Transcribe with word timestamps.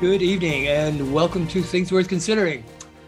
Good 0.00 0.22
evening 0.22 0.66
and 0.66 1.14
welcome 1.14 1.46
to 1.46 1.62
Things 1.62 1.92
Worth 1.92 2.08
Considering. 2.08 2.64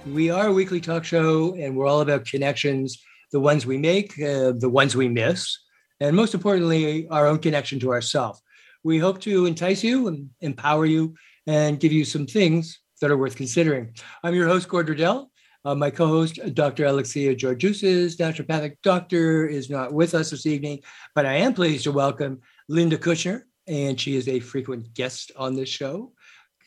We 0.06 0.30
are 0.30 0.46
a 0.46 0.52
weekly 0.52 0.80
talk 0.80 1.04
show 1.04 1.52
and 1.54 1.76
we're 1.76 1.88
all 1.88 2.00
about 2.00 2.26
connections, 2.26 3.02
the 3.32 3.40
ones 3.40 3.66
we 3.66 3.76
make, 3.76 4.12
uh, 4.22 4.52
the 4.52 4.70
ones 4.70 4.94
we 4.94 5.08
miss, 5.08 5.58
and 5.98 6.14
most 6.14 6.32
importantly, 6.32 7.08
our 7.08 7.26
own 7.26 7.40
connection 7.40 7.80
to 7.80 7.90
ourselves. 7.90 8.40
We 8.84 8.98
hope 9.00 9.20
to 9.22 9.46
entice 9.46 9.82
you 9.82 10.06
and 10.06 10.30
empower 10.40 10.86
you 10.86 11.16
and 11.48 11.80
give 11.80 11.90
you 11.92 12.04
some 12.04 12.24
things 12.24 12.78
that 13.00 13.10
are 13.10 13.18
worth 13.18 13.34
considering. 13.34 13.92
I'm 14.22 14.34
your 14.34 14.46
host, 14.46 14.68
Gord 14.68 14.88
Riddell. 14.88 15.32
Uh, 15.64 15.74
my 15.74 15.90
co-host, 15.90 16.38
Dr. 16.54 16.84
Alexia 16.84 17.34
Georgiousis, 17.34 18.16
naturopathic 18.16 18.76
doctor, 18.84 19.44
is 19.48 19.68
not 19.68 19.92
with 19.92 20.14
us 20.14 20.30
this 20.30 20.46
evening, 20.46 20.78
but 21.16 21.26
I 21.26 21.34
am 21.34 21.52
pleased 21.52 21.82
to 21.84 21.92
welcome 21.92 22.40
Linda 22.68 22.96
Kushner, 22.96 23.42
and 23.66 24.00
she 24.00 24.14
is 24.14 24.28
a 24.28 24.38
frequent 24.38 24.94
guest 24.94 25.32
on 25.36 25.56
this 25.56 25.68
show. 25.68 26.12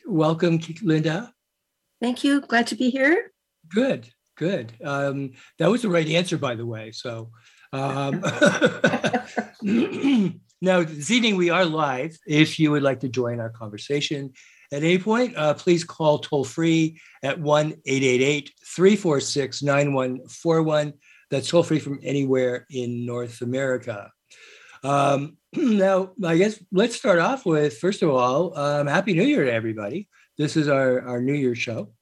Welcome, 0.06 0.60
Linda. 0.82 1.32
Thank 2.00 2.24
you. 2.24 2.40
Glad 2.40 2.66
to 2.68 2.74
be 2.74 2.90
here. 2.90 3.32
Good, 3.68 4.08
good. 4.36 4.72
Um, 4.82 5.32
that 5.58 5.70
was 5.70 5.82
the 5.82 5.90
right 5.90 6.08
answer, 6.08 6.38
by 6.38 6.54
the 6.54 6.66
way. 6.66 6.92
So, 6.92 7.30
um, 7.72 8.22
Now, 10.62 10.82
this 10.82 11.10
evening 11.10 11.36
we 11.36 11.48
are 11.48 11.64
live. 11.64 12.18
If 12.26 12.58
you 12.58 12.70
would 12.72 12.82
like 12.82 13.00
to 13.00 13.08
join 13.08 13.40
our 13.40 13.48
conversation 13.48 14.34
at 14.70 14.82
any 14.82 14.98
point, 14.98 15.34
uh, 15.34 15.54
please 15.54 15.84
call 15.84 16.18
toll 16.18 16.44
free 16.44 17.00
at 17.22 17.40
1 17.40 17.66
888 17.86 18.52
346 18.66 19.62
9141. 19.62 20.92
That's 21.30 21.48
toll 21.48 21.62
free 21.62 21.78
from 21.78 21.98
anywhere 22.02 22.66
in 22.68 23.06
North 23.06 23.40
America. 23.40 24.10
Um, 24.84 25.38
now, 25.56 26.12
I 26.24 26.36
guess 26.36 26.62
let's 26.70 26.96
start 26.96 27.18
off 27.18 27.44
with 27.44 27.78
first 27.78 28.02
of 28.02 28.10
all, 28.10 28.56
um, 28.56 28.86
Happy 28.86 29.14
New 29.14 29.24
Year 29.24 29.44
to 29.44 29.52
everybody. 29.52 30.08
This 30.38 30.56
is 30.56 30.68
our, 30.68 31.00
our 31.02 31.20
New 31.20 31.34
Year 31.34 31.54
show 31.54 31.92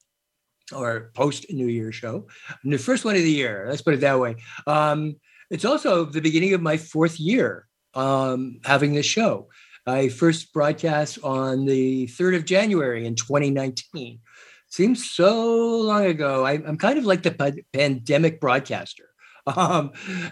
or 0.73 1.11
post 1.15 1.47
New 1.49 1.67
Year 1.67 1.91
show, 1.91 2.27
the 2.63 2.77
first 2.77 3.05
one 3.05 3.15
of 3.15 3.23
the 3.23 3.31
year. 3.31 3.65
Let's 3.67 3.81
put 3.81 3.95
it 3.95 4.01
that 4.01 4.19
way. 4.19 4.35
Um, 4.67 5.15
it's 5.49 5.65
also 5.65 6.05
the 6.05 6.21
beginning 6.21 6.53
of 6.53 6.61
my 6.61 6.77
fourth 6.77 7.19
year 7.19 7.67
um, 7.95 8.59
having 8.63 8.93
this 8.93 9.07
show. 9.07 9.49
I 9.87 10.09
first 10.09 10.53
broadcast 10.53 11.17
on 11.23 11.65
the 11.65 12.05
3rd 12.07 12.35
of 12.35 12.45
January 12.45 13.07
in 13.07 13.15
2019. 13.15 14.19
Seems 14.67 15.09
so 15.09 15.79
long 15.79 16.05
ago. 16.05 16.45
I, 16.45 16.53
am 16.53 16.77
kind 16.77 16.99
of 16.99 17.05
like 17.05 17.23
the 17.23 17.31
pa- 17.31 17.63
pandemic 17.73 18.39
broadcaster. 18.39 19.08
Um, 19.55 19.91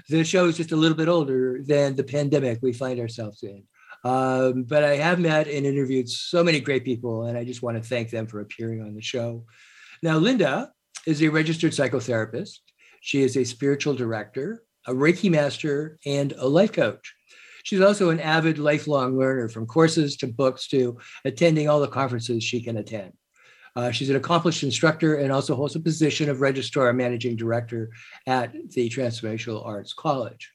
the 0.09 0.23
show 0.23 0.45
is 0.45 0.57
just 0.57 0.71
a 0.71 0.75
little 0.75 0.97
bit 0.97 1.07
older 1.07 1.61
than 1.65 1.95
the 1.95 2.03
pandemic 2.03 2.59
we 2.61 2.73
find 2.73 2.99
ourselves 2.99 3.43
in. 3.43 3.63
Um, 4.03 4.63
but 4.63 4.83
I 4.83 4.95
have 4.97 5.19
met 5.19 5.47
and 5.47 5.65
interviewed 5.65 6.09
so 6.09 6.43
many 6.43 6.59
great 6.59 6.85
people, 6.85 7.23
and 7.23 7.37
I 7.37 7.43
just 7.43 7.63
want 7.63 7.81
to 7.81 7.87
thank 7.87 8.09
them 8.09 8.27
for 8.27 8.41
appearing 8.41 8.81
on 8.81 8.93
the 8.95 9.01
show. 9.01 9.45
Now, 10.03 10.17
Linda 10.17 10.71
is 11.05 11.21
a 11.21 11.29
registered 11.29 11.71
psychotherapist. 11.71 12.59
She 13.01 13.21
is 13.21 13.37
a 13.37 13.43
spiritual 13.43 13.95
director, 13.95 14.63
a 14.85 14.93
Reiki 14.93 15.31
master, 15.31 15.97
and 16.05 16.33
a 16.33 16.47
life 16.47 16.73
coach. 16.73 17.15
She's 17.63 17.81
also 17.81 18.11
an 18.11 18.19
avid 18.19 18.59
lifelong 18.59 19.17
learner 19.17 19.49
from 19.49 19.65
courses 19.65 20.15
to 20.17 20.27
books 20.27 20.67
to 20.69 20.97
attending 21.25 21.67
all 21.67 21.81
the 21.81 21.87
conferences 21.87 22.43
she 22.43 22.61
can 22.61 22.77
attend. 22.77 23.13
Uh, 23.77 23.91
she's 23.91 24.09
an 24.09 24.15
accomplished 24.15 24.63
instructor 24.63 25.17
and 25.17 25.31
also 25.31 25.55
holds 25.55 25.75
a 25.75 25.79
position 25.79 26.31
of 26.31 26.41
registrar 26.41 26.89
and 26.89 26.97
managing 26.97 27.35
director 27.35 27.91
at 28.25 28.51
the 28.71 28.89
Transformational 28.89 29.63
Arts 29.63 29.93
College. 29.93 30.51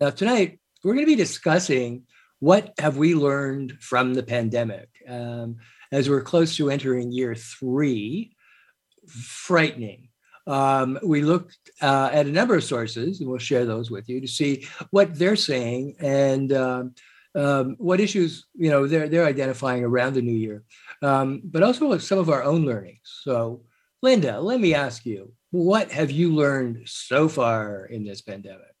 Now, 0.00 0.10
tonight, 0.10 0.58
we're 0.82 0.94
going 0.94 1.06
to 1.06 1.12
be 1.12 1.14
discussing 1.14 2.02
what 2.40 2.74
have 2.80 2.96
we 2.96 3.14
learned 3.14 3.78
from 3.80 4.14
the 4.14 4.24
pandemic. 4.24 4.88
Um, 5.08 5.58
as 5.92 6.10
we're 6.10 6.22
close 6.22 6.56
to 6.56 6.70
entering 6.70 7.12
year 7.12 7.36
three, 7.36 8.34
frightening 9.06 10.08
um, 10.46 10.98
we 11.02 11.22
looked 11.22 11.56
uh, 11.80 12.10
at 12.12 12.26
a 12.26 12.32
number 12.32 12.56
of 12.56 12.64
sources, 12.64 13.20
and 13.20 13.28
we'll 13.28 13.38
share 13.38 13.64
those 13.64 13.90
with 13.90 14.08
you 14.08 14.20
to 14.20 14.28
see 14.28 14.66
what 14.90 15.14
they're 15.14 15.36
saying 15.36 15.96
and 16.00 16.52
um, 16.52 16.94
um, 17.34 17.76
what 17.78 18.00
issues 18.00 18.46
you 18.54 18.70
know 18.70 18.86
they're 18.86 19.08
they're 19.08 19.26
identifying 19.26 19.84
around 19.84 20.14
the 20.14 20.22
new 20.22 20.32
year, 20.32 20.62
um, 21.02 21.42
but 21.44 21.62
also 21.62 21.98
some 21.98 22.18
of 22.18 22.30
our 22.30 22.42
own 22.42 22.64
learnings. 22.64 23.00
So, 23.22 23.62
Linda, 24.02 24.40
let 24.40 24.60
me 24.60 24.74
ask 24.74 25.04
you, 25.04 25.32
what 25.50 25.90
have 25.90 26.10
you 26.10 26.34
learned 26.34 26.82
so 26.86 27.28
far 27.28 27.86
in 27.86 28.04
this 28.04 28.20
pandemic? 28.20 28.73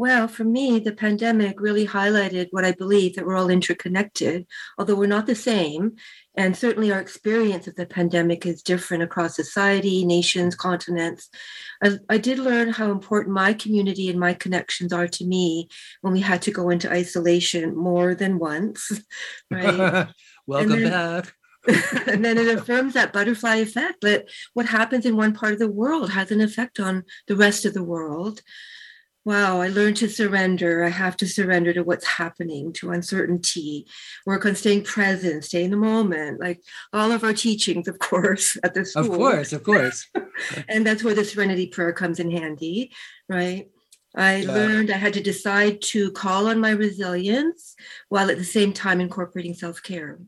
Well, 0.00 0.28
for 0.28 0.44
me, 0.44 0.78
the 0.78 0.94
pandemic 0.94 1.60
really 1.60 1.86
highlighted 1.86 2.46
what 2.52 2.64
I 2.64 2.72
believe 2.72 3.16
that 3.16 3.26
we're 3.26 3.36
all 3.36 3.50
interconnected, 3.50 4.46
although 4.78 4.94
we're 4.94 5.04
not 5.04 5.26
the 5.26 5.34
same. 5.34 5.96
And 6.34 6.56
certainly 6.56 6.90
our 6.90 7.00
experience 7.00 7.66
of 7.66 7.74
the 7.74 7.84
pandemic 7.84 8.46
is 8.46 8.62
different 8.62 9.02
across 9.02 9.36
society, 9.36 10.06
nations, 10.06 10.54
continents. 10.54 11.28
I, 11.84 11.98
I 12.08 12.16
did 12.16 12.38
learn 12.38 12.70
how 12.70 12.90
important 12.90 13.34
my 13.34 13.52
community 13.52 14.08
and 14.08 14.18
my 14.18 14.32
connections 14.32 14.90
are 14.90 15.06
to 15.06 15.26
me 15.26 15.68
when 16.00 16.14
we 16.14 16.20
had 16.20 16.40
to 16.42 16.50
go 16.50 16.70
into 16.70 16.90
isolation 16.90 17.76
more 17.76 18.14
than 18.14 18.38
once. 18.38 19.02
Right. 19.50 20.08
Welcome 20.46 20.80
then, 20.80 20.90
back. 20.90 21.34
and 22.06 22.24
then 22.24 22.38
it 22.38 22.48
affirms 22.48 22.94
that 22.94 23.12
butterfly 23.12 23.56
effect 23.56 24.00
that 24.00 24.30
what 24.54 24.64
happens 24.64 25.04
in 25.04 25.18
one 25.18 25.34
part 25.34 25.52
of 25.52 25.58
the 25.58 25.70
world 25.70 26.08
has 26.10 26.30
an 26.30 26.40
effect 26.40 26.80
on 26.80 27.04
the 27.28 27.36
rest 27.36 27.66
of 27.66 27.74
the 27.74 27.84
world 27.84 28.40
wow, 29.24 29.60
I 29.60 29.68
learned 29.68 29.98
to 29.98 30.08
surrender. 30.08 30.82
I 30.82 30.88
have 30.88 31.16
to 31.18 31.26
surrender 31.26 31.72
to 31.74 31.82
what's 31.82 32.06
happening, 32.06 32.72
to 32.74 32.90
uncertainty, 32.90 33.86
work 34.24 34.46
on 34.46 34.54
staying 34.54 34.84
present, 34.84 35.44
stay 35.44 35.64
in 35.64 35.70
the 35.70 35.76
moment, 35.76 36.40
like 36.40 36.62
all 36.92 37.12
of 37.12 37.22
our 37.22 37.34
teachings, 37.34 37.86
of 37.86 37.98
course, 37.98 38.56
at 38.64 38.74
the 38.74 38.84
school. 38.84 39.04
Of 39.04 39.10
course, 39.10 39.52
of 39.52 39.62
course. 39.62 40.08
and 40.68 40.86
that's 40.86 41.04
where 41.04 41.14
the 41.14 41.24
serenity 41.24 41.66
prayer 41.66 41.92
comes 41.92 42.18
in 42.18 42.30
handy, 42.30 42.92
right? 43.28 43.68
I 44.16 44.36
yeah. 44.36 44.52
learned 44.52 44.90
I 44.90 44.96
had 44.96 45.12
to 45.14 45.22
decide 45.22 45.82
to 45.82 46.10
call 46.12 46.48
on 46.48 46.58
my 46.58 46.70
resilience 46.70 47.76
while 48.08 48.30
at 48.30 48.38
the 48.38 48.44
same 48.44 48.72
time 48.72 49.00
incorporating 49.00 49.54
self-care, 49.54 50.18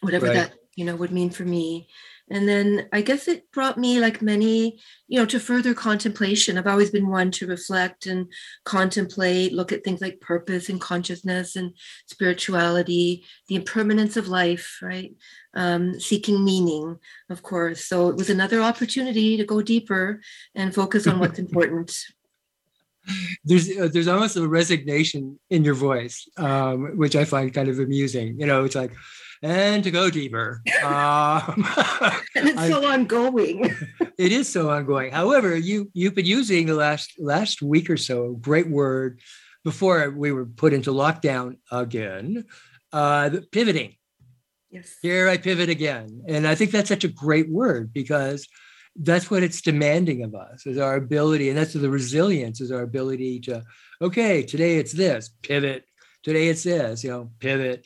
whatever 0.00 0.26
right. 0.26 0.34
that 0.34 0.54
you 0.74 0.84
know 0.84 0.96
would 0.96 1.12
mean 1.12 1.30
for 1.30 1.44
me 1.44 1.88
and 2.30 2.48
then 2.48 2.88
i 2.92 3.00
guess 3.00 3.28
it 3.28 3.50
brought 3.52 3.78
me 3.78 4.00
like 4.00 4.22
many 4.22 4.78
you 5.08 5.18
know 5.18 5.26
to 5.26 5.40
further 5.40 5.74
contemplation. 5.74 6.56
I've 6.56 6.66
always 6.66 6.90
been 6.90 7.08
one 7.08 7.30
to 7.32 7.46
reflect 7.46 8.06
and 8.06 8.30
contemplate 8.64 9.52
look 9.52 9.72
at 9.72 9.82
things 9.82 10.00
like 10.00 10.20
purpose 10.20 10.68
and 10.68 10.80
consciousness 10.80 11.56
and 11.56 11.72
spirituality 12.06 13.24
the 13.48 13.56
impermanence 13.56 14.16
of 14.16 14.28
life 14.28 14.78
right? 14.82 15.14
Um, 15.54 15.98
seeking 15.98 16.44
meaning 16.44 16.98
of 17.30 17.42
course. 17.42 17.84
So 17.84 18.08
it 18.08 18.16
was 18.16 18.30
another 18.30 18.60
opportunity 18.60 19.36
to 19.38 19.44
go 19.44 19.62
deeper 19.62 20.20
and 20.54 20.74
focus 20.74 21.06
on 21.06 21.18
what's 21.18 21.38
important. 21.46 21.96
There's 23.44 23.70
uh, 23.70 23.88
there's 23.90 24.08
almost 24.08 24.36
a 24.36 24.46
resignation 24.46 25.38
in 25.48 25.64
your 25.64 25.74
voice 25.74 26.28
um, 26.36 26.98
which 26.98 27.16
i 27.16 27.24
find 27.24 27.52
kind 27.54 27.68
of 27.68 27.78
amusing. 27.78 28.38
You 28.38 28.46
know 28.46 28.64
it's 28.64 28.74
like 28.76 28.92
and 29.42 29.84
to 29.84 29.90
go 29.90 30.10
deeper. 30.10 30.62
Um, 30.84 31.66
and 32.36 32.48
it's 32.48 32.68
so 32.68 32.86
ongoing. 32.86 33.74
it 34.18 34.32
is 34.32 34.48
so 34.48 34.70
ongoing. 34.70 35.10
However, 35.10 35.56
you 35.56 35.90
you've 35.92 36.14
been 36.14 36.24
using 36.24 36.66
the 36.66 36.74
last 36.74 37.14
last 37.18 37.60
week 37.60 37.90
or 37.90 37.96
so 37.96 38.34
great 38.34 38.68
word 38.68 39.20
before 39.64 40.10
we 40.10 40.32
were 40.32 40.46
put 40.46 40.72
into 40.72 40.92
lockdown 40.92 41.56
again. 41.70 42.44
Uh, 42.92 43.30
pivoting. 43.52 43.96
Yes. 44.70 44.96
Here 45.02 45.28
I 45.28 45.36
pivot 45.36 45.68
again, 45.68 46.22
and 46.28 46.46
I 46.46 46.54
think 46.54 46.70
that's 46.70 46.88
such 46.88 47.04
a 47.04 47.08
great 47.08 47.50
word 47.50 47.92
because 47.92 48.46
that's 48.96 49.30
what 49.30 49.42
it's 49.42 49.60
demanding 49.60 50.22
of 50.22 50.34
us 50.34 50.64
is 50.64 50.78
our 50.78 50.94
ability, 50.94 51.48
and 51.48 51.58
that's 51.58 51.72
the 51.72 51.90
resilience 51.90 52.60
is 52.60 52.70
our 52.70 52.82
ability 52.82 53.40
to 53.40 53.62
okay 54.00 54.42
today 54.42 54.78
it's 54.78 54.92
this 54.92 55.30
pivot 55.42 55.84
today 56.22 56.48
it's 56.48 56.62
this 56.62 57.02
you 57.02 57.10
know 57.10 57.30
pivot 57.40 57.84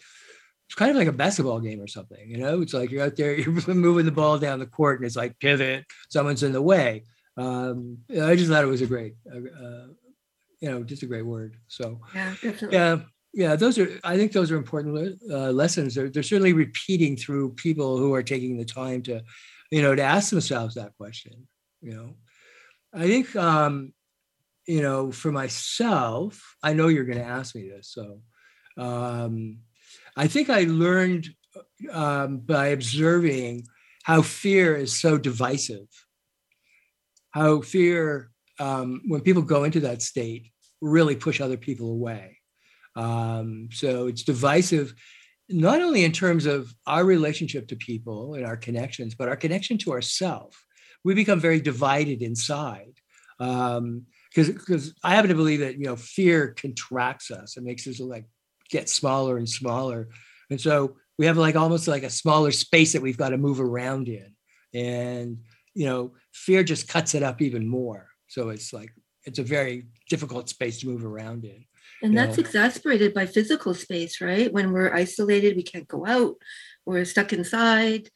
it's 0.73 0.79
kind 0.79 0.91
of 0.91 0.97
like 0.97 1.07
a 1.09 1.13
basketball 1.13 1.61
game 1.61 1.83
or 1.83 1.87
something. 1.87 2.31
You 2.31 2.39
know, 2.39 2.63
it's 2.63 2.73
like 2.73 2.91
you're 2.91 3.05
out 3.05 3.17
there, 3.17 3.35
you're 3.39 3.53
moving 3.53 4.07
the 4.07 4.11
ball 4.11 4.39
down 4.39 4.59
the 4.59 4.65
court, 4.65 5.01
and 5.01 5.07
it's 5.07 5.17
like 5.17 5.39
pivot, 5.39 5.85
someone's 6.09 6.43
in 6.43 6.53
the 6.53 6.63
way. 6.63 7.05
Um, 7.37 7.99
I 8.11 8.37
just 8.37 8.51
thought 8.51 8.65
it 8.65 8.69
was 8.69 8.81
a 8.81 8.87
great, 8.87 9.15
uh, 9.31 9.37
uh, 9.37 9.87
you 10.61 10.71
know, 10.71 10.83
just 10.83 11.03
a 11.03 11.07
great 11.07 11.27
word. 11.27 11.57
So 11.69 12.01
yeah, 12.15 12.31
definitely. 12.41 12.79
yeah, 12.79 13.01
yeah. 13.35 13.57
Those 13.57 13.79
are, 13.79 14.01
I 14.03 14.17
think, 14.17 14.33
those 14.33 14.51
are 14.51 14.57
important 14.57 15.21
uh, 15.31 15.51
lessons. 15.51 15.95
They're, 15.95 16.09
they're 16.09 16.23
certainly 16.23 16.55
repeating 16.55 17.19
through 17.19 17.51
people 17.51 17.99
who 17.99 18.15
are 18.15 18.23
taking 18.23 18.57
the 18.57 18.65
time 18.65 19.03
to 19.03 19.23
you 19.71 19.81
know, 19.81 19.95
to 19.95 20.03
ask 20.03 20.31
themselves 20.31 20.75
that 20.75 20.97
question. 20.97 21.49
You 21.83 21.95
know, 21.95 22.15
I 22.95 23.07
think, 23.07 23.35
um, 23.37 23.93
you 24.67 24.81
know, 24.83 25.11
for 25.11 25.33
myself, 25.33 26.57
I 26.63 26.75
know 26.75 26.89
you're 26.89 27.07
going 27.07 27.19
to 27.19 27.25
ask 27.25 27.55
me 27.55 27.69
this, 27.69 27.89
so 27.89 28.21
um, 28.77 29.59
I 30.17 30.27
think 30.27 30.51
I 30.51 30.65
learned 30.65 31.29
um, 31.91 32.39
by 32.39 32.69
observing 32.69 33.67
how 34.03 34.23
fear 34.23 34.77
is 34.77 34.99
so 34.99 35.19
divisive. 35.19 35.89
How 37.31 37.63
fear, 37.63 38.31
um, 38.59 39.03
when 39.07 39.23
people 39.23 39.43
go 39.43 39.65
into 39.65 39.81
that 39.81 40.03
state, 40.03 40.51
really 40.81 41.17
push 41.17 41.41
other 41.41 41.57
people 41.57 41.91
away. 41.91 42.39
Um, 42.97 43.69
so 43.73 44.07
it's 44.09 44.23
divisive, 44.23 44.95
not 45.49 45.81
only 45.81 46.05
in 46.05 46.13
terms 46.13 46.45
of 46.47 46.75
our 46.87 47.05
relationship 47.05 47.69
to 47.69 47.77
people 47.77 48.35
and 48.35 48.45
our 48.45 48.57
connections, 48.57 49.15
but 49.15 49.29
our 49.29 49.37
connection 49.37 49.79
to 49.79 49.93
ourselves. 49.93 50.57
We 51.05 51.15
become 51.15 51.41
very 51.41 51.61
divided 51.61 52.23
inside. 52.23 52.95
because 53.39 53.79
um, 53.79 54.07
because 54.35 54.95
I 55.03 55.15
happen 55.15 55.31
to 55.31 55.35
believe 55.35 55.61
that 55.61 55.79
you 55.79 55.87
know 55.87 55.97
fear 55.97 56.55
contracts 56.55 57.31
us. 57.31 57.57
It 57.57 57.65
makes 57.65 57.87
us 57.87 57.99
like 57.99 58.27
get 58.73 58.89
smaller 58.89 59.37
and 59.37 59.49
smaller, 59.49 60.09
and 60.51 60.61
so 60.61 60.97
we 61.19 61.27
have 61.27 61.37
like 61.37 61.55
almost 61.55 61.87
like 61.87 62.03
a 62.03 62.11
smaller 62.11 62.51
space 62.51 62.93
that 62.95 63.03
we've 63.03 63.17
got 63.17 63.29
to 63.29 63.39
move 63.39 63.61
around 63.61 64.09
in, 64.09 64.35
and 64.75 65.39
you 65.75 65.87
know 65.87 66.15
fear 66.33 66.65
just 66.65 66.89
cuts 66.89 67.15
it 67.15 67.23
up 67.23 67.41
even 67.41 67.69
more. 67.69 68.09
So 68.27 68.49
it's 68.49 68.73
like 68.73 68.91
it's 69.25 69.39
a 69.39 69.45
very 69.45 69.87
difficult 70.11 70.49
space 70.49 70.81
to 70.81 70.89
move 70.89 71.05
around 71.05 71.45
in. 71.45 71.65
And 72.03 72.17
that's 72.17 72.37
know? 72.37 72.41
exasperated 72.41 73.15
by 73.15 73.27
physical 73.27 73.75
space, 73.75 74.21
right? 74.21 74.53
When 74.53 74.73
we're 74.73 74.93
isolated, 74.93 75.57
we 75.57 75.63
can't 75.63 75.87
go 75.87 76.05
out, 76.05 76.35
we're 76.85 77.05
stuck 77.05 77.33
inside. 77.33 78.09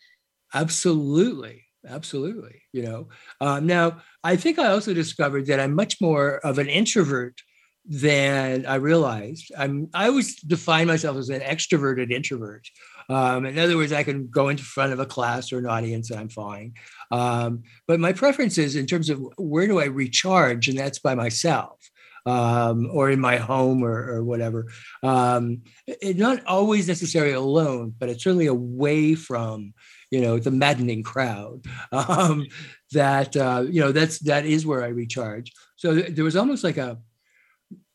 Absolutely. 0.52 1.66
Absolutely. 1.88 2.62
You 2.72 2.82
know, 2.82 3.08
um, 3.40 3.66
now 3.66 4.00
I 4.24 4.36
think 4.36 4.58
I 4.58 4.68
also 4.68 4.92
discovered 4.92 5.46
that 5.46 5.60
I'm 5.60 5.74
much 5.74 6.00
more 6.00 6.38
of 6.38 6.58
an 6.58 6.68
introvert 6.68 7.40
than 7.88 8.66
I 8.66 8.76
realized. 8.76 9.52
I'm 9.56 9.88
I 9.94 10.08
always 10.08 10.36
define 10.36 10.86
myself 10.86 11.16
as 11.16 11.28
an 11.28 11.40
extroverted 11.40 12.10
introvert. 12.10 12.68
Um, 13.08 13.46
in 13.46 13.58
other 13.58 13.76
words, 13.76 13.92
I 13.92 14.02
can 14.02 14.28
go 14.28 14.48
into 14.48 14.64
front 14.64 14.92
of 14.92 14.98
a 14.98 15.06
class 15.06 15.52
or 15.52 15.58
an 15.58 15.66
audience 15.66 16.10
and 16.10 16.18
I'm 16.18 16.28
fine. 16.28 16.74
Um, 17.12 17.62
but 17.86 18.00
my 18.00 18.12
preference 18.12 18.58
is 18.58 18.74
in 18.74 18.86
terms 18.86 19.08
of 19.10 19.24
where 19.36 19.68
do 19.68 19.78
I 19.78 19.84
recharge, 19.84 20.68
and 20.68 20.78
that's 20.78 20.98
by 20.98 21.14
myself. 21.14 21.78
Um, 22.24 22.88
or 22.90 23.08
in 23.08 23.20
my 23.20 23.36
home 23.36 23.84
or, 23.84 24.10
or 24.10 24.24
whatever. 24.24 24.66
Um, 25.04 25.62
it's 25.86 26.18
not 26.18 26.44
always 26.44 26.88
necessarily 26.88 27.34
alone, 27.34 27.94
but 27.96 28.08
it's 28.08 28.24
certainly 28.24 28.46
away 28.46 29.14
from, 29.14 29.74
you 30.10 30.20
know, 30.20 30.36
the 30.40 30.50
maddening 30.50 31.04
crowd. 31.04 31.64
Um, 31.92 32.48
that 32.92 33.36
uh, 33.36 33.64
you 33.68 33.80
know, 33.80 33.92
that's 33.92 34.18
that 34.20 34.44
is 34.44 34.66
where 34.66 34.82
I 34.82 34.88
recharge. 34.88 35.52
So 35.76 35.94
there 35.94 36.24
was 36.24 36.34
almost 36.34 36.64
like 36.64 36.78
a 36.78 36.98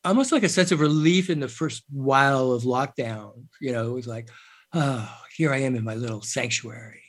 almost 0.04 0.32
like 0.32 0.44
a 0.44 0.50
sense 0.50 0.72
of 0.72 0.80
relief 0.80 1.30
in 1.30 1.40
the 1.40 1.48
first 1.48 1.84
while 1.92 2.52
of 2.52 2.64
lockdown. 2.64 3.46
You 3.60 3.72
know, 3.72 3.92
it 3.92 3.94
was 3.94 4.08
like, 4.08 4.30
oh, 4.74 5.10
here 5.36 5.54
I 5.54 5.58
am 5.58 5.76
in 5.76 5.84
my 5.84 5.96
little 5.96 6.22
sanctuary. 6.22 7.04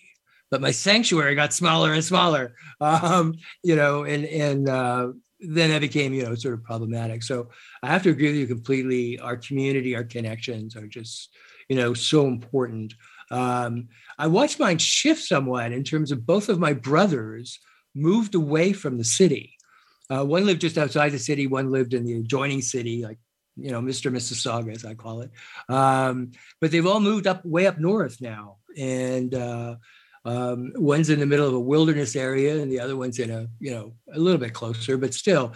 But 0.50 0.60
my 0.60 0.70
sanctuary 0.70 1.34
got 1.34 1.54
smaller 1.54 1.92
and 1.92 2.04
smaller. 2.04 2.54
Um, 2.80 3.34
you 3.62 3.76
know, 3.76 4.02
and 4.02 4.24
and 4.24 4.68
uh, 4.68 5.12
then 5.38 5.70
that 5.70 5.80
became, 5.80 6.12
you 6.14 6.24
know, 6.24 6.34
sort 6.34 6.54
of 6.54 6.64
problematic. 6.64 7.22
So 7.22 7.50
I 7.80 7.88
have 7.88 8.02
to 8.02 8.10
agree 8.10 8.26
with 8.26 8.36
you 8.36 8.46
completely. 8.48 9.20
Our 9.20 9.36
community, 9.36 9.94
our 9.94 10.02
connections 10.02 10.74
are 10.74 10.88
just, 10.88 11.28
you 11.68 11.76
know, 11.76 11.94
so 11.94 12.26
important. 12.26 12.94
Um, 13.30 13.88
I 14.18 14.26
watched 14.26 14.58
mine 14.58 14.78
shift 14.78 15.22
somewhat 15.22 15.70
in 15.70 15.84
terms 15.84 16.10
of 16.10 16.26
both 16.26 16.48
of 16.48 16.58
my 16.58 16.72
brothers 16.72 17.60
moved 17.94 18.34
away 18.34 18.72
from 18.72 18.98
the 18.98 19.04
city. 19.04 19.54
Uh, 20.10 20.24
one 20.24 20.44
lived 20.44 20.60
just 20.60 20.78
outside 20.78 21.10
the 21.10 21.18
city, 21.18 21.46
one 21.46 21.70
lived 21.70 21.94
in 21.94 22.04
the 22.04 22.14
adjoining 22.14 22.60
city, 22.60 23.02
like 23.02 23.18
you 23.56 23.70
know, 23.70 23.82
Mr. 23.82 24.10
Mississauga, 24.10 24.74
as 24.74 24.84
I 24.84 24.94
call 24.94 25.20
it. 25.20 25.30
Um, 25.68 26.32
but 26.60 26.70
they've 26.70 26.86
all 26.86 27.00
moved 27.00 27.26
up 27.26 27.44
way 27.44 27.66
up 27.66 27.78
north 27.78 28.20
now, 28.20 28.56
and 28.76 29.34
uh, 29.34 29.76
um, 30.24 30.72
one's 30.76 31.10
in 31.10 31.20
the 31.20 31.26
middle 31.26 31.46
of 31.46 31.54
a 31.54 31.60
wilderness 31.60 32.16
area, 32.16 32.60
and 32.60 32.70
the 32.70 32.80
other 32.80 32.96
one's 32.96 33.18
in 33.18 33.30
a 33.30 33.48
you 33.60 33.72
know 33.72 33.94
a 34.12 34.18
little 34.18 34.40
bit 34.40 34.54
closer, 34.54 34.96
but 34.96 35.14
still, 35.14 35.54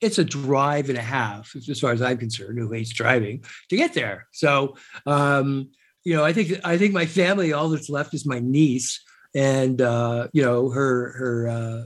it's 0.00 0.18
a 0.18 0.24
drive 0.24 0.88
and 0.88 0.98
a 0.98 1.02
half, 1.02 1.54
as 1.56 1.80
far 1.80 1.92
as 1.92 2.02
I'm 2.02 2.18
concerned. 2.18 2.58
Who 2.58 2.70
hates 2.72 2.92
driving 2.92 3.44
to 3.70 3.76
get 3.76 3.94
there? 3.94 4.26
So, 4.32 4.76
um, 5.06 5.70
you 6.04 6.14
know, 6.14 6.24
I 6.24 6.32
think 6.32 6.60
I 6.64 6.78
think 6.78 6.92
my 6.92 7.06
family, 7.06 7.52
all 7.52 7.68
that's 7.68 7.90
left 7.90 8.14
is 8.14 8.26
my 8.26 8.40
niece, 8.40 9.02
and 9.34 9.80
uh, 9.80 10.28
you 10.32 10.42
know, 10.42 10.70
her 10.70 11.12
her 11.12 11.48
uh, 11.48 11.84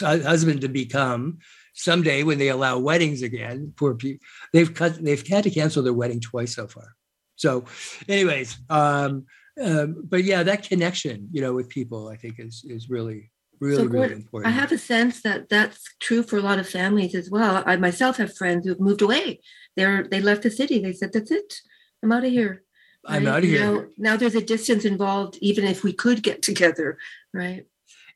husband 0.00 0.60
to 0.62 0.68
become 0.68 1.38
someday 1.74 2.22
when 2.22 2.38
they 2.38 2.48
allow 2.48 2.78
weddings 2.78 3.22
again, 3.22 3.72
poor 3.76 3.94
people, 3.94 4.24
they've 4.52 4.72
cut, 4.74 5.02
they've 5.02 5.26
had 5.26 5.44
to 5.44 5.50
cancel 5.50 5.82
their 5.82 5.92
wedding 5.92 6.20
twice 6.20 6.54
so 6.54 6.66
far. 6.66 6.94
So, 7.36 7.64
anyways, 8.08 8.58
um, 8.68 9.26
um, 9.62 10.04
but 10.08 10.24
yeah, 10.24 10.42
that 10.42 10.64
connection, 10.64 11.28
you 11.32 11.40
know, 11.40 11.52
with 11.52 11.68
people, 11.68 12.08
I 12.08 12.16
think 12.16 12.38
is 12.38 12.64
is 12.68 12.90
really 12.90 13.30
really 13.60 13.84
so 13.84 13.88
really 13.88 14.12
important. 14.14 14.52
I 14.52 14.58
have 14.58 14.72
a 14.72 14.78
sense 14.78 15.22
that 15.22 15.48
that's 15.48 15.84
true 16.00 16.22
for 16.22 16.36
a 16.36 16.42
lot 16.42 16.58
of 16.58 16.68
families 16.68 17.14
as 17.14 17.30
well. 17.30 17.62
I 17.66 17.76
myself 17.76 18.16
have 18.16 18.36
friends 18.36 18.66
who've 18.66 18.80
moved 18.80 19.02
away. 19.02 19.40
They're 19.76 20.04
they 20.04 20.20
left 20.20 20.42
the 20.42 20.50
city. 20.50 20.80
They 20.80 20.92
said, 20.92 21.12
"That's 21.12 21.30
it. 21.30 21.60
I'm 22.02 22.12
out 22.12 22.24
of 22.24 22.30
here." 22.30 22.62
I'm 23.06 23.26
out 23.26 23.38
of 23.38 23.44
here. 23.44 23.60
Now, 23.60 23.84
now 23.96 24.16
there's 24.16 24.34
a 24.34 24.42
distance 24.42 24.84
involved, 24.84 25.38
even 25.40 25.64
if 25.64 25.82
we 25.82 25.92
could 25.92 26.22
get 26.22 26.42
together, 26.48 26.98
right? 27.32 27.66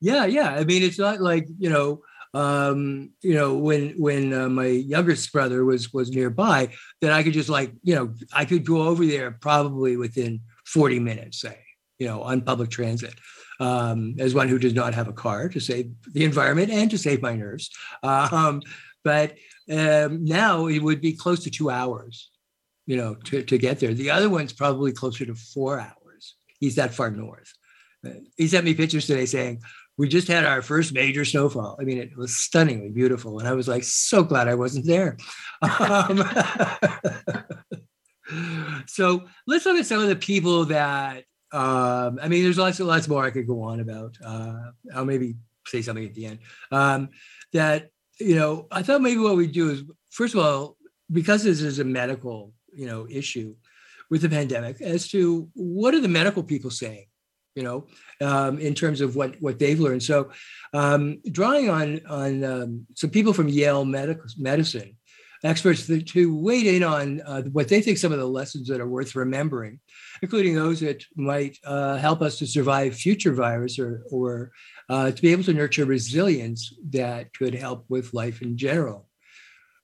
Yeah, 0.03 0.27
yeah. 0.27 0.51
I 0.51 0.65
mean, 0.65 0.83
it's 0.83 0.99
not 0.99 1.21
like 1.21 1.47
you 1.59 1.71
know 1.71 2.03
um, 2.35 3.11
you 3.21 3.35
know, 3.35 3.55
when 3.55 3.91
when 3.99 4.33
uh, 4.33 4.49
my 4.49 4.67
youngest 4.67 5.33
brother 5.33 5.65
was 5.65 5.93
was 5.93 6.11
nearby, 6.11 6.71
then 7.01 7.13
I 7.13 7.23
could 7.23 7.35
just 7.35 7.49
like, 7.49 7.73
you 7.83 7.95
know, 7.95 8.15
I 8.33 8.45
could 8.45 8.65
go 8.65 8.83
over 8.83 9.05
there 9.05 9.33
probably 9.33 9.97
within 9.97 10.41
40 10.65 10.99
minutes, 10.99 11.41
say, 11.41 11.59
you 11.99 12.07
know, 12.07 12.23
on 12.23 12.41
public 12.41 12.71
transit. 12.71 13.15
Um, 13.61 14.17
as 14.19 14.35
one 14.35 14.49
who 14.49 14.59
does 14.59 14.75
not 14.75 14.95
have 14.95 15.07
a 15.07 15.13
car 15.13 15.49
to 15.49 15.61
save 15.61 15.93
the 16.13 16.25
environment 16.25 16.73
and 16.73 16.91
to 16.91 16.99
save 16.99 17.23
my 17.23 17.37
nerves. 17.37 17.71
Um, 18.03 18.61
but 19.05 19.37
um, 19.71 20.25
now 20.25 20.67
it 20.67 20.81
would 20.81 21.01
be 21.01 21.13
close 21.13 21.45
to 21.45 21.51
two 21.51 21.71
hours, 21.71 22.31
you 22.87 22.97
know, 22.97 23.15
to, 23.27 23.45
to 23.45 23.59
get 23.59 23.79
there. 23.79 23.95
The 23.95 24.11
other 24.11 24.29
one's 24.29 24.53
probably 24.53 24.91
closer 24.91 25.25
to 25.27 25.35
four 25.37 25.79
hours. 25.79 26.35
He's 26.59 26.75
that 26.75 26.95
far 26.95 27.11
north. 27.13 27.53
He 28.37 28.49
sent 28.49 28.65
me 28.65 28.75
pictures 28.75 29.07
today 29.07 29.27
saying, 29.27 29.63
we 29.99 30.09
just 30.09 30.29
had 30.29 30.45
our 30.45 30.63
first 30.63 30.93
major 30.93 31.25
snowfall. 31.25 31.77
I 31.81 31.85
mean, 31.85 31.99
it 31.99 32.17
was 32.17 32.37
stunningly 32.37 32.91
beautiful. 32.91 33.39
And 33.39 33.49
I 33.49 33.53
was 33.53 33.69
like, 33.69 33.85
so 33.85 34.23
glad 34.23 34.49
I 34.49 34.55
wasn't 34.55 34.87
there. 34.87 35.17
Um, 35.63 36.25
so 38.87 39.25
let's 39.47 39.67
look 39.67 39.77
at 39.79 39.87
some 39.87 40.01
of 40.01 40.09
the 40.09 40.17
people 40.17 40.65
that, 40.67 41.25
um, 41.53 42.19
I 42.23 42.29
mean, 42.29 42.43
there's 42.43 42.59
lots, 42.59 42.79
and 42.81 42.89
lots 42.89 43.09
more 43.09 43.25
I 43.25 43.31
could 43.31 43.47
go 43.47 43.63
on 43.63 43.81
about. 43.81 44.17
Uh, 44.25 44.71
I'll 44.95 45.05
maybe 45.05 45.35
say 45.67 45.83
something 45.83 46.05
at 46.05 46.15
the 46.15 46.27
end. 46.27 46.39
Um, 46.71 47.11
that, 47.53 47.91
you 48.19 48.37
know, 48.37 48.69
I 48.71 48.83
thought 48.83 49.03
maybe 49.03 49.21
what 49.21 49.37
we 49.37 49.47
do 49.47 49.71
is, 49.71 49.83
first 50.11 50.35
of 50.35 50.41
all, 50.41 50.77
because 51.11 51.45
this 51.45 51.61
is 51.61 51.79
a 51.79 51.85
medical, 51.85 52.53
you 52.73 52.87
know, 52.87 53.07
issue 53.11 53.55
with 54.09 54.23
the 54.23 54.29
pandemic, 54.29 54.81
as 54.81 55.09
to 55.09 55.49
what 55.55 55.95
are 55.95 56.01
the 56.01 56.09
medical 56.09 56.43
people 56.43 56.71
saying? 56.71 57.07
You 57.55 57.63
know, 57.63 57.87
um, 58.21 58.59
in 58.59 58.75
terms 58.75 59.01
of 59.01 59.17
what 59.17 59.37
what 59.41 59.59
they've 59.59 59.81
learned. 59.81 60.03
So, 60.03 60.31
um, 60.73 61.21
drawing 61.31 61.69
on 61.69 62.01
on 62.09 62.45
um, 62.45 62.87
some 62.95 63.11
people 63.11 63.33
from 63.33 63.49
Yale 63.49 63.85
Medical 63.85 64.27
Medicine, 64.39 64.97
experts 65.45 65.87
to, 65.87 66.03
to 66.03 66.37
weigh 66.37 66.77
in 66.77 66.83
on 66.83 67.21
uh, 67.23 67.43
what 67.43 67.69
they 67.69 67.81
think 67.81 67.99
some 67.99 68.13
of 68.13 68.19
the 68.19 68.27
lessons 68.27 68.69
that 68.69 68.81
are 68.81 68.89
worth 68.89 69.15
remembering, 69.15 69.81
including 70.23 70.55
those 70.55 70.81
that 70.81 71.05
might 71.17 71.59
uh, 71.65 71.97
help 71.97 72.23
us 72.23 72.39
to 72.39 72.47
survive 72.47 72.95
future 72.95 73.33
virus 73.33 73.79
or 73.79 74.05
or 74.11 74.53
uh, 74.89 75.11
to 75.11 75.23
be 75.23 75.33
able 75.33 75.45
to 75.45 75.53
nurture 75.53 75.85
resilience 75.85 76.75
that 76.91 77.33
could 77.35 77.55
help 77.55 77.85
with 77.89 78.15
life 78.15 78.43
in 78.43 78.57
general. 78.57 79.09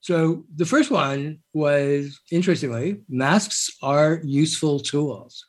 So 0.00 0.44
the 0.54 0.66
first 0.66 0.90
one 0.90 1.40
was 1.52 2.20
interestingly, 2.30 3.00
masks 3.08 3.70
are 3.82 4.20
useful 4.24 4.78
tools. 4.78 5.44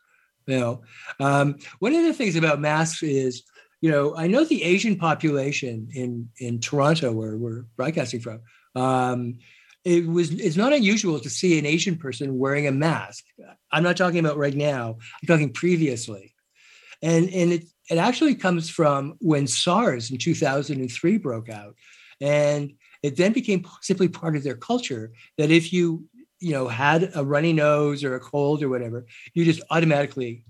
You 0.50 0.60
know, 0.60 0.82
um, 1.20 1.58
one 1.78 1.94
of 1.94 2.04
the 2.04 2.14
things 2.14 2.36
about 2.36 2.60
masks 2.60 3.04
is, 3.04 3.44
you 3.82 3.92
know, 3.92 4.16
I 4.16 4.26
know 4.26 4.44
the 4.44 4.64
Asian 4.64 4.96
population 4.96 5.90
in 5.94 6.28
in 6.40 6.60
Toronto, 6.60 7.12
where 7.12 7.38
we're 7.38 7.66
broadcasting 7.78 8.20
from, 8.20 8.42
um, 8.76 9.38
it 9.86 10.08
was 10.08 10.32
it's 10.32 10.58
not 10.58 10.74
unusual 10.74 11.20
to 11.20 11.30
see 11.30 11.60
an 11.60 11.68
Asian 11.68 11.98
person 11.98 12.40
wearing 12.40 12.66
a 12.66 12.72
mask. 12.72 13.26
I'm 13.72 13.84
not 13.84 13.96
talking 13.96 14.20
about 14.20 14.38
right 14.38 14.56
now. 14.56 14.98
I'm 15.22 15.28
talking 15.28 15.54
previously, 15.54 16.34
and 17.04 17.30
and 17.30 17.54
it 17.54 17.66
it 17.92 18.00
actually 18.00 18.34
comes 18.34 18.72
from 18.72 19.18
when 19.20 19.46
SARS 19.46 20.10
in 20.10 20.18
2003 20.18 21.18
broke 21.20 21.50
out, 21.50 21.76
and 22.20 22.74
it 23.04 23.18
then 23.18 23.34
became 23.34 23.66
simply 23.82 24.08
part 24.08 24.36
of 24.36 24.44
their 24.44 24.58
culture 24.58 25.12
that 25.38 25.52
if 25.52 25.72
you 25.72 26.06
you 26.40 26.52
know 26.52 26.68
had 26.68 27.12
a 27.16 27.24
runny 27.24 27.54
nose 27.54 28.04
or 28.04 28.16
a 28.16 28.20
cold 28.20 28.64
or 28.64 28.70
whatever 28.70 29.06
you 29.34 29.46
just 29.46 29.62
automatically 29.72 30.46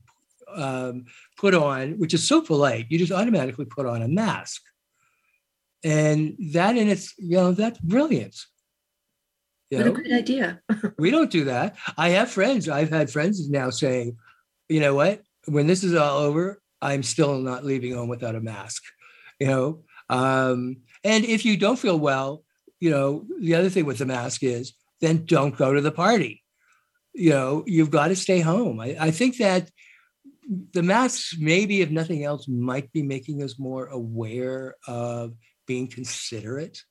um, 0.55 1.05
put 1.37 1.53
on, 1.53 1.99
which 1.99 2.13
is 2.13 2.27
so 2.27 2.41
polite, 2.41 2.87
you 2.89 2.97
just 2.97 3.11
automatically 3.11 3.65
put 3.65 3.85
on 3.85 4.01
a 4.01 4.07
mask. 4.07 4.61
And 5.83 6.35
that 6.53 6.75
in 6.75 6.89
its, 6.89 7.13
you 7.17 7.37
know, 7.37 7.51
that's 7.53 7.79
brilliant 7.79 8.35
You 9.69 9.77
what 9.77 9.85
know? 9.85 9.91
a 9.91 9.95
great 9.95 10.11
idea. 10.11 10.61
we 10.97 11.11
don't 11.11 11.31
do 11.31 11.45
that. 11.45 11.77
I 11.97 12.09
have 12.09 12.29
friends, 12.29 12.67
I've 12.67 12.89
had 12.89 13.09
friends 13.09 13.49
now 13.49 13.69
saying 13.69 14.17
you 14.67 14.79
know 14.79 14.93
what, 14.93 15.23
when 15.47 15.65
this 15.65 15.83
is 15.83 15.95
all 15.95 16.19
over, 16.19 16.61
I'm 16.81 17.01
still 17.01 17.39
not 17.39 17.65
leaving 17.65 17.93
home 17.93 18.07
without 18.07 18.35
a 18.35 18.39
mask, 18.39 18.83
you 19.39 19.47
know? 19.47 19.79
Um, 20.09 20.77
and 21.03 21.25
if 21.25 21.43
you 21.43 21.57
don't 21.57 21.79
feel 21.79 21.97
well, 21.97 22.43
you 22.79 22.91
know, 22.91 23.25
the 23.41 23.55
other 23.55 23.69
thing 23.69 23.85
with 23.85 23.97
the 23.97 24.05
mask 24.05 24.43
is 24.43 24.73
then 25.01 25.25
don't 25.25 25.55
go 25.55 25.73
to 25.73 25.81
the 25.81 25.91
party. 25.91 26.43
You 27.13 27.31
know, 27.31 27.63
you've 27.65 27.91
got 27.91 28.09
to 28.09 28.15
stay 28.15 28.39
home. 28.39 28.79
I, 28.79 28.95
I 28.99 29.11
think 29.11 29.37
that 29.37 29.69
the 30.73 30.83
masks, 30.83 31.35
maybe 31.39 31.81
if 31.81 31.91
nothing 31.91 32.23
else, 32.23 32.47
might 32.47 32.91
be 32.91 33.03
making 33.03 33.43
us 33.43 33.59
more 33.59 33.87
aware 33.87 34.75
of 34.87 35.33
being 35.67 35.87
considerate. 35.87 36.81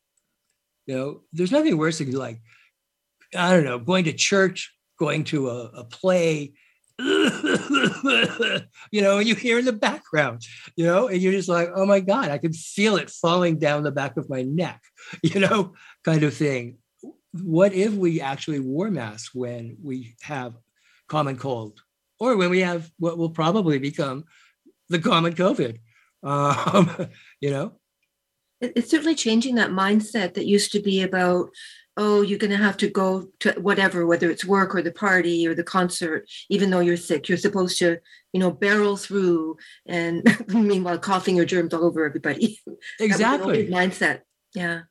You 0.87 0.97
know, 0.97 1.21
there's 1.33 1.53
nothing 1.53 1.77
worse 1.77 1.99
than 1.99 2.11
like, 2.13 2.41
I 3.37 3.53
don't 3.53 3.65
know, 3.65 3.79
going 3.79 4.05
to 4.05 4.13
church, 4.13 4.75
going 4.99 5.25
to 5.25 5.51
a, 5.51 5.65
a 5.67 5.85
play, 5.85 6.53
you 6.99 9.03
know, 9.03 9.19
and 9.19 9.29
you 9.29 9.37
hear 9.37 9.59
in 9.59 9.65
the 9.65 9.73
background, 9.73 10.43
you 10.75 10.85
know, 10.85 11.07
and 11.07 11.23
you're 11.23 11.33
just 11.33 11.49
like, 11.49 11.71
oh 11.75 11.87
my 11.87 12.01
God, 12.01 12.31
I 12.31 12.39
can 12.39 12.53
feel 12.53 12.97
it 12.97 13.09
falling 13.09 13.59
down 13.59 13.85
the 13.85 13.93
back 13.93 14.17
of 14.17 14.29
my 14.29 14.43
neck, 14.43 14.83
you 15.23 15.41
know, 15.41 15.75
kind 16.05 16.25
of 16.25 16.35
thing. 16.35 16.79
What 17.33 17.73
if 17.73 17.93
we 17.93 18.21
actually 18.21 18.61
wore 18.61 18.91
masks 18.91 19.35
when 19.35 19.77
we 19.83 20.17
have 20.23 20.55
common 21.09 21.37
cold 21.37 21.81
or 22.19 22.37
when 22.37 22.51
we 22.51 22.61
have 22.61 22.91
what 22.99 23.19
will 23.19 23.31
probably 23.31 23.79
become 23.79 24.25
the 24.89 24.99
common 24.99 25.35
COVID? 25.35 25.79
Um, 26.21 26.91
you 27.41 27.51
know? 27.51 27.75
It's 28.61 28.91
certainly 28.91 29.15
changing 29.15 29.55
that 29.55 29.71
mindset 29.71 30.35
that 30.35 30.47
used 30.47 30.73
to 30.73 30.83
be 30.83 31.03
about 31.03 31.51
oh, 31.99 32.23
you're 32.23 32.39
going 32.39 32.53
to 32.53 32.57
have 32.57 32.77
to 32.77 32.89
go 32.89 33.29
to 33.41 33.51
whatever, 33.55 34.07
whether 34.07 34.31
it's 34.31 34.45
work 34.45 34.73
or 34.73 34.81
the 34.81 34.93
party 34.93 35.47
or 35.47 35.55
the 35.55 35.65
concert, 35.65 36.31
even 36.49 36.71
though 36.71 36.79
you're 36.79 36.97
sick. 36.97 37.29
You're 37.29 37.37
supposed 37.37 37.77
to, 37.81 37.99
you 38.33 38.39
know, 38.39 38.53
barrel 38.53 38.97
through 38.97 39.57
and 39.85 40.23
meanwhile 40.49 40.99
coughing 40.99 41.35
your 41.35 41.45
germs 41.45 41.75
all 41.75 41.85
over 41.85 42.07
everybody. 42.07 42.61
Exactly. 43.01 43.67
mindset. 43.67 44.21
Yeah. 44.55 44.83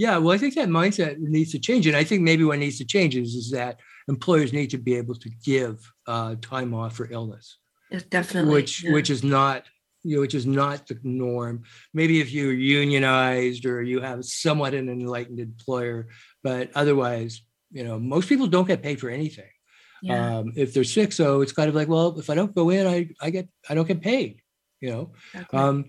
Yeah. 0.00 0.16
Well, 0.16 0.34
I 0.34 0.38
think 0.38 0.54
that 0.54 0.70
mindset 0.70 1.18
needs 1.18 1.52
to 1.52 1.58
change. 1.58 1.86
And 1.86 1.94
I 1.94 2.04
think 2.04 2.22
maybe 2.22 2.42
what 2.42 2.58
needs 2.58 2.78
to 2.78 2.86
change 2.86 3.16
is, 3.16 3.34
is 3.34 3.50
that 3.50 3.80
employers 4.08 4.50
need 4.50 4.70
to 4.70 4.78
be 4.78 4.94
able 4.94 5.14
to 5.16 5.28
give 5.44 5.78
uh, 6.06 6.36
time 6.40 6.72
off 6.72 6.96
for 6.96 7.12
illness. 7.12 7.58
Yes, 7.90 8.04
definitely. 8.04 8.54
Which, 8.54 8.82
yeah. 8.82 8.92
which 8.92 9.10
is 9.10 9.22
not 9.22 9.66
you 10.02 10.16
know, 10.16 10.22
which 10.22 10.34
is 10.34 10.46
not 10.46 10.86
the 10.86 10.98
norm. 11.02 11.64
Maybe 11.92 12.22
if 12.22 12.32
you're 12.32 12.54
unionized 12.54 13.66
or 13.66 13.82
you 13.82 14.00
have 14.00 14.24
somewhat 14.24 14.72
an 14.72 14.88
enlightened 14.88 15.38
employer, 15.38 16.08
but 16.42 16.70
otherwise, 16.74 17.42
you 17.70 17.84
know, 17.84 17.98
most 17.98 18.26
people 18.26 18.46
don't 18.46 18.66
get 18.66 18.82
paid 18.82 18.98
for 18.98 19.10
anything. 19.10 19.50
Yeah. 20.02 20.38
Um, 20.38 20.54
if 20.56 20.72
they're 20.72 20.84
sick, 20.84 21.12
so 21.12 21.42
it's 21.42 21.52
kind 21.52 21.68
of 21.68 21.74
like, 21.74 21.88
well, 21.88 22.18
if 22.18 22.30
I 22.30 22.34
don't 22.34 22.54
go 22.54 22.70
in, 22.70 22.86
I 22.86 23.10
I 23.20 23.28
get 23.28 23.50
I 23.68 23.74
don't 23.74 23.86
get 23.86 24.00
paid. 24.00 24.40
You 24.80 24.90
know, 24.90 25.12
okay. 25.36 25.58
um, 25.58 25.84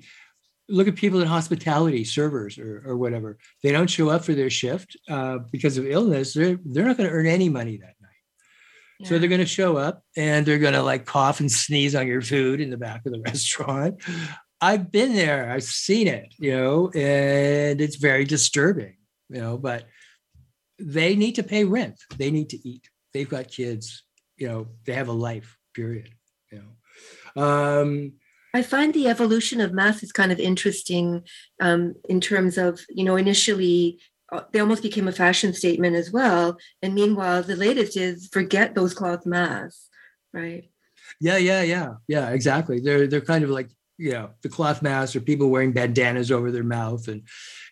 look 0.71 0.87
at 0.87 0.95
people 0.95 1.21
in 1.21 1.27
hospitality, 1.27 2.03
servers 2.03 2.57
or 2.57 2.83
or 2.85 2.97
whatever. 2.97 3.37
They 3.63 3.71
don't 3.71 3.89
show 3.89 4.09
up 4.09 4.23
for 4.23 4.33
their 4.33 4.49
shift 4.49 4.97
uh, 5.09 5.39
because 5.51 5.77
of 5.77 5.85
illness. 5.85 6.33
They're 6.33 6.59
they're 6.63 6.85
not 6.85 6.97
going 6.97 7.09
to 7.09 7.15
earn 7.15 7.27
any 7.27 7.49
money 7.49 7.77
that 7.77 7.95
night. 8.01 9.07
So 9.07 9.17
they're 9.17 9.29
going 9.29 9.41
to 9.41 9.47
show 9.47 9.77
up 9.77 10.03
and 10.15 10.45
they're 10.45 10.59
going 10.59 10.73
to 10.73 10.83
like 10.83 11.05
cough 11.05 11.39
and 11.39 11.51
sneeze 11.51 11.95
on 11.95 12.07
your 12.07 12.21
food 12.21 12.61
in 12.61 12.69
the 12.69 12.77
back 12.77 13.05
of 13.05 13.11
the 13.11 13.21
restaurant. 13.25 14.01
I've 14.61 14.91
been 14.91 15.15
there. 15.15 15.51
I've 15.51 15.63
seen 15.63 16.07
it, 16.07 16.35
you 16.37 16.55
know, 16.55 16.91
and 16.93 17.81
it's 17.81 17.95
very 17.95 18.25
disturbing, 18.25 18.95
you 19.29 19.41
know, 19.41 19.57
but 19.57 19.85
they 20.77 21.15
need 21.15 21.35
to 21.35 21.43
pay 21.43 21.63
rent. 21.63 21.99
They 22.17 22.29
need 22.29 22.49
to 22.49 22.67
eat. 22.67 22.87
They've 23.13 23.29
got 23.29 23.49
kids. 23.49 24.03
You 24.37 24.49
know, 24.49 24.67
they 24.85 24.93
have 24.93 25.07
a 25.07 25.13
life. 25.13 25.57
Period. 25.73 26.09
You 26.51 26.63
know. 27.35 27.41
Um, 27.43 28.13
I 28.53 28.63
find 28.63 28.93
the 28.93 29.07
evolution 29.07 29.61
of 29.61 29.73
masks 29.73 30.03
is 30.03 30.11
kind 30.11 30.31
of 30.31 30.39
interesting 30.39 31.23
um, 31.59 31.95
in 32.09 32.19
terms 32.19 32.57
of, 32.57 32.81
you 32.89 33.03
know, 33.03 33.15
initially 33.15 33.99
uh, 34.31 34.41
they 34.53 34.59
almost 34.59 34.83
became 34.83 35.07
a 35.07 35.13
fashion 35.13 35.53
statement 35.53 35.95
as 35.95 36.11
well. 36.11 36.57
And 36.81 36.95
meanwhile, 36.95 37.43
the 37.43 37.55
latest 37.55 37.97
is 37.97 38.29
forget 38.31 38.75
those 38.75 38.93
cloth 38.93 39.25
masks, 39.25 39.89
right? 40.33 40.69
Yeah, 41.19 41.37
yeah, 41.37 41.61
yeah, 41.61 41.93
yeah. 42.07 42.29
Exactly. 42.29 42.79
They're 42.79 43.07
they're 43.07 43.21
kind 43.21 43.43
of 43.43 43.49
like 43.49 43.69
you 43.97 44.13
know 44.13 44.31
the 44.41 44.49
cloth 44.49 44.81
masks 44.81 45.15
or 45.15 45.21
people 45.21 45.49
wearing 45.49 45.73
bandanas 45.73 46.31
over 46.31 46.51
their 46.51 46.63
mouth 46.63 47.07
and 47.07 47.21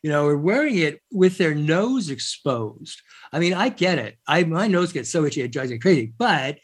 you 0.03 0.11
know 0.11 0.27
are 0.27 0.37
wearing 0.37 0.77
it 0.77 1.01
with 1.11 1.39
their 1.39 1.55
nose 1.55 2.11
exposed 2.11 3.01
i 3.33 3.39
mean 3.39 3.51
i 3.53 3.67
get 3.67 3.97
it 3.97 4.15
i 4.27 4.43
my 4.43 4.67
nose 4.67 4.93
gets 4.93 5.09
so 5.09 5.25
itchy 5.25 5.41
it 5.41 5.51
drives 5.51 5.71
me 5.71 5.79
crazy 5.79 6.13
but 6.19 6.59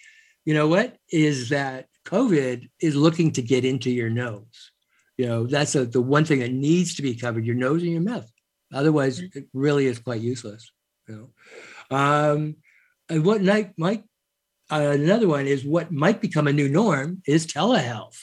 you 0.46 0.54
know 0.54 0.68
what 0.68 0.98
is 1.10 1.50
that 1.50 1.88
covid 2.06 2.70
is 2.82 2.96
looking 2.96 3.32
to 3.34 3.42
get 3.42 3.66
into 3.66 3.92
your 3.92 4.10
nose. 4.10 4.72
You 5.18 5.28
know 5.28 5.48
that's 5.48 5.76
a, 5.76 5.86
the 5.86 6.02
one 6.02 6.26
thing 6.26 6.40
that 6.40 6.52
needs 6.52 6.96
to 6.96 7.02
be 7.02 7.16
covered 7.16 7.46
your 7.46 7.56
nose 7.56 7.84
and 7.84 7.92
your 7.92 8.02
mouth. 8.02 8.30
Otherwise 8.74 9.22
mm-hmm. 9.22 9.40
it 9.40 9.48
really 9.54 9.86
is 9.88 10.00
quite 10.00 10.22
useless 10.22 10.72
you 11.08 11.16
know. 11.16 11.98
Um 11.98 12.56
and 13.10 13.26
what 13.26 13.42
might 13.42 13.78
might 13.78 14.04
uh, 14.72 14.92
another 14.96 15.28
one 15.28 15.46
is 15.46 15.64
what 15.64 15.92
might 15.92 16.22
become 16.22 16.48
a 16.48 16.54
new 16.54 16.68
norm 16.68 17.22
is 17.28 17.46
telehealth. 17.46 18.18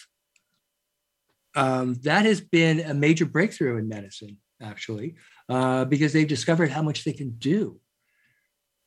Um, 1.55 1.95
that 2.03 2.25
has 2.25 2.41
been 2.41 2.81
a 2.81 2.95
major 2.95 3.27
breakthrough 3.27 3.77
in 3.77 3.89
medicine, 3.89 4.39
actually, 4.61 5.17
uh, 5.49 5.85
because 5.85 6.12
they've 6.12 6.27
discovered 6.27 6.71
how 6.71 6.83
much 6.83 7.05
they 7.05 7.12
can 7.12 7.31
do 7.33 7.79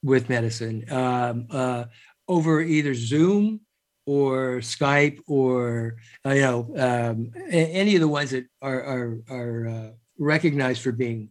with 0.04 0.30
medicine. 0.30 0.92
Um, 0.92 1.48
uh, 1.50 1.86
over 2.28 2.62
either 2.62 2.94
Zoom 2.94 3.62
or 4.06 4.60
Skype 4.60 5.20
or 5.28 5.98
uh, 6.26 6.32
you 6.32 6.42
know 6.42 6.68
um, 6.78 7.32
any 7.50 7.96
of 7.96 8.02
the 8.02 8.08
ones 8.08 8.32
that 8.32 8.46
are 8.62 8.84
are, 8.84 9.20
are 9.30 9.68
uh, 9.68 9.90
recognized 10.18 10.82
for 10.82 10.92
being 10.92 11.30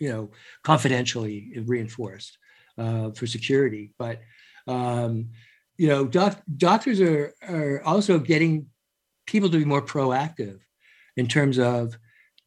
you 0.00 0.08
know 0.08 0.30
confidentially 0.62 1.62
reinforced 1.66 2.38
uh, 2.78 3.10
for 3.12 3.26
security, 3.26 3.92
but 3.98 4.20
um, 4.66 5.28
you 5.76 5.88
know 5.88 6.06
doc- 6.06 6.42
doctors 6.56 7.00
are 7.00 7.34
are 7.48 7.82
also 7.84 8.18
getting 8.18 8.66
people 9.26 9.50
to 9.50 9.58
be 9.58 9.64
more 9.64 9.82
proactive 9.82 10.60
in 11.16 11.26
terms 11.26 11.58
of 11.58 11.98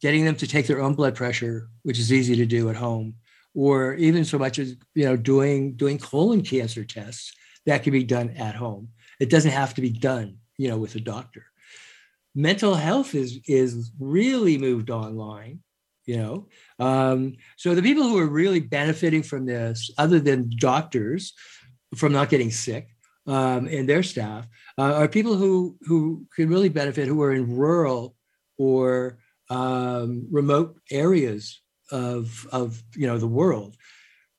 getting 0.02 0.24
them 0.26 0.36
to 0.36 0.48
take 0.48 0.66
their 0.66 0.82
own 0.82 0.96
blood 0.96 1.16
pressure, 1.16 1.68
which 1.84 2.00
is 2.00 2.14
easy 2.14 2.36
to 2.36 2.46
do 2.46 2.70
at 2.70 2.76
home, 2.76 3.16
or 3.54 3.96
even 3.96 4.24
so 4.24 4.38
much 4.38 4.60
as 4.60 4.76
you 4.96 5.06
know 5.06 5.16
doing 5.16 5.74
doing 5.76 5.98
colon 5.98 6.42
cancer 6.42 6.84
tests 6.84 7.34
that 7.66 7.84
can 7.84 7.94
be 7.94 8.04
done 8.04 8.30
at 8.32 8.56
home. 8.56 8.90
It 9.20 9.30
doesn't 9.30 9.52
have 9.52 9.74
to 9.76 9.82
be 9.82 9.90
done, 9.90 10.38
you 10.58 10.70
know, 10.70 10.78
with 10.78 10.96
a 10.96 11.00
doctor. 11.00 11.46
Mental 12.36 12.76
health 12.76 13.16
is 13.16 13.40
is 13.48 13.92
really 14.00 14.58
moved 14.58 14.90
online, 14.90 15.60
you 16.06 16.18
know. 16.18 16.48
Um, 16.80 17.36
so 17.58 17.76
the 17.76 17.82
people 17.82 18.04
who 18.04 18.18
are 18.20 18.28
really 18.28 18.60
benefiting 18.60 19.24
from 19.24 19.46
this, 19.46 19.92
other 19.98 20.20
than 20.20 20.52
doctors, 20.58 21.34
from 21.96 22.14
not 22.14 22.30
getting 22.30 22.52
sick, 22.52 22.88
um, 23.28 23.68
and 23.68 23.90
their 23.90 24.04
staff, 24.04 24.48
uh, 24.78 24.94
are 24.94 25.08
people 25.08 25.36
who 25.36 25.78
who 25.82 26.26
can 26.36 26.50
really 26.50 26.70
benefit 26.70 27.08
who 27.08 27.22
are 27.22 27.34
in 27.34 27.56
rural 27.56 28.16
or 28.58 29.18
um, 29.50 30.28
remote 30.30 30.80
areas 30.92 31.62
of, 31.92 32.48
of 32.52 32.82
you 32.96 33.08
know 33.08 33.18
the 33.18 33.28
world. 33.28 33.76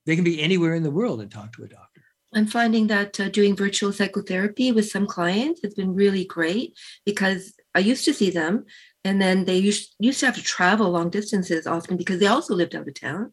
They 0.06 0.14
can 0.14 0.24
be 0.24 0.40
anywhere 0.40 0.74
in 0.74 0.82
the 0.82 0.90
world 0.90 1.20
and 1.20 1.30
talk 1.30 1.52
to 1.54 1.64
a 1.64 1.68
doctor. 1.68 1.89
I'm 2.32 2.46
finding 2.46 2.86
that 2.88 3.18
uh, 3.18 3.28
doing 3.28 3.56
virtual 3.56 3.92
psychotherapy 3.92 4.72
with 4.72 4.90
some 4.90 5.06
clients 5.06 5.62
has 5.62 5.74
been 5.74 5.94
really 5.94 6.24
great 6.24 6.78
because 7.04 7.54
I 7.74 7.80
used 7.80 8.04
to 8.04 8.14
see 8.14 8.30
them 8.30 8.66
and 9.04 9.20
then 9.20 9.46
they 9.46 9.56
used, 9.56 9.94
used 9.98 10.20
to 10.20 10.26
have 10.26 10.36
to 10.36 10.42
travel 10.42 10.90
long 10.90 11.10
distances 11.10 11.66
often 11.66 11.96
because 11.96 12.20
they 12.20 12.26
also 12.26 12.54
lived 12.54 12.74
out 12.74 12.86
of 12.86 13.00
town 13.00 13.32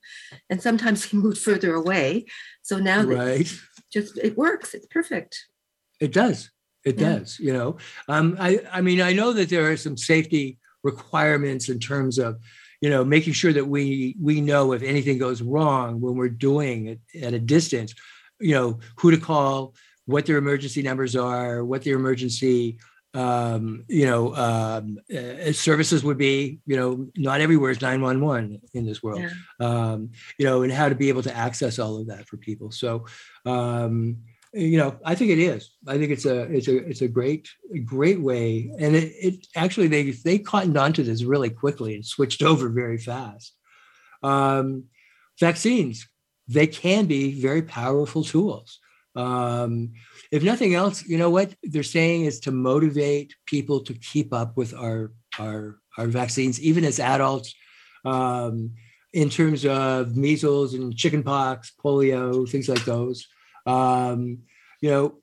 and 0.49 0.61
sometimes 0.61 1.07
they 1.09 1.17
moved 1.17 1.37
further 1.37 1.73
away. 1.73 2.25
So 2.63 2.77
now 2.77 3.03
right. 3.03 3.51
just 3.91 4.17
it 4.17 4.37
works. 4.37 4.73
It's 4.73 4.87
perfect. 4.87 5.45
It 5.99 6.11
does. 6.13 6.49
It 6.85 6.99
yeah. 6.99 7.19
does. 7.19 7.39
You 7.39 7.53
know, 7.53 7.77
um, 8.07 8.37
I 8.39 8.61
I 8.71 8.81
mean 8.81 9.01
I 9.01 9.13
know 9.13 9.33
that 9.33 9.49
there 9.49 9.69
are 9.69 9.77
some 9.77 9.97
safety 9.97 10.57
requirements 10.83 11.69
in 11.69 11.79
terms 11.79 12.17
of 12.17 12.39
you 12.81 12.89
know 12.89 13.03
making 13.03 13.33
sure 13.33 13.53
that 13.53 13.65
we 13.65 14.15
we 14.21 14.41
know 14.41 14.71
if 14.71 14.83
anything 14.83 15.17
goes 15.17 15.41
wrong 15.41 15.99
when 15.99 16.15
we're 16.15 16.29
doing 16.29 16.87
it 16.87 16.99
at 17.21 17.33
a 17.33 17.39
distance 17.39 17.93
you 18.39 18.53
know 18.53 18.79
who 18.97 19.11
to 19.11 19.17
call 19.17 19.73
what 20.05 20.25
their 20.25 20.37
emergency 20.37 20.81
numbers 20.81 21.15
are 21.15 21.63
what 21.63 21.83
their 21.83 21.95
emergency 21.95 22.77
um, 23.13 23.83
you 23.87 24.05
know 24.05 24.35
um, 24.35 24.99
uh, 25.15 25.51
services 25.51 26.03
would 26.03 26.17
be 26.17 26.59
you 26.65 26.75
know 26.75 27.07
not 27.15 27.41
everywhere 27.41 27.71
is 27.71 27.81
911 27.81 28.61
in 28.73 28.85
this 28.85 29.01
world 29.01 29.21
yeah. 29.21 29.31
um, 29.59 30.11
you 30.37 30.45
know 30.45 30.63
and 30.63 30.71
how 30.71 30.89
to 30.89 30.95
be 30.95 31.09
able 31.09 31.23
to 31.23 31.35
access 31.35 31.79
all 31.79 31.99
of 31.99 32.07
that 32.07 32.27
for 32.27 32.37
people 32.37 32.71
so 32.71 33.05
um, 33.45 34.17
you 34.53 34.77
know, 34.77 34.97
I 35.03 35.13
think 35.15 35.31
it 35.31 35.39
is. 35.39 35.75
I 35.87 35.97
think 35.97 36.11
it's 36.11 36.25
a 36.25 36.43
it's 36.43 36.67
a 36.67 36.77
it's 36.77 37.01
a 37.01 37.07
great 37.07 37.49
a 37.73 37.79
great 37.79 38.19
way, 38.21 38.71
and 38.79 38.95
it, 38.95 39.13
it 39.19 39.47
actually 39.55 39.87
they 39.87 40.11
they 40.11 40.39
cottoned 40.39 40.77
onto 40.77 41.03
this 41.03 41.23
really 41.23 41.49
quickly 41.49 41.93
and 41.95 42.05
switched 42.05 42.41
over 42.43 42.69
very 42.69 42.97
fast. 42.97 43.53
Um, 44.23 44.85
vaccines 45.39 46.07
they 46.47 46.67
can 46.67 47.05
be 47.05 47.39
very 47.39 47.61
powerful 47.61 48.23
tools. 48.23 48.79
Um, 49.15 49.93
if 50.31 50.43
nothing 50.43 50.75
else, 50.75 51.05
you 51.05 51.17
know 51.17 51.29
what 51.29 51.55
they're 51.63 51.83
saying 51.83 52.25
is 52.25 52.39
to 52.41 52.51
motivate 52.51 53.35
people 53.45 53.81
to 53.81 53.93
keep 53.93 54.33
up 54.33 54.55
with 54.55 54.73
our 54.73 55.11
our 55.39 55.79
our 55.97 56.07
vaccines, 56.07 56.61
even 56.61 56.85
as 56.85 56.99
adults. 56.99 57.55
Um, 58.05 58.71
in 59.13 59.29
terms 59.29 59.65
of 59.65 60.15
measles 60.15 60.73
and 60.73 60.95
chickenpox, 60.95 61.73
polio, 61.83 62.47
things 62.47 62.69
like 62.69 62.85
those. 62.85 63.27
Um, 63.65 64.39
you 64.81 64.91
know, 64.91 65.19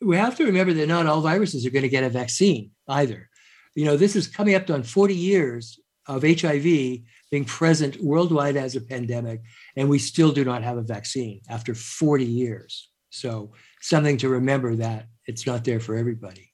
we 0.00 0.16
have 0.16 0.36
to 0.36 0.46
remember 0.46 0.72
that 0.72 0.88
not 0.88 1.06
all 1.06 1.20
viruses 1.20 1.64
are 1.64 1.70
going 1.70 1.82
to 1.82 1.88
get 1.88 2.04
a 2.04 2.08
vaccine 2.08 2.72
either. 2.88 3.28
You 3.74 3.84
know, 3.84 3.96
this 3.96 4.16
is 4.16 4.26
coming 4.26 4.54
up 4.54 4.68
on 4.70 4.82
40 4.82 5.14
years 5.14 5.78
of 6.06 6.22
HIV 6.22 7.00
being 7.30 7.44
present 7.44 8.02
worldwide 8.02 8.56
as 8.56 8.76
a 8.76 8.80
pandemic, 8.80 9.40
and 9.76 9.88
we 9.88 9.98
still 9.98 10.32
do 10.32 10.44
not 10.44 10.62
have 10.62 10.76
a 10.76 10.82
vaccine 10.82 11.40
after 11.48 11.74
40 11.74 12.24
years. 12.24 12.88
So, 13.10 13.52
something 13.80 14.16
to 14.18 14.28
remember 14.28 14.76
that 14.76 15.06
it's 15.26 15.46
not 15.46 15.64
there 15.64 15.80
for 15.80 15.96
everybody. 15.96 16.52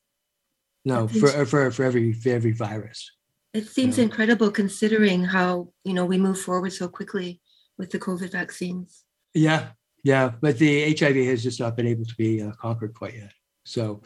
No, 0.84 1.08
for, 1.08 1.44
for, 1.46 1.70
for 1.70 1.84
every 1.84 2.12
for 2.12 2.28
every 2.30 2.52
virus. 2.52 3.10
It 3.52 3.66
seems 3.66 3.98
yeah. 3.98 4.04
incredible 4.04 4.50
considering 4.50 5.24
how 5.24 5.72
you 5.84 5.94
know 5.94 6.04
we 6.04 6.18
move 6.18 6.40
forward 6.40 6.72
so 6.72 6.88
quickly 6.88 7.40
with 7.76 7.90
the 7.90 7.98
COVID 7.98 8.30
vaccines. 8.30 9.04
Yeah, 9.34 9.68
yeah, 10.04 10.30
but 10.40 10.58
the 10.58 10.94
HIV 10.94 11.16
has 11.26 11.42
just 11.42 11.58
not 11.58 11.76
been 11.76 11.86
able 11.86 12.04
to 12.04 12.14
be 12.16 12.40
uh, 12.40 12.52
conquered 12.52 12.94
quite 12.94 13.14
yet. 13.14 13.32
So, 13.64 14.02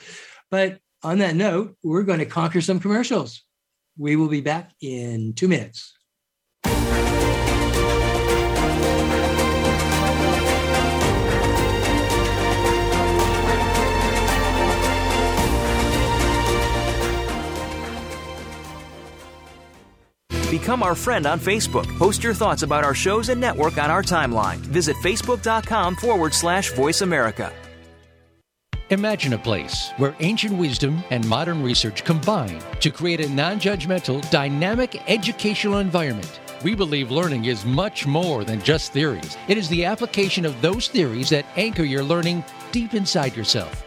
but 0.50 0.78
on 1.02 1.18
that 1.18 1.36
note, 1.36 1.76
we're 1.82 2.04
going 2.04 2.18
to 2.20 2.26
conquer 2.26 2.60
some 2.60 2.80
commercials. 2.80 3.42
We 3.98 4.16
will 4.16 4.28
be 4.28 4.40
back 4.40 4.72
in 4.80 5.34
two 5.34 5.48
minutes. 5.48 5.92
Become 20.50 20.82
our 20.82 20.96
friend 20.96 21.26
on 21.26 21.38
Facebook. 21.38 21.86
Post 21.96 22.24
your 22.24 22.34
thoughts 22.34 22.64
about 22.64 22.82
our 22.82 22.94
shows 22.94 23.28
and 23.28 23.40
network 23.40 23.78
on 23.78 23.88
our 23.88 24.02
timeline. 24.02 24.56
Visit 24.56 24.96
facebook.com 24.96 25.94
forward 25.94 26.34
slash 26.34 26.72
voice 26.72 27.02
America. 27.02 27.52
Imagine 28.90 29.34
a 29.34 29.38
place 29.38 29.92
where 29.98 30.16
ancient 30.18 30.58
wisdom 30.58 31.04
and 31.10 31.24
modern 31.28 31.62
research 31.62 32.02
combine 32.04 32.60
to 32.80 32.90
create 32.90 33.20
a 33.20 33.28
non 33.28 33.60
judgmental, 33.60 34.28
dynamic 34.32 35.00
educational 35.08 35.78
environment. 35.78 36.40
We 36.64 36.74
believe 36.74 37.12
learning 37.12 37.44
is 37.44 37.64
much 37.64 38.04
more 38.04 38.42
than 38.42 38.60
just 38.60 38.92
theories, 38.92 39.36
it 39.46 39.56
is 39.56 39.68
the 39.68 39.84
application 39.84 40.44
of 40.44 40.60
those 40.60 40.88
theories 40.88 41.30
that 41.30 41.46
anchor 41.56 41.84
your 41.84 42.02
learning 42.02 42.42
deep 42.72 42.94
inside 42.94 43.36
yourself. 43.36 43.86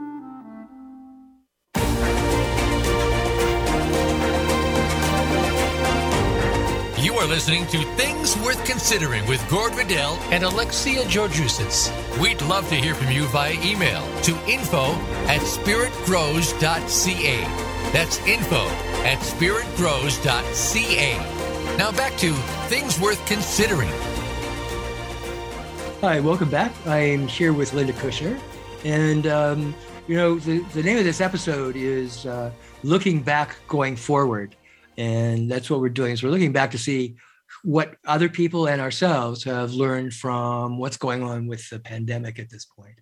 Are 7.17 7.27
listening 7.27 7.67
to 7.67 7.83
Things 7.95 8.37
Worth 8.37 8.63
Considering 8.65 9.27
with 9.27 9.47
Gord 9.49 9.75
Riddell 9.75 10.15
and 10.31 10.43
Alexia 10.43 11.03
Georgiousis. 11.03 11.91
We'd 12.19 12.41
love 12.43 12.69
to 12.69 12.75
hear 12.75 12.95
from 12.95 13.11
you 13.11 13.25
via 13.27 13.53
email 13.63 14.01
to 14.21 14.31
info 14.47 14.93
at 15.27 15.41
spiritgrows.ca. 15.41 17.43
That's 17.91 18.25
info 18.25 18.65
at 19.03 19.19
spiritgrows.ca. 19.19 21.17
Now 21.77 21.91
back 21.91 22.15
to 22.17 22.33
Things 22.69 22.99
Worth 22.99 23.25
Considering. 23.25 23.89
Hi, 26.01 26.19
welcome 26.19 26.49
back. 26.49 26.71
I'm 26.87 27.27
here 27.27 27.51
with 27.51 27.73
Linda 27.73 27.93
Kushner. 27.93 28.39
And, 28.85 29.27
um, 29.27 29.75
you 30.07 30.15
know, 30.15 30.39
the, 30.39 30.59
the 30.73 30.83
name 30.83 30.97
of 30.97 31.03
this 31.03 31.19
episode 31.19 31.75
is 31.75 32.25
uh, 32.25 32.51
Looking 32.83 33.21
Back 33.21 33.57
Going 33.67 33.95
Forward 33.95 34.55
and 34.97 35.49
that's 35.49 35.69
what 35.69 35.79
we're 35.79 35.89
doing 35.89 36.11
is 36.11 36.23
we're 36.23 36.29
looking 36.29 36.51
back 36.51 36.71
to 36.71 36.77
see 36.77 37.15
what 37.63 37.95
other 38.05 38.29
people 38.29 38.67
and 38.67 38.81
ourselves 38.81 39.43
have 39.43 39.73
learned 39.73 40.13
from 40.13 40.77
what's 40.77 40.97
going 40.97 41.23
on 41.23 41.47
with 41.47 41.69
the 41.69 41.79
pandemic 41.79 42.39
at 42.39 42.49
this 42.49 42.65
point. 42.65 42.99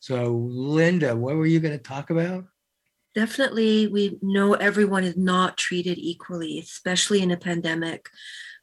So 0.00 0.32
linda 0.48 1.16
what 1.16 1.36
were 1.36 1.46
you 1.46 1.60
going 1.60 1.76
to 1.76 1.82
talk 1.82 2.10
about? 2.10 2.44
Definitely 3.14 3.86
we 3.86 4.18
know 4.20 4.54
everyone 4.54 5.04
is 5.04 5.16
not 5.16 5.56
treated 5.56 5.98
equally 5.98 6.58
especially 6.58 7.22
in 7.22 7.30
a 7.30 7.36
pandemic 7.36 8.10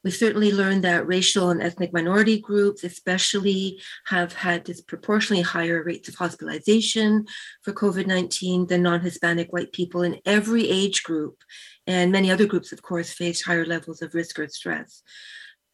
we 0.04 0.10
certainly 0.10 0.52
learned 0.52 0.84
that 0.84 1.06
racial 1.06 1.48
and 1.50 1.62
ethnic 1.62 1.92
minority 1.92 2.38
groups, 2.38 2.84
especially, 2.84 3.80
have 4.06 4.34
had 4.34 4.62
disproportionately 4.62 5.42
higher 5.42 5.82
rates 5.82 6.08
of 6.08 6.14
hospitalization 6.14 7.26
for 7.62 7.72
COVID 7.72 8.06
19 8.06 8.66
than 8.66 8.82
non 8.82 9.00
Hispanic 9.00 9.52
white 9.52 9.72
people 9.72 10.02
in 10.02 10.20
every 10.26 10.68
age 10.68 11.02
group. 11.02 11.38
And 11.86 12.12
many 12.12 12.30
other 12.30 12.46
groups, 12.46 12.70
of 12.70 12.82
course, 12.82 13.12
faced 13.12 13.46
higher 13.46 13.64
levels 13.64 14.02
of 14.02 14.14
risk 14.14 14.38
or 14.38 14.46
stress. 14.48 15.02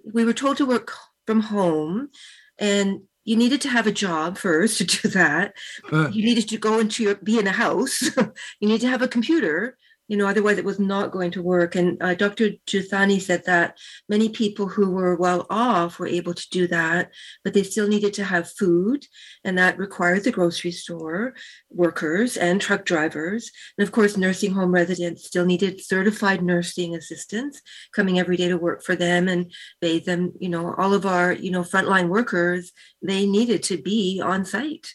We 0.04 0.24
were 0.24 0.32
told 0.32 0.56
to 0.58 0.66
work 0.66 0.92
from 1.26 1.40
home, 1.40 2.10
and 2.56 3.00
you 3.24 3.36
needed 3.36 3.60
to 3.62 3.68
have 3.68 3.86
a 3.86 3.92
job 3.92 4.38
first 4.38 4.78
to 4.78 4.84
do 4.84 5.08
that. 5.08 5.54
Uh. 5.92 6.08
You 6.08 6.24
needed 6.24 6.48
to 6.50 6.56
go 6.56 6.78
into 6.78 7.02
your, 7.02 7.16
be 7.16 7.38
in 7.38 7.48
a 7.48 7.52
house. 7.52 8.00
you 8.60 8.68
need 8.68 8.80
to 8.80 8.88
have 8.88 9.02
a 9.02 9.08
computer 9.08 9.76
you 10.10 10.16
know, 10.16 10.26
otherwise 10.26 10.58
it 10.58 10.64
was 10.64 10.80
not 10.80 11.12
going 11.12 11.30
to 11.30 11.40
work. 11.40 11.76
And 11.76 11.96
uh, 12.02 12.14
Dr. 12.14 12.50
Juthani 12.66 13.20
said 13.20 13.44
that 13.46 13.78
many 14.08 14.28
people 14.28 14.66
who 14.66 14.90
were 14.90 15.14
well 15.14 15.46
off 15.48 16.00
were 16.00 16.08
able 16.08 16.34
to 16.34 16.50
do 16.50 16.66
that, 16.66 17.12
but 17.44 17.54
they 17.54 17.62
still 17.62 17.86
needed 17.86 18.12
to 18.14 18.24
have 18.24 18.50
food, 18.50 19.06
and 19.44 19.56
that 19.56 19.78
required 19.78 20.24
the 20.24 20.32
grocery 20.32 20.72
store 20.72 21.34
workers 21.70 22.36
and 22.36 22.60
truck 22.60 22.84
drivers. 22.84 23.52
And 23.78 23.86
of 23.86 23.92
course, 23.92 24.16
nursing 24.16 24.52
home 24.52 24.72
residents 24.72 25.28
still 25.28 25.46
needed 25.46 25.80
certified 25.80 26.42
nursing 26.42 26.96
assistants 26.96 27.62
coming 27.94 28.18
every 28.18 28.36
day 28.36 28.48
to 28.48 28.58
work 28.58 28.82
for 28.82 28.96
them 28.96 29.28
and 29.28 29.52
bathe 29.80 30.06
them. 30.06 30.32
You 30.40 30.48
know, 30.48 30.74
all 30.74 30.92
of 30.92 31.06
our, 31.06 31.32
you 31.32 31.52
know, 31.52 31.62
frontline 31.62 32.08
workers, 32.08 32.72
they 33.00 33.26
needed 33.26 33.62
to 33.64 33.80
be 33.80 34.20
on 34.20 34.44
site, 34.44 34.88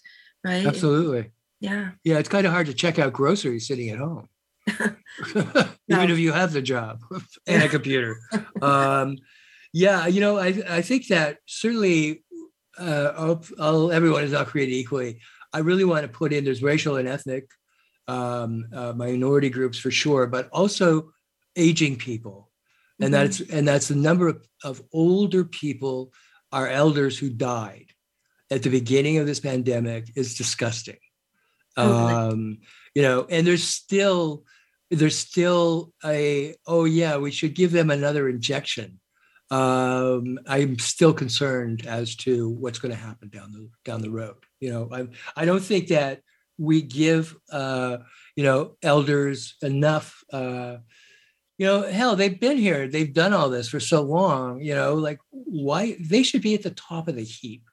right? 0.43 0.65
Absolutely. 0.65 1.31
Yeah. 1.61 1.91
Yeah, 2.03 2.17
it's 2.17 2.27
kind 2.27 2.45
of 2.45 2.51
hard 2.51 2.67
to 2.67 2.73
check 2.73 2.99
out 2.99 3.13
groceries 3.13 3.65
sitting 3.65 3.89
at 3.91 3.99
home. 3.99 4.27
even 5.35 6.11
if 6.11 6.17
you 6.17 6.31
have 6.31 6.53
the 6.53 6.61
job 6.61 7.01
and 7.47 7.63
a 7.63 7.69
computer. 7.69 8.17
um, 8.61 9.17
yeah, 9.73 10.07
you 10.07 10.21
know, 10.21 10.37
I 10.37 10.61
I 10.69 10.81
think 10.81 11.07
that 11.07 11.39
certainly 11.45 12.23
uh, 12.77 13.11
I'll, 13.15 13.43
I'll, 13.59 13.91
everyone 13.91 14.23
is 14.23 14.31
not 14.31 14.47
created 14.47 14.73
equally. 14.73 15.19
I 15.53 15.59
really 15.59 15.85
want 15.85 16.03
to 16.03 16.07
put 16.07 16.33
in 16.33 16.43
there's 16.43 16.63
racial 16.63 16.97
and 16.97 17.07
ethnic 17.07 17.49
um, 18.07 18.65
uh, 18.73 18.93
minority 18.93 19.49
groups 19.49 19.77
for 19.77 19.91
sure, 19.91 20.27
but 20.27 20.49
also 20.51 21.11
aging 21.55 21.97
people, 21.97 22.51
and 22.99 23.13
mm-hmm. 23.13 23.23
that's 23.23 23.39
and 23.41 23.67
that's 23.67 23.87
the 23.87 23.95
number 23.95 24.27
of, 24.27 24.45
of 24.63 24.81
older 24.93 25.43
people, 25.43 26.11
our 26.51 26.67
elders 26.67 27.17
who 27.17 27.29
died 27.29 27.87
at 28.51 28.63
the 28.63 28.69
beginning 28.69 29.17
of 29.17 29.25
this 29.25 29.39
pandemic 29.39 30.11
is 30.15 30.35
disgusting. 30.35 30.97
Um, 31.77 32.59
you 32.93 33.01
know, 33.01 33.27
and 33.29 33.45
there's 33.45 33.63
still 33.63 34.45
there's 34.91 35.17
still 35.17 35.91
a 36.03 36.55
oh 36.67 36.85
yeah 36.85 37.17
we 37.17 37.31
should 37.31 37.55
give 37.55 37.71
them 37.71 37.89
another 37.89 38.29
injection. 38.29 38.99
Um, 39.51 40.39
i'm 40.47 40.79
still 40.79 41.13
concerned 41.13 41.85
as 41.85 42.15
to 42.17 42.49
what's 42.49 42.79
going 42.79 42.91
to 42.93 42.99
happen 42.99 43.29
down 43.29 43.51
the 43.51 43.69
down 43.83 44.01
the 44.01 44.09
road 44.09 44.37
you 44.59 44.71
know? 44.71 44.89
I 44.91 45.07
i 45.39 45.45
don't 45.45 45.61
think 45.61 45.89
that 45.89 46.21
we 46.57 46.81
give 46.81 47.35
uh, 47.51 47.97
you 48.35 48.43
know 48.43 48.75
elders 48.81 49.55
enough 49.61 50.23
uh, 50.33 50.77
you 51.59 51.67
know 51.67 51.83
hell 51.83 52.15
they've 52.15 52.39
been 52.39 52.57
here 52.57 52.87
they've 52.87 53.13
done 53.13 53.33
all 53.33 53.51
this 53.51 53.69
for 53.69 53.79
so 53.79 54.01
long 54.01 54.61
you 54.61 54.73
know? 54.73 54.95
Like 54.95 55.19
why 55.29 55.95
they 55.99 56.23
should 56.23 56.41
be 56.41 56.55
at 56.55 56.63
the 56.63 56.71
top 56.71 57.07
of 57.07 57.15
the 57.15 57.23
heap 57.23 57.69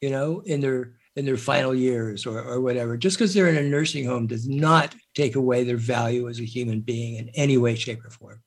you 0.00 0.10
know 0.10 0.42
in 0.46 0.60
their 0.60 0.92
in 1.16 1.24
their 1.24 1.38
final 1.38 1.74
years 1.74 2.26
or, 2.26 2.40
or 2.40 2.60
whatever. 2.60 2.96
Just 2.96 3.16
because 3.16 3.32
they're 3.32 3.48
in 3.48 3.56
a 3.56 3.62
nursing 3.62 4.04
home 4.04 4.26
does 4.26 4.46
not 4.46 4.94
take 5.14 5.34
away 5.34 5.64
their 5.64 5.78
value 5.78 6.28
as 6.28 6.38
a 6.38 6.44
human 6.44 6.80
being 6.80 7.16
in 7.16 7.30
any 7.30 7.56
way, 7.56 7.74
shape, 7.74 8.04
or 8.04 8.10
form. 8.10 8.42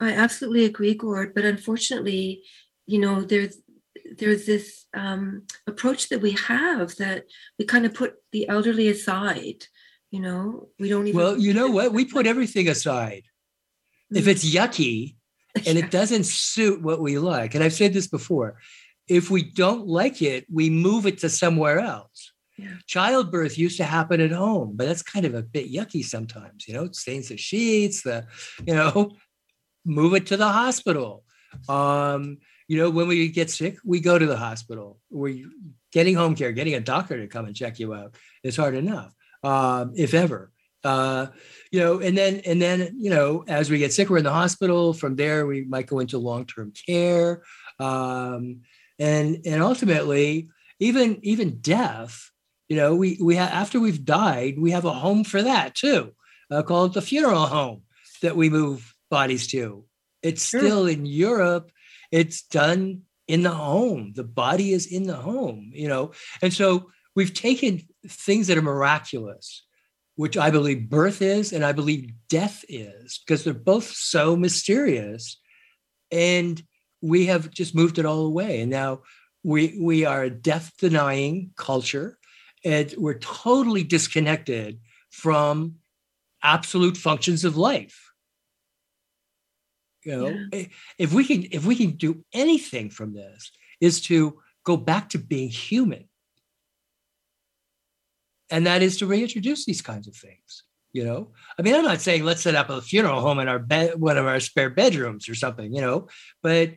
I 0.00 0.12
absolutely 0.12 0.64
agree, 0.64 0.94
Gord. 0.94 1.34
But 1.34 1.44
unfortunately, 1.44 2.42
you 2.86 2.98
know, 2.98 3.22
there's 3.22 3.58
there's 4.18 4.44
this 4.44 4.86
um, 4.94 5.42
approach 5.66 6.08
that 6.08 6.20
we 6.20 6.32
have 6.32 6.96
that 6.96 7.24
we 7.58 7.64
kind 7.64 7.86
of 7.86 7.94
put 7.94 8.14
the 8.32 8.48
elderly 8.48 8.88
aside. 8.88 9.66
You 10.10 10.20
know, 10.20 10.68
we 10.80 10.88
don't 10.88 11.06
even. 11.06 11.20
Well, 11.20 11.38
you 11.38 11.54
know 11.54 11.68
what? 11.70 11.92
We 11.92 12.04
put 12.04 12.26
everything 12.26 12.68
aside. 12.68 13.22
If 14.12 14.26
it's 14.26 14.44
yucky 14.44 15.14
and 15.64 15.78
it 15.78 15.90
doesn't 15.92 16.26
suit 16.26 16.82
what 16.82 17.00
we 17.00 17.18
like, 17.18 17.54
and 17.54 17.62
I've 17.62 17.72
said 17.72 17.92
this 17.92 18.08
before, 18.08 18.56
if 19.10 19.28
we 19.28 19.42
don't 19.42 19.88
like 19.88 20.22
it, 20.22 20.46
we 20.50 20.70
move 20.70 21.04
it 21.04 21.18
to 21.18 21.28
somewhere 21.28 21.80
else. 21.80 22.32
Yeah. 22.56 22.74
Childbirth 22.86 23.58
used 23.58 23.78
to 23.78 23.84
happen 23.84 24.20
at 24.20 24.30
home, 24.30 24.74
but 24.76 24.86
that's 24.86 25.02
kind 25.02 25.26
of 25.26 25.34
a 25.34 25.42
bit 25.42 25.72
yucky 25.72 26.04
sometimes. 26.04 26.68
You 26.68 26.74
know, 26.74 26.84
it 26.84 26.94
stains 26.94 27.28
the 27.28 27.36
sheets, 27.36 28.02
the, 28.02 28.26
you 28.66 28.74
know, 28.74 29.10
move 29.84 30.14
it 30.14 30.26
to 30.26 30.36
the 30.36 30.48
hospital. 30.48 31.24
Um, 31.68 32.38
you 32.68 32.76
know, 32.76 32.88
when 32.88 33.08
we 33.08 33.28
get 33.28 33.50
sick, 33.50 33.78
we 33.84 33.98
go 33.98 34.16
to 34.16 34.26
the 34.26 34.36
hospital. 34.36 35.00
We're 35.10 35.44
getting 35.92 36.14
home 36.14 36.36
care, 36.36 36.52
getting 36.52 36.74
a 36.74 36.80
doctor 36.80 37.18
to 37.18 37.26
come 37.26 37.46
and 37.46 37.56
check 37.56 37.80
you 37.80 37.92
out 37.92 38.14
is 38.44 38.56
hard 38.56 38.76
enough, 38.76 39.12
um, 39.42 39.92
if 39.96 40.14
ever. 40.14 40.52
Uh, 40.84 41.26
you 41.72 41.80
know, 41.80 41.98
and 41.98 42.16
then 42.16 42.40
and 42.46 42.62
then 42.62 42.94
you 42.96 43.10
know, 43.10 43.44
as 43.48 43.70
we 43.70 43.78
get 43.78 43.92
sick, 43.92 44.08
we're 44.08 44.18
in 44.18 44.24
the 44.24 44.32
hospital. 44.32 44.94
From 44.94 45.16
there, 45.16 45.46
we 45.46 45.64
might 45.64 45.86
go 45.86 45.98
into 45.98 46.18
long-term 46.18 46.72
care. 46.86 47.42
Um, 47.80 48.60
and 49.00 49.40
and 49.44 49.62
ultimately 49.62 50.50
even 50.78 51.18
even 51.22 51.58
death 51.60 52.30
you 52.68 52.76
know 52.76 52.94
we 52.94 53.18
we 53.20 53.34
have 53.34 53.50
after 53.50 53.80
we've 53.80 54.04
died 54.04 54.58
we 54.58 54.70
have 54.70 54.84
a 54.84 54.92
home 54.92 55.24
for 55.24 55.42
that 55.42 55.74
too 55.74 56.12
uh, 56.50 56.62
called 56.62 56.94
the 56.94 57.02
funeral 57.02 57.46
home 57.46 57.82
that 58.22 58.36
we 58.36 58.50
move 58.50 58.94
bodies 59.10 59.46
to. 59.48 59.84
It's 60.22 60.48
sure. 60.48 60.60
still 60.60 60.86
in 60.86 61.06
europe. 61.06 61.72
It's 62.12 62.42
done 62.42 63.02
in 63.26 63.42
the 63.42 63.50
home. 63.50 64.12
The 64.14 64.24
body 64.24 64.72
is 64.72 64.86
in 64.86 65.04
the 65.04 65.16
home 65.16 65.70
you 65.74 65.88
know? 65.88 66.12
And 66.42 66.52
so 66.52 66.90
we've 67.16 67.34
taken 67.34 67.80
things 68.06 68.46
that 68.46 68.58
are 68.58 68.62
miraculous 68.62 69.64
which 70.16 70.36
i 70.36 70.50
believe 70.50 70.90
birth 70.90 71.22
is 71.22 71.52
and 71.52 71.64
i 71.64 71.72
believe 71.72 72.10
death 72.28 72.64
is 72.68 73.20
because 73.24 73.42
they're 73.42 73.54
both 73.54 73.86
so 73.86 74.36
mysterious. 74.36 75.40
And 76.12 76.62
we 77.02 77.26
have 77.26 77.50
just 77.50 77.74
moved 77.74 77.98
it 77.98 78.06
all 78.06 78.26
away. 78.26 78.60
And 78.60 78.70
now 78.70 79.02
we 79.42 79.76
we 79.80 80.04
are 80.04 80.24
a 80.24 80.30
death 80.30 80.72
denying 80.78 81.52
culture, 81.56 82.18
and 82.64 82.94
we're 82.96 83.18
totally 83.18 83.84
disconnected 83.84 84.80
from 85.10 85.76
absolute 86.42 86.96
functions 86.96 87.44
of 87.44 87.56
life. 87.56 88.12
You 90.04 90.16
know, 90.16 90.28
yeah. 90.28 90.46
Eh, 90.52 90.64
if 90.98 91.12
we 91.12 91.24
can 91.24 91.46
if 91.50 91.64
we 91.64 91.76
can 91.76 91.92
do 91.92 92.24
anything 92.32 92.90
from 92.90 93.14
this, 93.14 93.50
is 93.80 94.00
to 94.02 94.40
go 94.64 94.76
back 94.76 95.10
to 95.10 95.18
being 95.18 95.48
human. 95.48 96.08
And 98.52 98.66
that 98.66 98.82
is 98.82 98.98
to 98.98 99.06
reintroduce 99.06 99.64
these 99.64 99.80
kinds 99.80 100.08
of 100.08 100.16
things 100.16 100.64
you 100.92 101.04
know 101.04 101.28
i 101.58 101.62
mean 101.62 101.74
i'm 101.74 101.84
not 101.84 102.00
saying 102.00 102.24
let's 102.24 102.42
set 102.42 102.54
up 102.54 102.70
a 102.70 102.80
funeral 102.82 103.20
home 103.20 103.38
in 103.38 103.48
our 103.48 103.58
bed 103.58 104.00
one 104.00 104.16
of 104.16 104.26
our 104.26 104.40
spare 104.40 104.70
bedrooms 104.70 105.28
or 105.28 105.34
something 105.34 105.72
you 105.74 105.80
know 105.80 106.08
but 106.42 106.70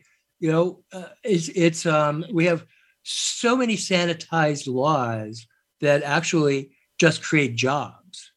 you 0.44 0.52
know, 0.52 0.84
uh, 0.92 1.08
it's 1.22 1.48
it's 1.48 1.86
um, 1.86 2.22
we 2.30 2.44
have 2.44 2.66
so 3.02 3.56
many 3.56 3.76
sanitized 3.76 4.66
laws 4.68 5.46
that 5.80 6.02
actually 6.02 6.76
just 7.00 7.22
create 7.22 7.56
jobs, 7.56 8.30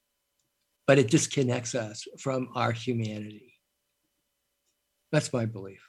but 0.88 0.98
it 0.98 1.12
disconnects 1.12 1.76
us 1.76 2.08
from 2.17 2.48
our 2.56 2.72
humanity. 2.72 3.56
That's 5.12 5.34
my 5.34 5.48
belief. 5.48 5.86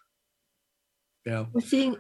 You 1.25 1.31
know, 1.31 1.47
I 1.57 1.61
think 1.61 1.99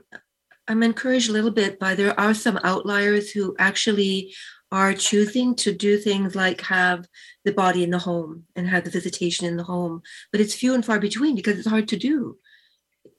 I'm 0.66 0.82
encouraged 0.82 1.30
a 1.30 1.32
little 1.32 1.52
bit 1.52 1.78
by 1.78 1.94
there 1.94 2.18
are 2.18 2.34
some 2.34 2.58
outliers 2.64 3.30
who 3.30 3.54
actually 3.60 4.34
are 4.72 4.94
choosing 4.94 5.54
to 5.54 5.72
do 5.72 5.96
things 5.96 6.34
like 6.34 6.62
have 6.62 7.06
the 7.44 7.52
body 7.52 7.84
in 7.84 7.90
the 7.90 8.00
home 8.00 8.46
and 8.56 8.66
have 8.66 8.82
the 8.82 8.90
visitation 8.90 9.46
in 9.46 9.56
the 9.56 9.62
home, 9.62 10.02
but 10.32 10.40
it's 10.40 10.56
few 10.56 10.74
and 10.74 10.84
far 10.84 10.98
between 10.98 11.36
because 11.36 11.56
it's 11.56 11.68
hard 11.68 11.86
to 11.86 11.96
do. 11.96 12.36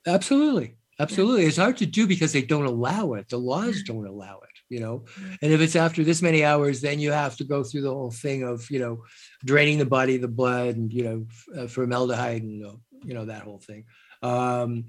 Absolutely. 0.06 0.76
Absolutely. 1.00 1.46
It's 1.46 1.58
hard 1.58 1.78
to 1.78 1.86
do 1.86 2.06
because 2.06 2.34
they 2.34 2.42
don't 2.42 2.66
allow 2.66 3.14
it. 3.14 3.30
The 3.30 3.38
laws 3.38 3.84
don't 3.84 4.06
allow 4.06 4.42
it, 4.44 4.60
you 4.68 4.82
know. 4.82 5.06
And 5.42 5.54
if 5.54 5.62
it's 5.62 5.78
after 5.78 6.04
this 6.04 6.22
many 6.22 6.44
hours, 6.44 6.82
then 6.82 7.00
you 7.00 7.12
have 7.12 7.38
to 7.38 7.46
go 7.46 7.64
through 7.64 7.84
the 7.84 7.94
whole 7.94 8.12
thing 8.12 8.44
of, 8.44 8.70
you 8.70 8.80
know, 8.80 9.04
draining 9.46 9.78
the 9.78 9.86
body 9.86 10.16
of 10.16 10.22
the 10.22 10.28
blood 10.28 10.76
and, 10.76 10.92
you 10.92 11.04
know, 11.04 11.28
uh, 11.58 11.68
formaldehyde 11.68 12.44
and, 12.44 12.66
uh, 12.66 12.74
you 13.06 13.14
know, 13.14 13.26
that 13.26 13.44
whole 13.44 13.60
thing. 13.60 13.86
Um, 14.22 14.86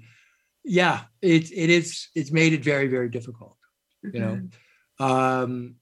yeah, 0.65 1.03
it, 1.21 1.49
it 1.51 1.69
is, 1.69 2.09
it's 2.13 2.31
made 2.31 2.51
it 2.51 2.63
very, 2.63 2.87
very 2.87 3.07
difficult, 3.07 3.55
you 4.03 4.19
know. 4.19 4.41
Mm-hmm. 4.99 5.03
Um, 5.03 5.75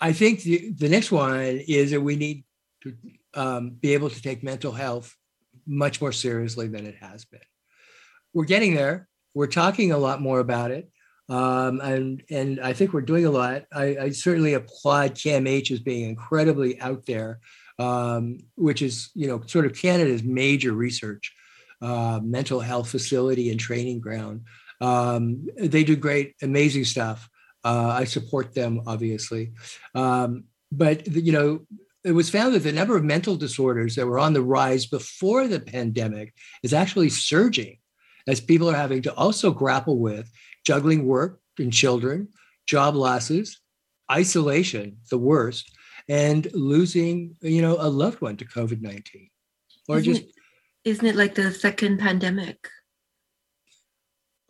I 0.00 0.12
think 0.12 0.42
the, 0.42 0.70
the 0.72 0.88
next 0.90 1.10
one 1.10 1.40
is 1.66 1.92
that 1.92 2.00
we 2.02 2.16
need 2.16 2.44
to 2.82 2.94
um, 3.32 3.70
be 3.70 3.94
able 3.94 4.10
to 4.10 4.22
take 4.22 4.42
mental 4.42 4.72
health 4.72 5.16
much 5.66 6.00
more 6.00 6.12
seriously 6.12 6.68
than 6.68 6.86
it 6.86 6.96
has 7.00 7.24
been 7.24 7.40
we're 8.34 8.44
getting 8.44 8.74
there. 8.74 9.08
We're 9.34 9.46
talking 9.46 9.92
a 9.92 9.98
lot 9.98 10.20
more 10.20 10.40
about 10.40 10.70
it. 10.70 10.90
Um, 11.28 11.80
and 11.80 12.22
and 12.30 12.60
I 12.60 12.72
think 12.72 12.92
we're 12.92 13.02
doing 13.02 13.26
a 13.26 13.30
lot. 13.30 13.64
I, 13.72 13.96
I, 13.98 14.10
certainly 14.10 14.54
applaud 14.54 15.14
CAMH 15.14 15.70
as 15.70 15.80
being 15.80 16.08
incredibly 16.08 16.80
out 16.80 17.04
there, 17.04 17.40
um, 17.78 18.38
which 18.56 18.80
is 18.80 19.10
you 19.14 19.28
know 19.28 19.42
sort 19.46 19.66
of 19.66 19.74
Canada's 19.74 20.22
major 20.22 20.72
research 20.72 21.34
uh, 21.82 22.18
mental 22.22 22.60
health 22.60 22.88
facility 22.88 23.50
and 23.50 23.60
training 23.60 24.00
ground. 24.00 24.44
Um, 24.80 25.46
they 25.58 25.84
do 25.84 25.96
great, 25.96 26.34
amazing 26.40 26.84
stuff. 26.84 27.28
Uh, 27.62 27.88
I 27.88 28.04
support 28.04 28.54
them 28.54 28.80
obviously, 28.86 29.52
um, 29.94 30.44
but 30.72 31.06
you 31.08 31.32
know 31.32 31.66
it 32.04 32.12
was 32.12 32.30
found 32.30 32.54
that 32.54 32.60
the 32.60 32.72
number 32.72 32.96
of 32.96 33.04
mental 33.04 33.36
disorders 33.36 33.96
that 33.96 34.06
were 34.06 34.18
on 34.18 34.32
the 34.32 34.42
rise 34.42 34.86
before 34.86 35.46
the 35.46 35.60
pandemic 35.60 36.32
is 36.62 36.72
actually 36.72 37.10
surging 37.10 37.76
as 38.26 38.40
people 38.40 38.68
are 38.68 38.76
having 38.76 39.02
to 39.02 39.14
also 39.14 39.50
grapple 39.50 39.98
with 39.98 40.30
juggling 40.66 41.06
work 41.06 41.40
and 41.58 41.72
children, 41.72 42.28
job 42.66 42.94
losses, 42.94 43.60
isolation, 44.12 44.98
the 45.10 45.18
worst, 45.18 45.70
and 46.08 46.52
losing, 46.54 47.36
you 47.40 47.62
know, 47.62 47.76
a 47.78 47.88
loved 47.88 48.20
one 48.20 48.36
to 48.36 48.44
COVID 48.44 48.80
19. 48.80 49.30
Or 49.88 49.98
isn't 49.98 50.12
just 50.12 50.26
it, 50.26 50.34
isn't 50.84 51.06
it 51.06 51.16
like 51.16 51.34
the 51.34 51.52
second 51.52 51.98
pandemic? 51.98 52.68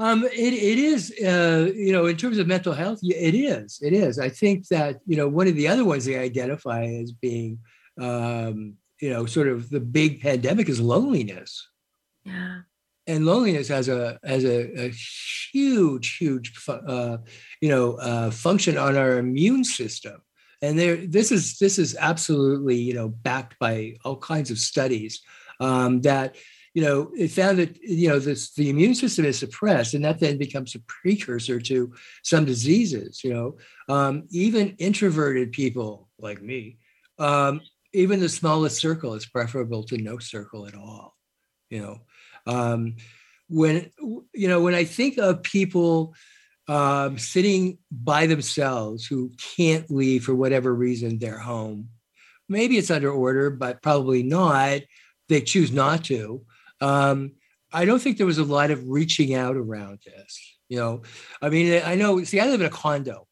Um, 0.00 0.24
it, 0.24 0.54
it 0.54 0.78
is, 0.78 1.12
uh, 1.24 1.72
you 1.74 1.92
know, 1.92 2.07
in 2.07 2.16
terms 2.16 2.38
of 2.38 2.46
mental 2.46 2.72
health, 2.72 3.00
it 3.02 3.35
is. 3.35 3.81
It 3.83 3.92
is. 3.92 4.20
I 4.20 4.28
think 4.28 4.68
that, 4.68 5.00
you 5.07 5.16
know, 5.16 5.26
one 5.26 5.48
of 5.48 5.57
the 5.57 5.66
other 5.66 5.85
ones 5.85 6.04
they 6.04 6.16
identify 6.16 6.85
as 6.85 7.11
being, 7.11 7.59
um, 8.00 8.74
you 9.00 9.11
know, 9.11 9.26
sort 9.26 9.48
of 9.48 9.70
the 9.70 9.81
big 9.81 10.20
pandemic 10.20 10.68
is 10.68 10.81
loneliness. 10.81 11.68
Yeah 12.24 12.61
and 13.09 13.25
loneliness 13.25 13.68
has 13.68 13.88
a 13.88 14.21
has 14.23 14.44
a, 14.44 14.87
a 14.87 14.90
huge 15.53 16.18
huge 16.18 16.53
uh, 16.68 17.16
you 17.61 17.68
know 17.68 17.94
uh, 17.94 18.31
function 18.31 18.79
on 18.79 18.97
our 18.97 19.18
immune 19.18 19.64
system. 19.64 20.23
And 20.61 20.79
there 20.79 20.97
this 20.97 21.33
is 21.33 21.59
this 21.59 21.79
is 21.79 21.97
absolutely 21.99 22.77
you 22.77 22.94
know 22.94 23.09
backed 23.09 23.59
by 23.59 23.97
all 24.05 24.16
kinds 24.16 24.51
of 24.51 24.59
studies 24.59 25.23
um, 25.59 26.03
that 26.03 26.37
you 26.75 26.83
know 26.83 27.11
it 27.16 27.29
found 27.29 27.59
that 27.59 27.77
you 27.83 28.09
know 28.09 28.18
this 28.18 28.53
the 28.55 28.68
immune 28.68 28.94
system 28.94 29.25
is 29.25 29.38
suppressed 29.38 29.94
and 29.94 30.05
that 30.05 30.21
then 30.21 30.37
becomes 30.37 30.75
a 30.75 30.81
precursor 30.87 31.59
to 31.61 31.92
some 32.23 32.44
diseases 32.44 33.25
you 33.25 33.33
know. 33.33 33.57
Um, 33.88 34.25
even 34.31 34.77
introverted 34.79 35.53
people 35.53 36.09
like 36.18 36.42
me 36.42 36.77
um, 37.18 37.62
even 37.94 38.21
the 38.21 38.29
smallest 38.29 38.79
circle 38.79 39.14
is 39.14 39.25
preferable 39.25 39.83
to 39.85 39.97
no 39.97 40.18
circle 40.18 40.66
at 40.66 40.75
all 40.75 41.16
you 41.71 41.81
know 41.81 42.01
um, 42.48 42.96
when 43.48 43.90
you 44.34 44.48
know 44.48 44.61
when 44.61 44.74
i 44.74 44.84
think 44.84 45.18
of 45.18 45.42
people 45.42 46.14
um, 46.68 47.16
sitting 47.18 47.78
by 47.90 48.26
themselves 48.26 49.06
who 49.06 49.32
can't 49.56 49.90
leave 49.90 50.24
for 50.24 50.34
whatever 50.34 50.74
reason 50.74 51.18
their 51.18 51.38
home. 51.38 51.88
Maybe 52.48 52.76
it's 52.76 52.90
under 52.90 53.11
order, 53.11 53.50
but 53.50 53.82
probably 53.82 54.22
not. 54.22 54.82
They 55.28 55.40
choose 55.40 55.72
not 55.72 56.04
to. 56.04 56.42
Um, 56.80 57.32
I 57.72 57.84
don't 57.84 58.00
think 58.00 58.16
there 58.16 58.26
was 58.26 58.38
a 58.38 58.44
lot 58.44 58.70
of 58.70 58.87
reaching 58.88 59.34
out 59.34 59.56
around 59.56 60.00
this. 60.04 60.56
You 60.68 60.78
know, 60.78 61.02
I 61.40 61.48
mean, 61.48 61.82
I 61.84 61.94
know. 61.94 62.22
See, 62.24 62.40
I 62.40 62.46
live 62.46 62.61
in 62.61 62.66
a 62.66 62.70
condo. 62.70 63.26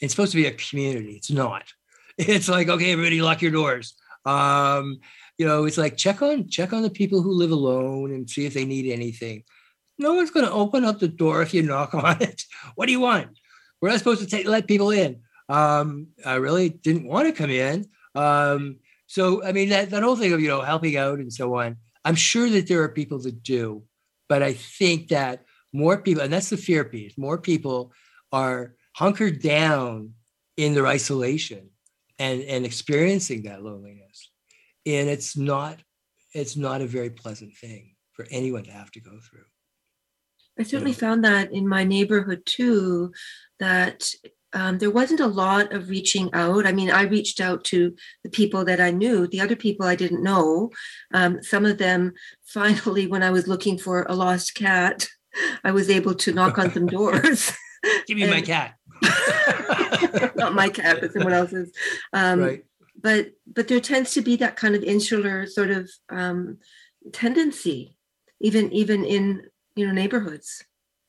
It's 0.00 0.12
supposed 0.12 0.32
to 0.32 0.36
be 0.36 0.46
a 0.46 0.52
community. 0.52 1.12
It's 1.12 1.30
not. 1.30 1.64
It's 2.20 2.48
like, 2.48 2.68
okay, 2.68 2.90
everybody, 2.90 3.22
lock 3.22 3.42
your 3.42 3.52
doors. 3.52 3.94
Um, 4.24 4.98
you 5.38 5.46
know, 5.46 5.64
it's 5.64 5.78
like 5.78 5.96
check 5.96 6.20
on 6.20 6.48
check 6.48 6.72
on 6.72 6.82
the 6.82 6.90
people 6.90 7.22
who 7.22 7.32
live 7.32 7.52
alone 7.52 8.12
and 8.12 8.28
see 8.28 8.44
if 8.44 8.54
they 8.54 8.64
need 8.64 8.92
anything. 8.92 9.44
No 9.96 10.14
one's 10.14 10.30
going 10.30 10.46
to 10.46 10.52
open 10.52 10.84
up 10.84 10.98
the 10.98 11.08
door 11.08 11.42
if 11.42 11.54
you 11.54 11.62
knock 11.62 11.94
on 11.94 12.20
it. 12.20 12.42
What 12.74 12.86
do 12.86 12.92
you 12.92 13.00
want? 13.00 13.38
We're 13.80 13.90
not 13.90 13.98
supposed 13.98 14.20
to 14.20 14.26
take, 14.26 14.46
let 14.46 14.66
people 14.66 14.90
in. 14.90 15.20
Um, 15.48 16.08
I 16.26 16.34
really 16.34 16.68
didn't 16.68 17.06
want 17.06 17.28
to 17.28 17.32
come 17.32 17.50
in. 17.50 17.88
Um, 18.14 18.76
so, 19.06 19.42
I 19.44 19.52
mean, 19.52 19.70
that, 19.70 19.90
that 19.90 20.02
whole 20.02 20.16
thing 20.16 20.32
of, 20.32 20.40
you 20.40 20.48
know, 20.48 20.60
helping 20.60 20.96
out 20.96 21.18
and 21.18 21.32
so 21.32 21.56
on, 21.56 21.76
I'm 22.04 22.16
sure 22.16 22.50
that 22.50 22.68
there 22.68 22.82
are 22.82 22.88
people 22.88 23.18
that 23.20 23.42
do, 23.42 23.82
but 24.28 24.42
I 24.42 24.52
think 24.52 25.08
that 25.08 25.44
more 25.72 25.98
people, 25.98 26.22
and 26.22 26.32
that's 26.32 26.50
the 26.50 26.56
fear 26.56 26.84
piece, 26.84 27.16
more 27.16 27.38
people 27.38 27.92
are 28.32 28.74
hunkered 28.94 29.40
down 29.40 30.14
in 30.56 30.74
their 30.74 30.86
isolation 30.86 31.70
and, 32.18 32.42
and 32.42 32.66
experiencing 32.66 33.44
that 33.44 33.62
loneliness. 33.62 34.07
And 34.88 35.08
it's 35.08 35.36
not, 35.36 35.78
it's 36.32 36.56
not 36.56 36.80
a 36.80 36.86
very 36.86 37.10
pleasant 37.10 37.54
thing 37.54 37.94
for 38.12 38.26
anyone 38.30 38.64
to 38.64 38.72
have 38.72 38.90
to 38.92 39.00
go 39.00 39.10
through. 39.10 39.44
I 40.58 40.62
certainly 40.62 40.92
yeah. 40.92 40.98
found 40.98 41.24
that 41.24 41.52
in 41.52 41.68
my 41.68 41.84
neighborhood 41.84 42.42
too, 42.46 43.12
that 43.60 44.10
um, 44.54 44.78
there 44.78 44.90
wasn't 44.90 45.20
a 45.20 45.26
lot 45.26 45.72
of 45.72 45.90
reaching 45.90 46.30
out. 46.32 46.66
I 46.66 46.72
mean, 46.72 46.90
I 46.90 47.02
reached 47.02 47.40
out 47.40 47.64
to 47.64 47.94
the 48.24 48.30
people 48.30 48.64
that 48.64 48.80
I 48.80 48.90
knew, 48.90 49.26
the 49.26 49.42
other 49.42 49.56
people 49.56 49.86
I 49.86 49.94
didn't 49.94 50.22
know. 50.22 50.70
Um, 51.12 51.42
some 51.42 51.66
of 51.66 51.76
them, 51.76 52.14
finally, 52.46 53.06
when 53.06 53.22
I 53.22 53.30
was 53.30 53.46
looking 53.46 53.78
for 53.78 54.06
a 54.08 54.14
lost 54.14 54.54
cat, 54.54 55.06
I 55.64 55.70
was 55.70 55.90
able 55.90 56.14
to 56.14 56.32
knock 56.32 56.58
on 56.58 56.72
some 56.72 56.86
doors. 56.86 57.52
Give 58.06 58.16
me 58.16 58.22
and, 58.22 58.32
my 58.32 58.40
cat. 58.40 58.74
not 60.34 60.54
my 60.54 60.68
cat, 60.70 60.98
but 61.00 61.12
someone 61.12 61.34
else's. 61.34 61.70
Um, 62.12 62.40
right. 62.40 62.64
But 63.00 63.30
but 63.46 63.68
there 63.68 63.80
tends 63.80 64.12
to 64.14 64.22
be 64.22 64.36
that 64.36 64.56
kind 64.56 64.74
of 64.74 64.82
insular 64.82 65.46
sort 65.46 65.70
of 65.70 65.88
um, 66.10 66.58
tendency, 67.12 67.96
even 68.40 68.72
even 68.72 69.04
in 69.04 69.42
you 69.74 69.86
know 69.86 69.92
neighborhoods. 69.92 70.64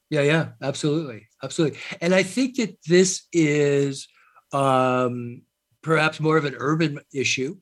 Yeah 0.09 0.21
yeah 0.21 0.49
absolutely 0.61 1.27
absolutely. 1.43 1.79
And 2.01 2.13
i 2.13 2.23
think 2.23 2.55
that 2.57 2.77
this 2.87 3.27
is 3.33 4.07
um 4.53 5.43
perhaps 5.81 6.19
more 6.19 6.37
of 6.37 6.45
an 6.45 6.55
urban 6.57 6.99
issue. 7.13 7.57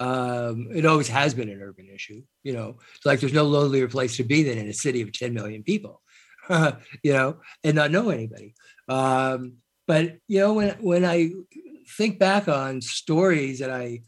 Um 0.00 0.68
it 0.74 0.86
always 0.86 1.08
has 1.08 1.34
been 1.34 1.48
an 1.48 1.60
urban 1.62 1.88
issue 1.88 2.22
you 2.42 2.52
know 2.52 2.78
it's 2.96 3.06
like 3.06 3.20
there's 3.20 3.32
no 3.32 3.44
lonelier 3.44 3.88
place 3.88 4.16
to 4.16 4.24
be 4.24 4.42
than 4.42 4.58
in 4.58 4.68
a 4.68 4.72
city 4.72 5.02
of 5.02 5.12
10 5.12 5.34
million 5.34 5.62
people 5.62 6.02
you 7.02 7.12
know 7.12 7.38
and 7.64 7.76
not 7.76 7.90
know 7.90 8.10
anybody. 8.10 8.54
Um 8.88 9.58
but 9.86 10.18
you 10.28 10.40
know 10.40 10.54
when 10.54 10.70
when 10.80 11.04
i 11.04 11.30
think 11.88 12.18
back 12.18 12.48
on 12.48 12.80
stories 12.80 13.58
that 13.58 13.70
i 13.70 14.00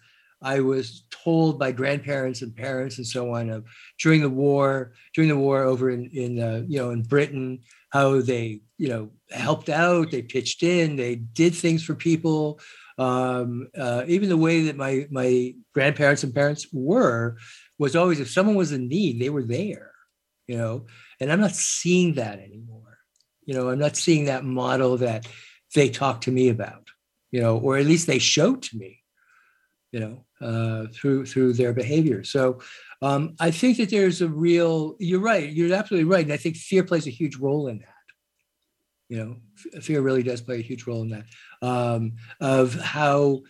I 0.44 0.60
was 0.60 1.04
told 1.10 1.58
by 1.58 1.72
grandparents 1.72 2.42
and 2.42 2.54
parents 2.54 2.98
and 2.98 3.06
so 3.06 3.34
on 3.34 3.48
of 3.48 3.64
during 3.98 4.20
the 4.20 4.28
war, 4.28 4.92
during 5.14 5.30
the 5.30 5.38
war 5.38 5.62
over 5.62 5.90
in, 5.90 6.10
in 6.12 6.38
uh, 6.38 6.62
you 6.68 6.78
know 6.78 6.90
in 6.90 7.02
Britain, 7.02 7.60
how 7.90 8.20
they 8.20 8.60
you 8.76 8.88
know 8.88 9.10
helped 9.30 9.70
out, 9.70 10.10
they 10.10 10.22
pitched 10.22 10.62
in, 10.62 10.96
they 10.96 11.16
did 11.16 11.54
things 11.54 11.82
for 11.82 11.94
people. 11.94 12.60
Um, 12.98 13.68
uh, 13.76 14.04
even 14.06 14.28
the 14.28 14.36
way 14.36 14.64
that 14.64 14.76
my 14.76 15.06
my 15.10 15.54
grandparents 15.72 16.22
and 16.22 16.34
parents 16.34 16.66
were 16.72 17.38
was 17.78 17.96
always 17.96 18.20
if 18.20 18.30
someone 18.30 18.54
was 18.54 18.72
in 18.72 18.88
need, 18.88 19.20
they 19.20 19.30
were 19.30 19.42
there. 19.42 19.92
You 20.46 20.58
know, 20.58 20.86
and 21.20 21.32
I'm 21.32 21.40
not 21.40 21.52
seeing 21.52 22.14
that 22.14 22.38
anymore. 22.38 22.98
You 23.46 23.54
know, 23.54 23.70
I'm 23.70 23.78
not 23.78 23.96
seeing 23.96 24.26
that 24.26 24.44
model 24.44 24.98
that 24.98 25.26
they 25.74 25.88
talked 25.88 26.24
to 26.24 26.30
me 26.30 26.50
about. 26.50 26.83
You 27.34 27.40
know, 27.40 27.58
or 27.58 27.76
at 27.78 27.86
least 27.86 28.06
they 28.06 28.20
showed 28.20 28.62
to 28.62 28.76
me 28.76 29.04
you 29.94 30.00
know, 30.00 30.24
uh, 30.40 30.88
through 30.92 31.24
through 31.24 31.52
their 31.52 31.72
behavior. 31.72 32.24
So 32.24 32.58
um, 33.00 33.36
I 33.38 33.52
think 33.52 33.76
that 33.76 33.90
there's 33.90 34.22
a 34.22 34.28
real. 34.28 34.96
You're 34.98 35.20
right. 35.20 35.48
You're 35.48 35.72
absolutely 35.72 36.10
right, 36.10 36.24
and 36.24 36.32
I 36.32 36.36
think 36.36 36.56
fear 36.56 36.82
plays 36.82 37.06
a 37.06 37.10
huge 37.10 37.36
role 37.36 37.68
in 37.68 37.78
that. 37.78 37.88
You 39.08 39.18
know, 39.18 39.80
fear 39.80 40.00
really 40.00 40.24
does 40.24 40.40
play 40.40 40.56
a 40.58 40.62
huge 40.62 40.88
role 40.88 41.02
in 41.02 41.10
that. 41.10 41.26
Um, 41.62 42.14
of 42.40 42.74
how, 42.74 43.42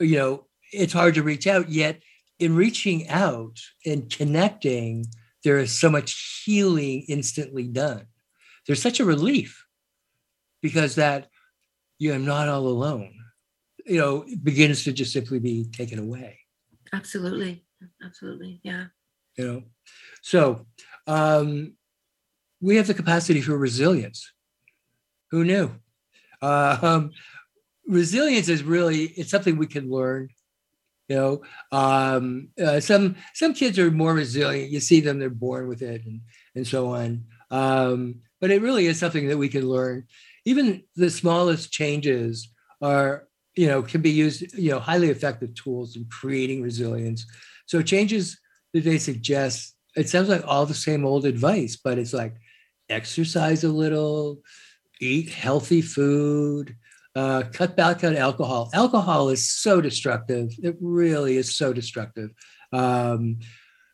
you 0.00 0.18
know, 0.18 0.46
it's 0.72 0.92
hard 0.92 1.14
to 1.14 1.22
reach 1.22 1.46
out. 1.46 1.68
Yet, 1.68 2.02
in 2.40 2.56
reaching 2.56 3.08
out 3.08 3.60
and 3.86 4.10
connecting, 4.10 5.06
there 5.44 5.58
is 5.58 5.70
so 5.70 5.88
much 5.88 6.42
healing 6.44 7.04
instantly 7.08 7.68
done. 7.68 8.06
There's 8.66 8.82
such 8.82 8.98
a 8.98 9.04
relief 9.04 9.64
because 10.62 10.96
that 10.96 11.28
you 12.00 12.12
are 12.12 12.18
not 12.18 12.48
all 12.48 12.66
alone 12.66 13.21
you 13.86 13.98
know, 13.98 14.24
begins 14.42 14.84
to 14.84 14.92
just 14.92 15.12
simply 15.12 15.38
be 15.38 15.64
taken 15.64 15.98
away. 15.98 16.38
Absolutely. 16.92 17.64
Absolutely. 18.04 18.60
Yeah. 18.62 18.86
You 19.36 19.46
know, 19.46 19.62
so 20.22 20.66
um, 21.06 21.74
we 22.60 22.76
have 22.76 22.86
the 22.86 22.94
capacity 22.94 23.40
for 23.40 23.56
resilience. 23.56 24.30
Who 25.30 25.44
knew? 25.44 25.70
Uh, 26.40 26.78
um, 26.82 27.10
resilience 27.86 28.48
is 28.48 28.62
really 28.62 29.04
it's 29.04 29.30
something 29.30 29.56
we 29.56 29.66
can 29.66 29.90
learn. 29.90 30.28
You 31.08 31.16
know, 31.16 31.42
um, 31.72 32.48
uh, 32.62 32.80
some 32.80 33.16
some 33.34 33.54
kids 33.54 33.78
are 33.78 33.90
more 33.90 34.14
resilient. 34.14 34.70
You 34.70 34.80
see 34.80 35.00
them; 35.00 35.18
they're 35.18 35.30
born 35.30 35.68
with 35.68 35.82
it, 35.82 36.04
and 36.04 36.20
and 36.54 36.66
so 36.66 36.88
on. 36.88 37.24
Um, 37.50 38.20
but 38.40 38.50
it 38.50 38.62
really 38.62 38.86
is 38.86 38.98
something 38.98 39.28
that 39.28 39.38
we 39.38 39.48
can 39.48 39.68
learn. 39.68 40.04
Even 40.44 40.84
the 40.96 41.10
smallest 41.10 41.72
changes 41.72 42.48
are 42.80 43.28
you 43.54 43.66
know, 43.66 43.82
can 43.82 44.00
be 44.00 44.10
used, 44.10 44.54
you 44.54 44.70
know, 44.70 44.78
highly 44.78 45.10
effective 45.10 45.54
tools 45.54 45.96
in 45.96 46.04
creating 46.06 46.62
resilience. 46.62 47.26
So 47.66 47.82
changes 47.82 48.38
that 48.72 48.84
they 48.84 48.98
suggest, 48.98 49.74
it 49.96 50.08
sounds 50.08 50.28
like 50.28 50.46
all 50.46 50.66
the 50.66 50.74
same 50.74 51.04
old 51.04 51.26
advice, 51.26 51.76
but 51.76 51.98
it's 51.98 52.14
like 52.14 52.34
exercise 52.88 53.64
a 53.64 53.68
little, 53.68 54.40
eat 55.00 55.28
healthy 55.28 55.82
food, 55.82 56.76
uh, 57.14 57.42
cut 57.52 57.76
back 57.76 58.04
on 58.04 58.16
alcohol. 58.16 58.70
Alcohol 58.72 59.28
is 59.28 59.50
so 59.50 59.80
destructive. 59.80 60.50
It 60.62 60.76
really 60.80 61.36
is 61.36 61.54
so 61.54 61.72
destructive. 61.72 62.30
Um, 62.72 63.40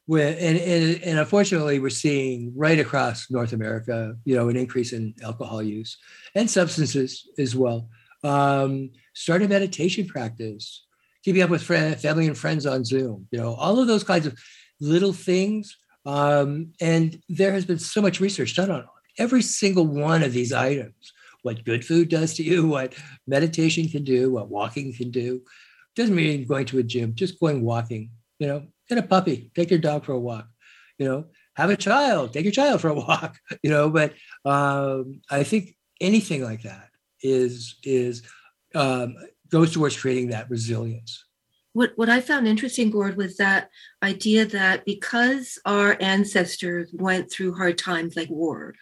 when, 0.07 0.35
and, 0.35 0.57
and, 0.59 1.03
and 1.03 1.19
unfortunately, 1.19 1.81
we're 1.81 1.91
seeing 1.91 2.53
right 2.57 2.79
across 2.79 3.31
North 3.31 3.53
America, 3.53 4.15
you 4.25 4.37
know, 4.37 4.49
an 4.49 4.57
increase 4.57 4.93
in 4.93 5.15
alcohol 5.23 5.63
use 5.63 5.99
and 6.35 6.49
substances 6.49 7.29
as 7.39 7.55
well. 7.57 7.89
Um, 8.25 8.91
start 9.19 9.43
a 9.43 9.49
meditation 9.49 10.07
practice, 10.07 10.87
keeping 11.25 11.43
up 11.43 11.51
with 11.51 11.63
friend, 11.63 11.99
family 11.99 12.29
and 12.29 12.39
friends 12.39 12.67
on 12.67 12.85
Zoom, 12.85 13.27
you 13.33 13.39
know, 13.39 13.55
all 13.55 13.81
of 13.81 13.89
those 13.89 14.05
kinds 14.05 14.27
of 14.27 14.39
little 14.81 15.13
things. 15.13 15.77
Um, 16.07 16.73
and 16.81 17.21
there 17.29 17.53
has 17.53 17.65
been 17.65 17.81
so 17.81 18.01
much 18.01 18.21
research 18.21 18.55
done 18.55 18.71
on 18.71 18.85
every 19.19 19.43
single 19.43 19.87
one 19.87 20.23
of 20.23 20.33
these 20.33 20.53
items 20.53 21.13
what 21.43 21.65
good 21.65 21.85
food 21.85 22.09
does 22.09 22.35
to 22.35 22.43
you, 22.43 22.67
what 22.75 22.95
meditation 23.27 23.89
can 23.89 24.05
do, 24.05 24.31
what 24.31 24.49
walking 24.49 24.93
can 24.93 25.11
do. 25.11 25.43
Doesn't 25.97 26.15
mean 26.15 26.47
going 26.47 26.67
to 26.67 26.79
a 26.79 26.83
gym, 26.83 27.15
just 27.15 27.41
going 27.41 27.63
walking, 27.63 28.11
you 28.39 28.47
know, 28.47 28.67
get 28.89 28.99
a 28.99 29.03
puppy, 29.03 29.51
take 29.55 29.71
your 29.71 29.81
dog 29.81 30.05
for 30.05 30.13
a 30.13 30.19
walk, 30.19 30.47
you 30.99 31.07
know, 31.07 31.27
have 31.55 31.71
a 31.71 31.77
child, 31.77 32.33
take 32.33 32.45
your 32.45 32.53
child 32.53 32.81
for 32.81 32.89
a 32.89 32.95
walk, 33.07 33.37
you 33.63 33.71
know, 33.71 33.91
but 33.91 34.15
um, 34.45 35.21
I 35.29 35.43
think 35.43 35.77
anything 36.01 36.45
like 36.45 36.63
that 36.63 36.91
is 37.21 37.77
is 37.83 38.23
um, 38.75 39.17
goes 39.51 39.73
towards 39.73 40.01
creating 40.01 40.29
that 40.29 40.51
resilience. 40.51 41.25
What 41.73 41.93
what 41.97 42.09
I 42.09 42.21
found 42.21 42.49
interesting, 42.49 42.91
Gord, 42.91 43.17
was 43.17 43.37
that 43.37 43.71
idea 44.03 44.47
that 44.47 44.85
because 44.85 45.59
our 45.65 45.97
ancestors 46.01 46.91
went 46.93 47.31
through 47.31 47.55
hard 47.55 47.79
times 47.79 48.17
like 48.17 48.31
war, 48.31 48.75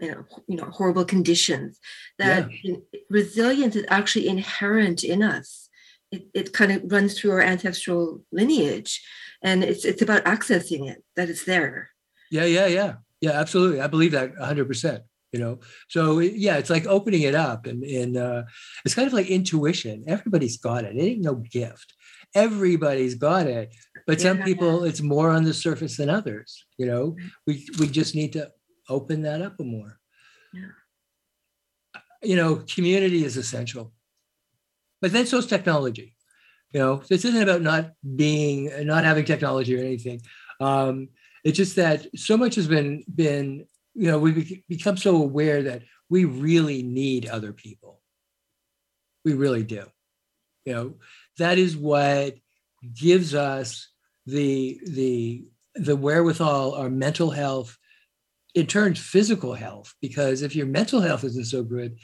you 0.00 0.10
know, 0.12 0.24
you 0.46 0.56
know, 0.56 0.64
horrible 0.64 1.04
conditions. 1.04 1.78
That 2.18 2.48
yeah. 2.62 2.76
resilience 3.10 3.76
is 3.76 3.84
actually 3.88 4.28
inherent 4.28 5.04
in 5.04 5.22
us. 5.22 5.68
It, 6.10 6.26
it 6.32 6.52
kind 6.52 6.72
of 6.72 6.90
runs 6.90 7.18
through 7.18 7.32
our 7.32 7.42
ancestral 7.42 8.22
lineage, 8.32 9.02
and 9.42 9.62
it's 9.62 9.84
it's 9.84 10.02
about 10.02 10.24
accessing 10.24 10.90
it. 10.90 11.04
That 11.16 11.28
it's 11.28 11.44
there. 11.44 11.90
Yeah, 12.30 12.44
yeah, 12.44 12.66
yeah, 12.66 12.94
yeah. 13.20 13.32
Absolutely, 13.32 13.80
I 13.80 13.88
believe 13.88 14.12
that 14.12 14.36
100. 14.38 14.66
percent 14.66 15.02
You 15.32 15.38
know, 15.38 15.60
so 15.88 16.18
yeah, 16.18 16.56
it's 16.56 16.70
like 16.70 16.86
opening 16.86 17.22
it 17.22 17.34
up, 17.34 17.66
and 17.66 17.84
and 17.84 18.16
uh, 18.16 18.42
it's 18.84 18.94
kind 18.94 19.06
of 19.06 19.12
like 19.12 19.28
intuition. 19.28 20.04
Everybody's 20.08 20.56
got 20.56 20.84
it. 20.84 20.96
It 20.96 21.02
ain't 21.02 21.22
no 21.22 21.36
gift. 21.36 21.94
Everybody's 22.34 23.14
got 23.14 23.46
it, 23.46 23.74
but 24.06 24.20
some 24.20 24.42
people 24.42 24.84
it's 24.84 25.00
more 25.00 25.30
on 25.30 25.44
the 25.44 25.54
surface 25.54 25.96
than 25.96 26.10
others. 26.10 26.64
You 26.78 26.86
know, 26.86 27.16
we 27.46 27.66
we 27.78 27.86
just 27.86 28.14
need 28.14 28.32
to 28.32 28.50
open 28.88 29.22
that 29.22 29.40
up 29.40 29.58
more. 29.60 29.98
Yeah. 30.52 32.00
You 32.22 32.36
know, 32.36 32.56
community 32.56 33.24
is 33.24 33.36
essential. 33.36 33.92
But 35.00 35.12
then 35.12 35.26
so 35.26 35.38
is 35.38 35.46
technology. 35.46 36.16
You 36.72 36.80
know, 36.80 37.02
this 37.08 37.24
isn't 37.24 37.42
about 37.42 37.62
not 37.62 37.92
being, 38.16 38.70
not 38.86 39.04
having 39.04 39.24
technology 39.24 39.76
or 39.76 39.84
anything. 39.84 40.20
Um, 40.60 41.08
it's 41.42 41.56
just 41.56 41.76
that 41.76 42.06
so 42.16 42.36
much 42.36 42.54
has 42.56 42.68
been 42.68 43.02
been, 43.12 43.66
you 43.94 44.06
know, 44.10 44.18
we've 44.18 44.62
become 44.68 44.96
so 44.96 45.16
aware 45.16 45.62
that 45.64 45.82
we 46.08 46.24
really 46.24 46.82
need 46.82 47.28
other 47.28 47.52
people. 47.52 48.00
We 49.24 49.34
really 49.34 49.62
do. 49.62 49.84
You 50.64 50.74
know, 50.74 50.94
that 51.38 51.58
is 51.58 51.76
what 51.76 52.34
gives 52.94 53.34
us 53.34 53.88
the 54.26 54.80
the 54.86 55.44
the 55.74 55.96
wherewithal, 55.96 56.74
our 56.74 56.90
mental 56.90 57.30
health, 57.30 57.78
in 58.54 58.66
turn 58.66 58.94
physical 58.94 59.54
health 59.54 59.94
because 60.00 60.42
if 60.42 60.56
your 60.56 60.66
mental 60.66 61.00
health 61.00 61.24
isn't 61.24 61.46
so 61.46 61.62
good 61.62 61.96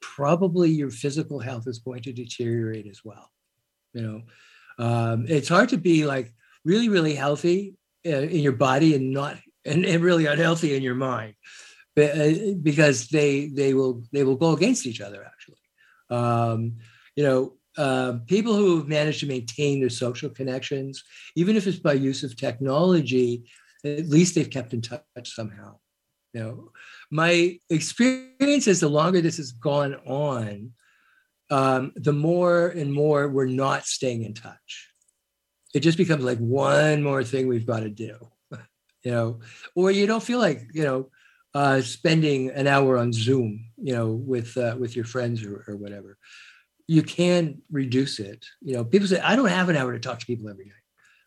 probably 0.00 0.70
your 0.70 0.90
physical 0.90 1.38
health 1.38 1.64
is 1.66 1.78
going 1.78 2.02
to 2.02 2.12
deteriorate 2.12 2.86
as 2.86 3.00
well 3.04 3.30
you 3.92 4.02
know 4.02 4.22
um, 4.78 5.24
it's 5.28 5.48
hard 5.48 5.68
to 5.68 5.76
be 5.76 6.06
like 6.06 6.32
really 6.64 6.88
really 6.88 7.14
healthy 7.14 7.76
uh, 8.06 8.10
in 8.10 8.40
your 8.40 8.52
body 8.52 8.94
and 8.94 9.10
not 9.10 9.36
and, 9.66 9.84
and 9.84 10.02
really 10.02 10.26
unhealthy 10.26 10.74
in 10.74 10.82
your 10.82 10.94
mind 10.94 11.34
uh, 12.00 12.54
because 12.62 13.08
they 13.08 13.48
they 13.48 13.74
will 13.74 14.02
they 14.12 14.24
will 14.24 14.36
go 14.36 14.52
against 14.52 14.86
each 14.86 15.00
other 15.00 15.24
actually 15.24 15.56
um, 16.10 16.76
you 17.16 17.24
know 17.24 17.52
uh, 17.76 18.18
people 18.26 18.54
who 18.54 18.78
have 18.78 18.88
managed 18.88 19.20
to 19.20 19.26
maintain 19.26 19.80
their 19.80 19.90
social 19.90 20.30
connections 20.30 21.04
even 21.34 21.56
if 21.56 21.66
it's 21.66 21.78
by 21.78 21.92
use 21.92 22.22
of 22.22 22.36
technology 22.36 23.44
at 23.86 24.08
least 24.08 24.34
they've 24.34 24.50
kept 24.50 24.72
in 24.72 24.80
touch 24.80 25.02
somehow. 25.24 25.78
You 26.32 26.42
know, 26.42 26.70
my 27.10 27.58
experience 27.70 28.66
is 28.66 28.80
the 28.80 28.88
longer 28.88 29.20
this 29.20 29.38
has 29.38 29.52
gone 29.52 29.94
on, 30.06 30.72
um, 31.50 31.92
the 31.96 32.12
more 32.12 32.68
and 32.68 32.92
more 32.92 33.28
we're 33.28 33.46
not 33.46 33.86
staying 33.86 34.22
in 34.22 34.34
touch. 34.34 34.90
It 35.74 35.80
just 35.80 35.98
becomes 35.98 36.24
like 36.24 36.38
one 36.38 37.02
more 37.02 37.24
thing 37.24 37.48
we've 37.48 37.66
got 37.66 37.80
to 37.80 37.90
do, 37.90 38.16
you 39.06 39.12
know, 39.12 39.38
or 39.76 39.92
you 39.92 40.04
don't 40.04 40.22
feel 40.22 40.40
like, 40.40 40.66
you 40.74 40.82
know, 40.82 41.10
uh, 41.54 41.80
spending 41.80 42.50
an 42.50 42.66
hour 42.66 42.98
on 42.98 43.12
Zoom, 43.12 43.66
you 43.80 43.92
know, 43.92 44.10
with 44.10 44.56
uh, 44.56 44.74
with 44.80 44.96
your 44.96 45.04
friends 45.04 45.44
or, 45.44 45.64
or 45.68 45.76
whatever. 45.76 46.18
You 46.88 47.04
can 47.04 47.62
reduce 47.70 48.18
it. 48.18 48.44
You 48.62 48.74
know, 48.74 48.84
people 48.84 49.06
say, 49.06 49.20
I 49.20 49.36
don't 49.36 49.48
have 49.48 49.68
an 49.68 49.76
hour 49.76 49.92
to 49.92 50.00
talk 50.00 50.18
to 50.18 50.26
people 50.26 50.50
every 50.50 50.64
night. 50.64 50.86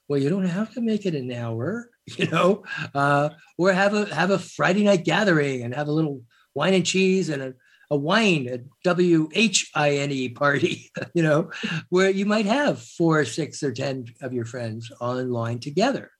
Well, 0.09 0.19
you 0.19 0.29
don't 0.29 0.43
have 0.43 0.73
to 0.73 0.81
make 0.81 1.05
it 1.05 1.15
an 1.15 1.31
hour. 1.31 1.89
you 2.17 2.27
know, 2.27 2.63
uh, 2.93 3.29
or 3.57 3.71
have 3.71 3.93
a 3.93 4.13
have 4.13 4.31
a 4.31 4.39
Friday 4.39 4.83
night 4.83 5.05
gathering 5.05 5.63
and 5.63 5.73
have 5.73 5.87
a 5.87 5.93
little 5.93 6.23
wine 6.53 6.73
and 6.73 6.85
cheese 6.85 7.29
and 7.29 7.41
a, 7.41 7.53
a 7.89 7.95
wine, 7.95 8.49
a 8.51 8.57
W 8.83 9.29
H 9.33 9.71
I 9.73 9.91
N 9.91 10.11
E 10.11 10.27
party, 10.27 10.91
you 11.13 11.23
know, 11.23 11.49
where 11.87 12.09
you 12.09 12.25
might 12.25 12.45
have 12.45 12.81
four, 12.81 13.23
six, 13.23 13.63
or 13.63 13.71
ten 13.71 14.03
of 14.21 14.33
your 14.33 14.45
friends 14.45 14.91
online 14.99 15.59
together. 15.59 16.11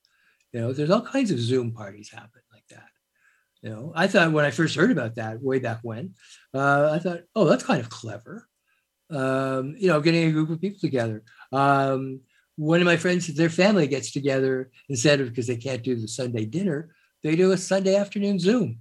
You 0.54 0.62
know, 0.62 0.74
there's 0.74 0.90
all 0.90 1.02
kinds 1.02 1.32
of 1.32 1.40
Zoom 1.40 1.72
parties 1.72 2.10
happen 2.12 2.42
like 2.52 2.68
that. 2.70 2.88
You 3.62 3.70
know, 3.70 3.92
I 3.96 4.08
thought 4.08 4.32
when 4.32 4.46
I 4.46 4.52
first 4.52 4.76
heard 4.76 4.92
about 4.92 5.16
that 5.16 5.42
way 5.42 5.60
back 5.60 5.80
when, 5.84 6.16
uh, 6.54 6.92
I 6.94 7.00
thought, 7.00 7.22
oh, 7.36 7.46
that's 7.46 7.64
kind 7.64 7.82
of 7.82 7.90
clever. 7.90 8.48
Um, 9.12 9.76
you 9.78 9.88
know, 9.88 10.02
getting 10.02 10.30
a 10.30 10.32
group 10.32 10.50
of 10.50 10.62
people 10.62 10.80
together. 10.80 11.24
Um, 11.52 12.22
one 12.56 12.80
of 12.80 12.86
my 12.86 12.98
friends, 12.98 13.28
their 13.28 13.50
family 13.50 13.88
gets 13.88 14.12
together 14.12 14.70
instead 14.88 15.22
of 15.22 15.30
because 15.30 15.48
they 15.48 15.58
can't 15.58 15.84
do 15.84 15.96
the 15.96 16.08
Sunday 16.08 16.46
dinner, 16.46 16.94
they 17.24 17.36
do 17.36 17.52
a 17.52 17.58
Sunday 17.58 17.96
afternoon 17.96 18.40
Zoom. 18.40 18.80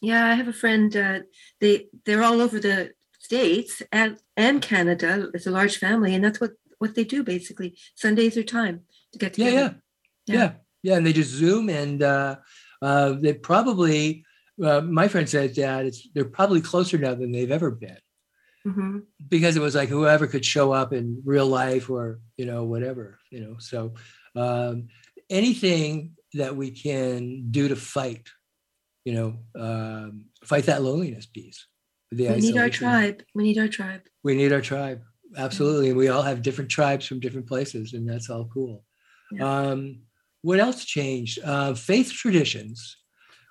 Yeah, 0.00 0.26
I 0.26 0.34
have 0.34 0.48
a 0.48 0.52
friend. 0.52 0.94
Uh, 0.96 1.20
they 1.60 1.86
they're 2.04 2.24
all 2.24 2.40
over 2.40 2.58
the 2.58 2.92
states 3.18 3.82
and 3.92 4.18
and 4.36 4.60
Canada. 4.60 5.28
It's 5.32 5.46
a 5.46 5.50
large 5.50 5.76
family, 5.78 6.14
and 6.14 6.24
that's 6.24 6.40
what 6.40 6.52
what 6.78 6.94
they 6.94 7.04
do 7.04 7.22
basically. 7.22 7.78
Sundays 7.94 8.36
are 8.36 8.42
time 8.42 8.80
to 9.12 9.18
get 9.18 9.34
together. 9.34 9.52
Yeah, 9.54 9.60
yeah, 9.60 9.72
yeah, 10.26 10.34
yeah. 10.34 10.52
Yeah. 10.82 10.96
And 10.96 11.06
they 11.06 11.12
just 11.12 11.30
Zoom, 11.30 11.68
and 11.68 12.02
uh, 12.02 12.36
uh, 12.80 13.12
they 13.12 13.34
probably. 13.34 14.24
Uh, 14.62 14.82
my 14.82 15.08
friend 15.08 15.28
said 15.28 15.54
that 15.54 15.86
it's 15.86 16.08
they're 16.14 16.26
probably 16.26 16.60
closer 16.60 16.98
now 16.98 17.14
than 17.14 17.32
they've 17.32 17.50
ever 17.50 17.70
been 17.70 17.96
mm-hmm. 18.66 18.98
because 19.28 19.56
it 19.56 19.62
was 19.62 19.74
like 19.74 19.88
whoever 19.88 20.26
could 20.26 20.44
show 20.44 20.72
up 20.72 20.92
in 20.92 21.20
real 21.24 21.46
life 21.46 21.90
or 21.90 22.20
you 22.36 22.46
know 22.46 22.64
whatever 22.64 23.18
you 23.30 23.40
know 23.40 23.56
so 23.58 23.94
um, 24.36 24.88
anything 25.30 26.12
that 26.34 26.56
we 26.56 26.70
can 26.70 27.50
do 27.50 27.68
to 27.68 27.76
fight 27.76 28.28
you 29.04 29.12
know 29.12 29.36
um, 29.60 30.26
fight 30.44 30.64
that 30.64 30.82
loneliness 30.82 31.26
piece 31.26 31.66
we 32.10 32.28
need 32.28 32.58
our 32.58 32.70
tribe 32.70 33.22
we 33.34 33.44
need 33.44 33.58
our 33.58 33.68
tribe 33.68 34.02
we 34.22 34.34
need 34.34 34.52
our 34.52 34.60
tribe 34.60 35.02
absolutely 35.36 35.88
and 35.88 35.96
we 35.96 36.08
all 36.08 36.22
have 36.22 36.42
different 36.42 36.70
tribes 36.70 37.06
from 37.06 37.20
different 37.20 37.46
places 37.46 37.94
and 37.94 38.08
that's 38.08 38.28
all 38.28 38.48
cool 38.52 38.84
yeah. 39.32 39.70
um, 39.70 40.00
what 40.42 40.60
else 40.60 40.84
changed 40.84 41.38
uh, 41.44 41.74
faith 41.74 42.12
traditions 42.12 42.98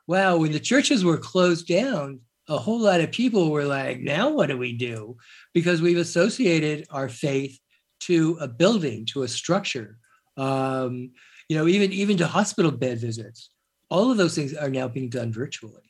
wow 0.07 0.37
when 0.37 0.51
the 0.51 0.59
churches 0.59 1.03
were 1.03 1.17
closed 1.17 1.67
down 1.67 2.19
a 2.51 2.57
whole 2.57 2.79
lot 2.79 3.01
of 3.01 3.11
people 3.11 3.49
were 3.49 3.65
like, 3.65 3.99
now 4.01 4.29
what 4.29 4.47
do 4.47 4.57
we 4.57 4.73
do? 4.73 5.15
Because 5.53 5.81
we've 5.81 5.97
associated 5.97 6.85
our 6.89 7.07
faith 7.07 7.57
to 8.01 8.37
a 8.41 8.47
building, 8.47 9.05
to 9.07 9.23
a 9.23 9.27
structure, 9.27 9.97
um, 10.37 11.11
you 11.47 11.57
know, 11.57 11.67
even 11.67 11.91
even 11.93 12.17
to 12.17 12.27
hospital 12.27 12.71
bed 12.71 12.99
visits. 12.99 13.49
All 13.89 14.11
of 14.11 14.17
those 14.17 14.35
things 14.35 14.53
are 14.53 14.69
now 14.69 14.87
being 14.87 15.09
done 15.09 15.31
virtually. 15.31 15.83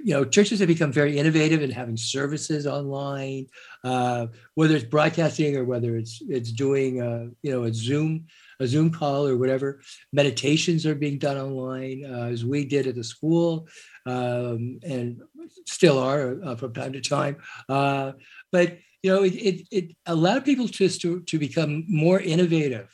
You 0.00 0.14
know, 0.14 0.24
churches 0.24 0.60
have 0.60 0.68
become 0.68 0.92
very 0.92 1.18
innovative 1.18 1.62
in 1.62 1.70
having 1.70 1.96
services 1.96 2.66
online, 2.66 3.46
uh, 3.82 4.26
whether 4.54 4.76
it's 4.76 4.84
broadcasting 4.84 5.56
or 5.56 5.64
whether 5.64 5.96
it's 5.96 6.22
it's 6.28 6.52
doing, 6.52 7.00
uh, 7.00 7.26
you 7.42 7.50
know, 7.50 7.64
a 7.64 7.74
Zoom 7.74 8.26
a 8.60 8.66
Zoom 8.66 8.90
call 8.90 9.26
or 9.26 9.36
whatever. 9.36 9.80
Meditations 10.12 10.86
are 10.86 10.94
being 10.94 11.18
done 11.18 11.36
online, 11.36 12.04
uh, 12.04 12.24
as 12.26 12.44
we 12.44 12.64
did 12.64 12.86
at 12.86 12.94
the 12.94 13.04
school 13.04 13.68
um, 14.06 14.78
and 14.82 15.22
still 15.66 15.98
are 15.98 16.38
uh, 16.44 16.56
from 16.56 16.72
time 16.72 16.92
to 16.92 17.00
time. 17.00 17.36
Uh, 17.68 18.12
but 18.52 18.78
you 19.02 19.10
know, 19.10 19.22
it, 19.22 19.34
it, 19.34 19.68
it 19.70 19.96
allowed 20.06 20.44
people 20.44 20.66
just 20.66 21.00
to, 21.02 21.20
to 21.22 21.38
become 21.38 21.84
more 21.88 22.20
innovative. 22.20 22.90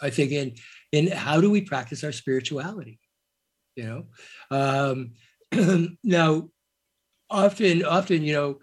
I 0.00 0.10
think 0.10 0.32
in 0.32 0.54
in 0.92 1.08
how 1.08 1.40
do 1.40 1.50
we 1.50 1.60
practice 1.60 2.02
our 2.04 2.12
spirituality? 2.12 2.98
You 3.76 3.84
know, 3.84 4.04
um, 5.52 5.98
now 6.02 6.48
often 7.28 7.84
often 7.84 8.22
you 8.22 8.32
know 8.32 8.58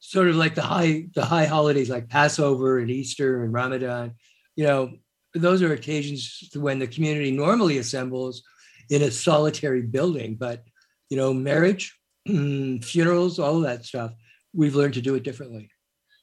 sort 0.00 0.28
of 0.28 0.36
like 0.36 0.54
the 0.54 0.62
high 0.62 1.06
the 1.14 1.24
high 1.24 1.46
holidays 1.46 1.88
like 1.88 2.08
Passover 2.08 2.78
and 2.78 2.90
Easter 2.90 3.42
and 3.42 3.52
Ramadan, 3.52 4.14
you 4.56 4.66
know, 4.66 4.92
those 5.34 5.62
are 5.62 5.72
occasions 5.72 6.50
when 6.54 6.78
the 6.78 6.86
community 6.86 7.30
normally 7.30 7.78
assembles 7.78 8.42
in 8.90 9.02
a 9.02 9.10
solitary 9.10 9.82
building, 9.82 10.34
but 10.34 10.64
you 11.08 11.16
know, 11.16 11.32
marriage, 11.32 11.98
funerals, 12.26 13.38
all 13.38 13.56
of 13.56 13.62
that 13.62 13.84
stuff, 13.84 14.12
we've 14.54 14.74
learned 14.74 14.94
to 14.94 15.02
do 15.02 15.14
it 15.14 15.22
differently. 15.22 15.70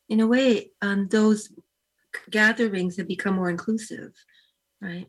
In 0.08 0.20
a 0.20 0.28
way, 0.28 0.72
um, 0.82 1.08
those 1.10 1.52
gatherings 2.30 2.98
have 2.98 3.08
become 3.08 3.36
more 3.36 3.50
inclusive, 3.50 4.12
right? 4.82 5.08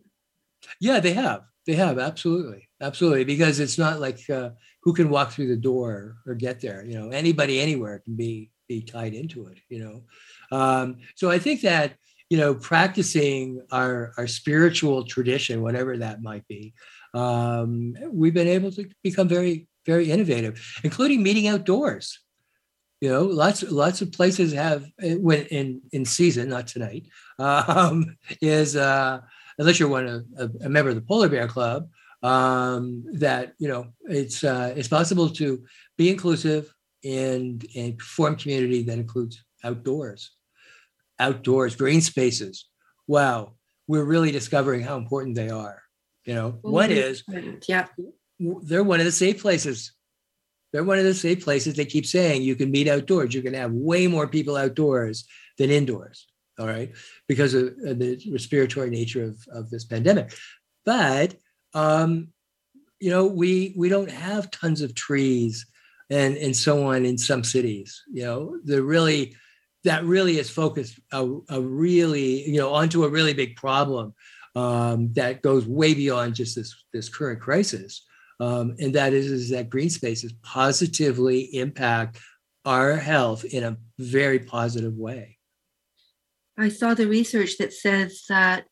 Yeah, 0.80 1.00
they 1.00 1.14
have. 1.14 1.42
They 1.66 1.74
have 1.74 1.98
absolutely, 1.98 2.68
absolutely, 2.80 3.24
because 3.24 3.60
it's 3.60 3.78
not 3.78 4.00
like 4.00 4.28
uh, 4.28 4.50
who 4.82 4.92
can 4.92 5.10
walk 5.10 5.30
through 5.30 5.48
the 5.48 5.56
door 5.56 6.16
or 6.26 6.34
get 6.34 6.60
there. 6.60 6.84
You 6.84 6.98
know, 6.98 7.10
anybody 7.10 7.60
anywhere 7.60 8.00
can 8.00 8.16
be 8.16 8.50
be 8.68 8.82
tied 8.82 9.14
into 9.14 9.46
it. 9.48 9.58
You 9.68 9.84
know, 9.84 10.56
um, 10.56 10.98
so 11.14 11.30
I 11.30 11.38
think 11.38 11.60
that 11.62 11.94
you 12.30 12.38
know 12.38 12.54
practicing 12.54 13.60
our 13.70 14.12
our 14.16 14.26
spiritual 14.26 15.04
tradition, 15.04 15.62
whatever 15.62 15.98
that 15.98 16.22
might 16.22 16.46
be, 16.48 16.72
um, 17.12 17.94
we've 18.10 18.34
been 18.34 18.48
able 18.48 18.70
to 18.72 18.88
become 19.02 19.28
very 19.28 19.66
very 19.84 20.10
innovative, 20.10 20.80
including 20.84 21.22
meeting 21.22 21.48
outdoors. 21.48 22.20
You 23.00 23.08
know, 23.10 23.22
lots 23.22 23.62
lots 23.62 24.02
of 24.02 24.12
places 24.12 24.52
have 24.52 24.84
eh, 25.02 25.16
when 25.16 25.46
in 25.46 25.82
in 25.92 26.04
season, 26.04 26.48
not 26.48 26.66
tonight, 26.66 27.08
um, 27.38 28.16
is 28.40 28.76
uh, 28.76 29.20
unless 29.58 29.80
you're 29.80 29.88
one 29.88 30.06
of, 30.06 30.24
a, 30.38 30.66
a 30.66 30.68
member 30.68 30.90
of 30.90 30.96
the 30.96 31.02
Polar 31.02 31.28
Bear 31.28 31.48
Club 31.48 31.88
um, 32.22 33.04
that 33.14 33.54
you 33.58 33.68
know 33.68 33.88
it's 34.04 34.44
uh, 34.44 34.72
it's 34.76 34.88
possible 34.88 35.28
to 35.30 35.64
be 35.96 36.10
inclusive 36.10 36.72
and 37.04 37.66
and 37.74 38.00
form 38.00 38.36
community 38.36 38.82
that 38.82 38.98
includes 38.98 39.42
outdoors, 39.64 40.32
outdoors, 41.20 41.76
green 41.76 42.00
spaces. 42.00 42.66
Wow, 43.06 43.54
we're 43.86 44.04
really 44.04 44.32
discovering 44.32 44.82
how 44.82 44.96
important 44.96 45.36
they 45.36 45.50
are. 45.50 45.82
You 46.24 46.34
know, 46.34 46.58
one 46.62 46.90
is 46.90 47.22
yeah, 47.68 47.86
they're 48.38 48.84
one 48.84 49.00
of 49.00 49.06
the 49.06 49.12
safe 49.12 49.40
places. 49.40 49.92
They're 50.72 50.84
one 50.84 50.98
of 50.98 51.04
the 51.04 51.14
safe 51.14 51.42
places. 51.42 51.74
They 51.74 51.84
keep 51.84 52.06
saying 52.06 52.42
you 52.42 52.54
can 52.54 52.70
meet 52.70 52.88
outdoors. 52.88 53.34
You 53.34 53.42
can 53.42 53.54
have 53.54 53.72
way 53.72 54.06
more 54.06 54.28
people 54.28 54.56
outdoors 54.56 55.24
than 55.58 55.70
indoors. 55.70 56.26
All 56.58 56.66
right, 56.66 56.92
because 57.26 57.54
of 57.54 57.76
the 57.76 58.20
respiratory 58.30 58.90
nature 58.90 59.24
of, 59.24 59.36
of 59.50 59.70
this 59.70 59.84
pandemic. 59.84 60.34
But 60.84 61.36
um, 61.74 62.28
you 63.00 63.10
know, 63.10 63.26
we 63.26 63.74
we 63.76 63.88
don't 63.88 64.10
have 64.10 64.50
tons 64.50 64.82
of 64.82 64.94
trees 64.94 65.66
and 66.10 66.36
and 66.36 66.54
so 66.54 66.86
on 66.86 67.04
in 67.04 67.16
some 67.16 67.42
cities. 67.44 68.02
You 68.12 68.24
know, 68.24 68.58
they're 68.64 68.82
really 68.82 69.34
that 69.84 70.04
really 70.04 70.38
is 70.38 70.50
focused 70.50 71.00
a, 71.12 71.26
a 71.48 71.60
really 71.60 72.48
you 72.48 72.58
know 72.58 72.72
onto 72.72 73.04
a 73.04 73.08
really 73.08 73.34
big 73.34 73.56
problem 73.56 74.14
um, 74.56 75.12
that 75.14 75.42
goes 75.42 75.66
way 75.66 75.94
beyond 75.94 76.34
just 76.34 76.56
this 76.56 76.74
this 76.92 77.08
current 77.08 77.40
crisis, 77.40 78.04
um, 78.40 78.74
and 78.78 78.94
that 78.94 79.12
is, 79.12 79.26
is 79.26 79.50
that 79.50 79.70
green 79.70 79.90
spaces 79.90 80.32
positively 80.42 81.42
impact 81.54 82.18
our 82.64 82.96
health 82.96 83.44
in 83.44 83.64
a 83.64 83.76
very 83.98 84.38
positive 84.38 84.94
way. 84.94 85.38
I 86.58 86.68
saw 86.68 86.92
the 86.94 87.06
research 87.06 87.56
that 87.58 87.72
says 87.72 88.24
that 88.28 88.66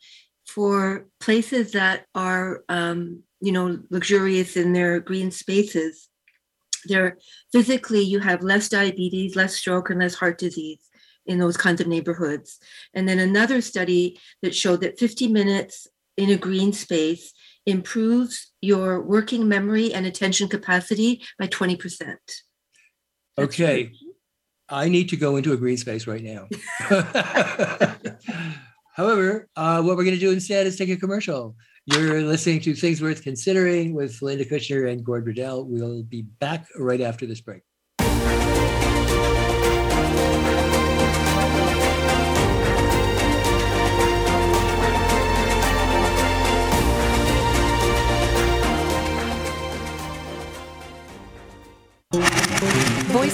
for 0.46 1.06
places 1.20 1.72
that 1.72 2.06
are 2.14 2.64
um, 2.68 3.22
you 3.40 3.52
know 3.52 3.78
luxurious 3.90 4.56
in 4.56 4.72
their 4.72 5.00
green 5.00 5.30
spaces 5.30 6.09
they're 6.86 7.18
physically 7.52 8.02
you 8.02 8.20
have 8.20 8.42
less 8.42 8.68
diabetes 8.68 9.36
less 9.36 9.56
stroke 9.56 9.90
and 9.90 10.00
less 10.00 10.14
heart 10.14 10.38
disease 10.38 10.88
in 11.28 11.38
those 11.38 11.56
kinds 11.56 11.80
of 11.80 11.86
neighborhoods. 11.86 12.58
And 12.94 13.08
then 13.08 13.18
another 13.18 13.60
study 13.60 14.18
that 14.42 14.54
showed 14.54 14.80
that 14.80 14.98
50 14.98 15.28
minutes 15.28 15.86
in 16.16 16.30
a 16.30 16.36
green 16.36 16.72
space 16.72 17.32
improves 17.66 18.52
your 18.60 19.00
working 19.00 19.46
memory 19.46 19.92
and 19.92 20.06
attention 20.06 20.48
capacity 20.48 21.22
by 21.38 21.46
20% 21.46 21.98
That's 21.98 22.40
okay. 23.38 23.92
i 24.68 24.88
need 24.88 25.10
to 25.10 25.16
go 25.16 25.36
into 25.36 25.52
a 25.52 25.56
green 25.56 25.76
space 25.76 26.06
right 26.06 26.24
now. 26.24 26.48
However 28.94 29.48
uh, 29.54 29.82
what 29.82 29.96
we're 29.96 30.04
going 30.04 30.16
to 30.16 30.20
do 30.20 30.32
instead 30.32 30.66
is 30.66 30.76
take 30.76 30.88
a 30.88 30.96
commercial. 30.96 31.54
You're 31.86 32.22
listening 32.22 32.60
to 32.62 32.74
Things 32.74 33.00
Worth 33.00 33.22
Considering 33.22 33.94
with 33.94 34.20
Linda 34.22 34.44
Kushner 34.44 34.90
and 34.90 35.04
Gord 35.04 35.26
Riddell. 35.26 35.64
We'll 35.64 36.02
be 36.02 36.22
back 36.22 36.66
right 36.76 37.00
after 37.00 37.26
this 37.26 37.40
break. 37.40 37.62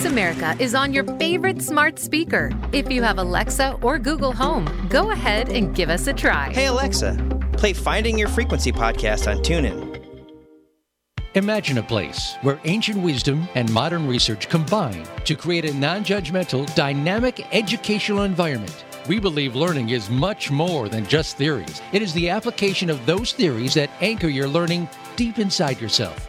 Voice 0.04 0.12
America 0.12 0.54
is 0.62 0.74
on 0.74 0.92
your 0.92 1.04
favorite 1.18 1.62
smart 1.62 1.98
speaker. 1.98 2.50
If 2.72 2.92
you 2.92 3.02
have 3.02 3.16
Alexa 3.16 3.78
or 3.80 3.98
Google 3.98 4.32
Home, 4.32 4.66
go 4.90 5.12
ahead 5.12 5.48
and 5.48 5.74
give 5.74 5.88
us 5.88 6.06
a 6.08 6.12
try. 6.12 6.52
Hey, 6.52 6.66
Alexa, 6.66 7.16
play 7.54 7.72
Finding 7.72 8.18
Your 8.18 8.28
Frequency 8.28 8.70
podcast 8.70 9.30
on 9.30 9.42
TuneIn. 9.42 9.92
Imagine 11.36 11.78
a 11.78 11.82
place 11.82 12.34
where 12.42 12.60
ancient 12.64 12.98
wisdom 12.98 13.48
and 13.54 13.72
modern 13.72 14.06
research 14.06 14.50
combine 14.50 15.06
to 15.24 15.34
create 15.34 15.64
a 15.64 15.72
non 15.72 16.04
judgmental, 16.04 16.72
dynamic 16.74 17.46
educational 17.54 18.24
environment. 18.24 18.84
We 19.08 19.18
believe 19.18 19.56
learning 19.56 19.88
is 19.88 20.10
much 20.10 20.50
more 20.50 20.90
than 20.90 21.06
just 21.06 21.38
theories. 21.38 21.80
It 21.92 22.02
is 22.02 22.12
the 22.12 22.28
application 22.28 22.90
of 22.90 23.04
those 23.06 23.32
theories 23.32 23.72
that 23.74 23.90
anchor 24.02 24.28
your 24.28 24.48
learning 24.48 24.86
deep 25.16 25.38
inside 25.38 25.80
yourself. 25.80 26.28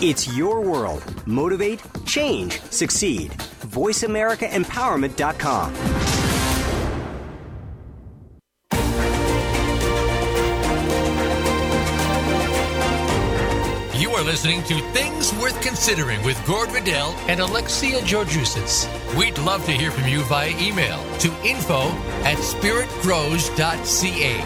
It's 0.00 0.32
your 0.36 0.60
world. 0.60 1.02
Motivate, 1.26 1.82
change, 2.06 2.60
succeed. 2.70 3.32
VoiceAmericaEmpowerment.com. 3.32 5.74
You 14.00 14.10
are 14.10 14.22
listening 14.22 14.62
to 14.64 14.74
Things 14.92 15.32
Worth 15.34 15.60
Considering 15.60 16.24
with 16.24 16.40
Gord 16.46 16.70
Riddell 16.70 17.10
and 17.26 17.40
Alexia 17.40 17.98
Georgiousis. 18.02 18.86
We'd 19.18 19.36
love 19.38 19.64
to 19.64 19.72
hear 19.72 19.90
from 19.90 20.06
you 20.06 20.22
via 20.22 20.50
email 20.60 21.02
to 21.18 21.34
info 21.44 21.88
at 22.22 22.38
spiritgrows.ca. 22.38 24.36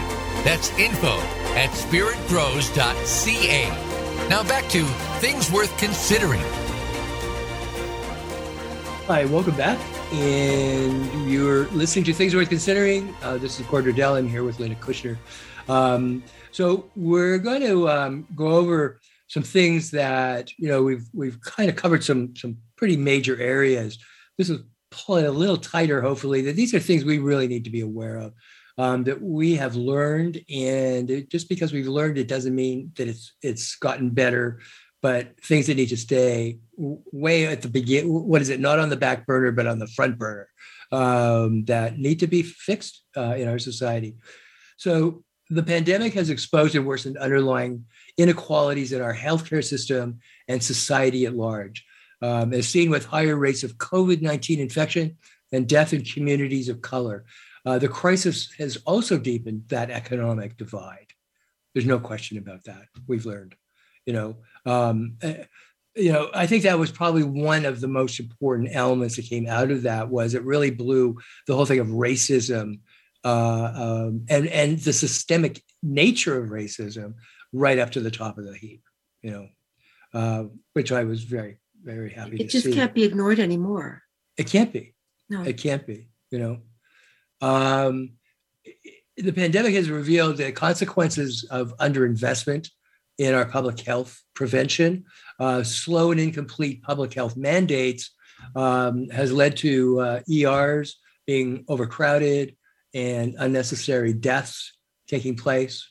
That's 0.43 0.71
info 0.79 1.19
at 1.53 1.69
spiritgrows.ca. 1.69 3.82
Now 4.29 4.41
back 4.41 4.69
to 4.69 4.85
Things 5.19 5.51
Worth 5.51 5.77
Considering. 5.77 6.41
Hi, 9.05 9.25
welcome 9.25 9.55
back. 9.55 9.77
And 10.13 11.29
you're 11.29 11.67
listening 11.67 12.05
to 12.05 12.13
Things 12.13 12.33
Worth 12.33 12.49
Considering. 12.49 13.13
Uh, 13.21 13.37
this 13.37 13.59
is 13.59 13.65
Gord 13.67 13.85
Riddell. 13.85 14.15
I'm 14.15 14.27
here 14.27 14.43
with 14.43 14.59
Linda 14.59 14.77
Kushner. 14.77 15.17
Um, 15.67 16.23
so 16.51 16.89
we're 16.95 17.37
going 17.37 17.61
to 17.61 17.89
um, 17.89 18.25
go 18.33 18.47
over 18.47 19.01
some 19.27 19.43
things 19.43 19.91
that 19.91 20.51
you 20.57 20.69
know 20.69 20.83
we've 20.83 21.05
we've 21.13 21.39
kind 21.41 21.69
of 21.69 21.75
covered 21.75 22.03
some 22.03 22.35
some 22.35 22.57
pretty 22.77 22.95
major 22.95 23.39
areas. 23.39 23.99
This 24.37 24.49
is 24.49 24.61
pulling 24.89 25.25
a 25.25 25.31
little 25.31 25.57
tighter, 25.57 26.01
hopefully. 26.01 26.41
That 26.41 26.55
these 26.55 26.73
are 26.73 26.79
things 26.79 27.03
we 27.03 27.17
really 27.19 27.47
need 27.47 27.65
to 27.65 27.71
be 27.71 27.81
aware 27.81 28.17
of 28.17 28.33
um, 28.77 29.03
that 29.03 29.21
we 29.21 29.55
have 29.55 29.75
learned, 29.75 30.41
and 30.49 31.09
it, 31.09 31.29
just 31.29 31.49
because 31.49 31.73
we've 31.73 31.87
learned, 31.87 32.17
it 32.17 32.27
doesn't 32.27 32.55
mean 32.55 32.91
that 32.95 33.07
it's 33.07 33.33
it's 33.41 33.75
gotten 33.75 34.09
better. 34.09 34.59
But 35.01 35.37
things 35.41 35.67
that 35.67 35.75
need 35.75 35.89
to 35.89 35.97
stay 35.97 36.59
way 36.77 37.45
at 37.47 37.61
the 37.61 37.67
begin. 37.67 38.07
What 38.07 38.41
is 38.41 38.49
it? 38.49 38.61
Not 38.61 38.79
on 38.79 38.89
the 38.89 38.95
back 38.95 39.25
burner, 39.25 39.51
but 39.51 39.67
on 39.67 39.77
the 39.77 39.87
front 39.87 40.17
burner. 40.17 40.47
Um, 40.93 41.65
that 41.65 41.97
need 41.97 42.19
to 42.19 42.27
be 42.27 42.43
fixed 42.43 43.03
uh, 43.17 43.35
in 43.35 43.47
our 43.49 43.59
society. 43.59 44.15
So 44.77 45.23
the 45.49 45.63
pandemic 45.63 46.13
has 46.13 46.29
exposed 46.29 46.75
and 46.75 46.85
worsened 46.85 47.17
underlying 47.17 47.85
inequalities 48.17 48.93
in 48.93 49.01
our 49.01 49.13
healthcare 49.13 49.63
system 49.63 50.19
and 50.47 50.63
society 50.63 51.25
at 51.25 51.35
large. 51.35 51.85
um, 52.23 52.53
as 52.53 52.69
seen 52.69 52.89
with 52.89 53.05
higher 53.05 53.35
rates 53.35 53.63
of 53.63 53.77
COVID 53.77 54.21
19 54.21 54.59
infection 54.59 55.17
and 55.51 55.67
death 55.67 55.93
in 55.93 56.03
communities 56.03 56.69
of 56.69 56.81
color. 56.81 57.25
Uh, 57.65 57.79
the 57.79 57.87
crisis 57.87 58.53
has 58.57 58.77
also 58.85 59.17
deepened 59.17 59.63
that 59.69 59.89
economic 59.89 60.57
divide. 60.57 61.07
There's 61.73 61.85
no 61.85 61.99
question 61.99 62.37
about 62.37 62.65
that. 62.65 62.85
We've 63.07 63.25
learned, 63.25 63.55
you 64.05 64.13
know. 64.13 64.35
Um, 64.65 65.17
eh, 65.21 65.45
you 65.95 66.11
know, 66.11 66.29
I 66.33 66.47
think 66.47 66.63
that 66.63 66.79
was 66.79 66.91
probably 66.91 67.23
one 67.23 67.65
of 67.65 67.79
the 67.79 67.87
most 67.87 68.19
important 68.19 68.69
elements 68.71 69.15
that 69.15 69.25
came 69.25 69.47
out 69.47 69.69
of 69.69 69.83
that 69.83 70.09
was 70.09 70.33
it 70.33 70.43
really 70.43 70.71
blew 70.71 71.19
the 71.45 71.55
whole 71.55 71.65
thing 71.65 71.79
of 71.79 71.87
racism 71.87 72.79
uh, 73.23 73.71
um, 73.75 74.25
and 74.27 74.47
and 74.47 74.79
the 74.79 74.93
systemic 74.93 75.61
nature 75.81 76.41
of 76.41 76.49
racism 76.49 77.13
right 77.51 77.77
up 77.77 77.91
to 77.91 77.99
the 77.99 78.11
top 78.11 78.37
of 78.37 78.45
the 78.45 78.55
heap. 78.55 78.81
You 79.21 79.31
know, 79.31 79.47
uh, 80.13 80.43
which 80.73 80.91
I 80.91 81.03
was 81.03 81.23
very 81.23 81.59
very 81.83 82.11
happy 82.11 82.37
it 82.37 82.49
just 82.49 82.65
see. 82.65 82.73
can't 82.73 82.93
be 82.93 83.03
ignored 83.03 83.39
anymore. 83.39 84.01
It 84.37 84.47
can't 84.47 84.73
be. 84.73 84.95
No. 85.29 85.43
It 85.43 85.57
can't 85.57 85.85
be. 85.85 86.09
You 86.31 86.39
know, 86.39 86.59
um, 87.43 88.13
the 89.17 89.33
pandemic 89.33 89.73
has 89.75 89.89
revealed 89.89 90.37
the 90.37 90.51
consequences 90.51 91.43
of 91.51 91.77
underinvestment 91.77 92.69
in 93.17 93.33
our 93.33 93.45
public 93.45 93.79
health 93.81 94.23
prevention. 94.33 95.03
Uh, 95.39 95.61
slow 95.61 96.11
and 96.11 96.21
incomplete 96.21 96.81
public 96.81 97.13
health 97.13 97.35
mandates 97.35 98.11
um, 98.55 99.09
has 99.09 99.31
led 99.31 99.57
to 99.57 99.99
uh, 99.99 100.19
ERs 100.31 100.99
being 101.27 101.65
overcrowded 101.67 102.55
and 102.93 103.35
unnecessary 103.37 104.13
deaths 104.13 104.77
taking 105.07 105.35
place. 105.35 105.89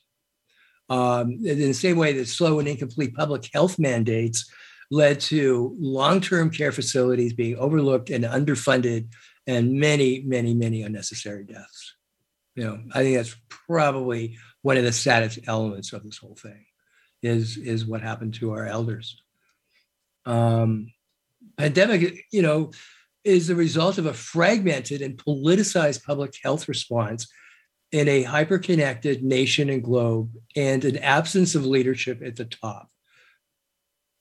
Um, 0.88 1.32
in 1.44 1.58
the 1.58 1.74
same 1.74 1.96
way 1.96 2.14
that 2.14 2.28
slow 2.28 2.58
and 2.58 2.68
incomplete 2.68 3.14
public 3.14 3.48
health 3.52 3.78
mandates 3.78 4.50
led 4.90 5.20
to 5.20 5.76
long-term 5.78 6.50
care 6.50 6.72
facilities 6.72 7.32
being 7.32 7.56
overlooked 7.56 8.10
and 8.10 8.24
underfunded 8.24 9.08
and 9.46 9.74
many, 9.74 10.22
many, 10.22 10.54
many 10.54 10.82
unnecessary 10.82 11.44
deaths. 11.44 11.94
You 12.54 12.64
know, 12.64 12.82
I 12.92 13.02
think 13.02 13.16
that's 13.16 13.36
probably 13.48 14.36
one 14.62 14.76
of 14.76 14.84
the 14.84 14.92
saddest 14.92 15.38
elements 15.46 15.92
of 15.92 16.04
this 16.04 16.18
whole 16.18 16.36
thing 16.36 16.64
is, 17.22 17.56
is 17.56 17.86
what 17.86 18.02
happened 18.02 18.34
to 18.34 18.52
our 18.52 18.66
elders. 18.66 19.20
Um, 20.26 20.92
pandemic, 21.56 22.24
you 22.30 22.42
know, 22.42 22.72
is 23.24 23.46
the 23.46 23.54
result 23.54 23.98
of 23.98 24.06
a 24.06 24.12
fragmented 24.12 25.00
and 25.00 25.16
politicized 25.16 26.04
public 26.04 26.34
health 26.42 26.68
response 26.68 27.26
in 27.90 28.08
a 28.08 28.22
hyper-connected 28.22 29.22
nation 29.22 29.68
and 29.70 29.82
globe 29.82 30.32
and 30.56 30.84
an 30.84 30.98
absence 30.98 31.54
of 31.54 31.66
leadership 31.66 32.22
at 32.24 32.36
the 32.36 32.44
top. 32.44 32.88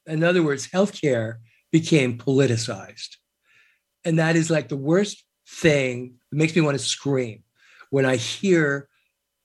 In 0.06 0.24
other 0.24 0.44
words, 0.44 0.68
healthcare 0.68 1.38
became 1.72 2.18
politicized. 2.18 3.18
And 4.04 4.20
that 4.20 4.36
is 4.36 4.50
like 4.50 4.70
the 4.70 4.78
worst 4.78 5.24
thing. 5.48 6.16
It 6.32 6.38
makes 6.38 6.56
me 6.56 6.62
want 6.62 6.78
to 6.78 6.84
scream 6.84 7.44
when 7.90 8.06
I 8.06 8.16
hear 8.16 8.88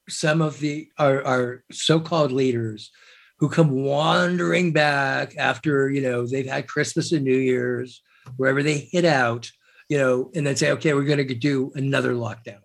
some 0.08 0.40
of 0.40 0.60
the 0.60 0.88
our, 0.98 1.22
our 1.24 1.64
so-called 1.72 2.32
leaders 2.32 2.90
who 3.38 3.48
come 3.48 3.70
wandering 3.70 4.72
back 4.72 5.34
after 5.36 5.90
you 5.90 6.00
know 6.00 6.26
they've 6.26 6.46
had 6.46 6.68
Christmas 6.68 7.12
and 7.12 7.24
New 7.24 7.36
Year's, 7.36 8.02
wherever 8.36 8.62
they 8.62 8.88
hit 8.90 9.04
out, 9.04 9.50
you 9.88 9.98
know, 9.98 10.30
and 10.34 10.46
then 10.46 10.56
say, 10.56 10.70
okay, 10.72 10.94
we're 10.94 11.04
going 11.04 11.26
to 11.26 11.34
do 11.34 11.72
another 11.74 12.14
lockdown. 12.14 12.60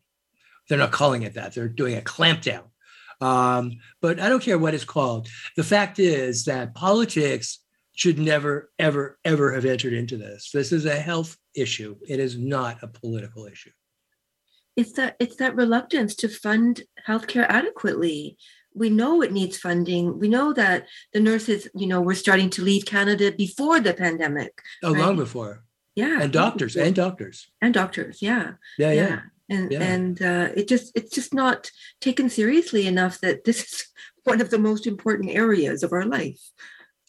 They're 0.70 0.78
not 0.78 0.92
calling 0.92 1.24
it 1.24 1.34
that; 1.34 1.54
they're 1.54 1.68
doing 1.68 1.98
a 1.98 2.02
clampdown. 2.02 2.64
Um, 3.20 3.74
but 4.02 4.20
I 4.20 4.30
don't 4.30 4.42
care 4.42 4.58
what 4.58 4.74
it's 4.74 4.86
called. 4.86 5.28
The 5.56 5.64
fact 5.64 6.00
is 6.00 6.46
that 6.46 6.74
politics 6.74 7.60
should 8.02 8.18
never, 8.18 8.72
ever, 8.80 9.20
ever 9.24 9.54
have 9.54 9.64
entered 9.64 9.94
into 9.94 10.18
this. 10.18 10.50
This 10.52 10.72
is 10.72 10.86
a 10.88 10.96
health 11.10 11.38
issue. 11.54 11.96
It 12.10 12.20
is 12.20 12.36
not 12.36 12.82
a 12.82 12.88
political 12.88 13.46
issue. 13.46 13.70
It's 14.76 14.94
that 14.94 15.18
it's 15.20 15.36
that 15.36 15.56
reluctance 15.56 16.16
to 16.16 16.28
fund 16.28 16.82
healthcare 17.08 17.46
adequately. 17.48 18.38
We 18.74 18.90
know 18.90 19.22
it 19.22 19.32
needs 19.32 19.56
funding. 19.60 20.18
We 20.18 20.30
know 20.30 20.52
that 20.54 20.88
the 21.14 21.20
nurses, 21.20 21.68
you 21.76 21.86
know, 21.86 22.02
were 22.02 22.16
starting 22.16 22.50
to 22.52 22.64
leave 22.64 22.86
Canada 22.86 23.32
before 23.46 23.80
the 23.80 23.94
pandemic. 23.94 24.54
Oh, 24.84 24.94
Right. 24.94 25.02
long 25.04 25.16
before. 25.18 25.64
Yeah, 25.94 26.22
And 26.24 26.34
doctors, 26.34 26.76
and 26.76 26.96
doctors. 26.96 27.52
and 27.62 27.72
doctors. 27.72 28.20
Yeah, 28.20 28.54
Yeah, 28.80 28.94
yeah. 28.94 29.08
yeah. 29.10 29.22
And 29.56 29.72
Yeah. 29.74 29.84
and 29.94 30.22
uh, 30.22 30.48
it 30.60 30.68
just 30.68 30.92
it's 30.96 31.14
just 31.14 31.36
not 31.36 31.70
taken 32.08 32.30
seriously 32.32 32.88
enough 32.88 33.20
that 33.22 33.44
this 33.44 33.60
is 33.68 33.76
one 34.32 34.42
of 34.42 34.50
the 34.50 34.64
most 34.70 34.88
important 34.88 35.30
areas 35.44 35.84
of 35.84 35.92
our 35.94 36.06
life. 36.20 36.42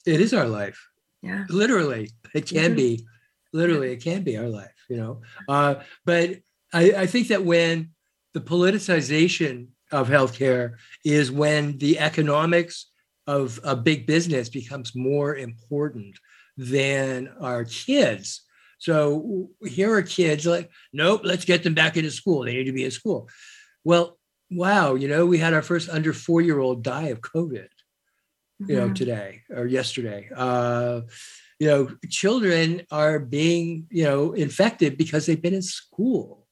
It 0.07 0.20
is 0.20 0.32
our 0.34 0.46
life. 0.48 0.78
Yeah. 1.22 1.44
Literally, 1.48 2.11
it 2.34 2.46
can 2.46 2.72
Mhm. 2.72 2.76
be. 2.76 3.07
Literally, 3.53 3.92
it 3.92 4.03
can 4.03 4.22
be 4.22 4.36
our 4.36 4.48
life. 4.48 4.72
You 4.88 4.96
know. 4.96 5.20
Uh, 5.48 5.76
but 6.05 6.40
I, 6.72 6.92
I 6.92 7.07
think 7.07 7.28
that 7.28 7.44
when 7.44 7.90
the 8.34 8.40
politicization 8.40 9.68
of 9.90 10.09
healthcare 10.09 10.76
is 11.05 11.30
when 11.30 11.78
the 11.78 11.98
economics 11.98 12.90
of 13.26 13.61
a 13.62 13.76
big 13.76 14.07
business 14.07 14.48
becomes 14.48 14.96
more 14.96 15.36
important 15.36 16.18
than 16.57 17.28
our 17.40 17.64
kids. 17.64 18.42
So 18.78 19.50
here 19.64 19.94
are 19.94 20.03
kids 20.03 20.44
like, 20.44 20.70
nope, 20.92 21.20
let's 21.24 21.44
get 21.44 21.62
them 21.62 21.74
back 21.74 21.96
into 21.96 22.11
school. 22.11 22.44
They 22.44 22.55
need 22.55 22.64
to 22.64 22.72
be 22.72 22.84
in 22.84 22.90
school. 22.90 23.28
Well, 23.84 24.18
wow, 24.50 24.94
you 24.94 25.07
know, 25.09 25.24
we 25.26 25.38
had 25.38 25.55
our 25.55 25.62
first 25.62 25.88
under 25.88 26.12
four 26.12 26.40
year 26.40 26.59
old 26.59 26.82
die 26.82 27.09
of 27.09 27.20
COVID 27.20 27.68
you 28.61 28.76
know 28.76 28.88
Mhm. 28.88 28.94
today 28.94 29.42
or 29.50 29.66
yesterday. 29.66 30.28
Uh 30.34 31.03
you 31.59 31.68
know 31.68 31.88
children 32.09 32.82
are 32.90 33.18
being 33.18 33.86
you 33.90 34.05
know 34.05 34.32
infected 34.32 34.96
because 34.96 35.26
they've 35.26 35.42
been 35.42 35.55
in 35.55 35.62
school. 35.62 36.46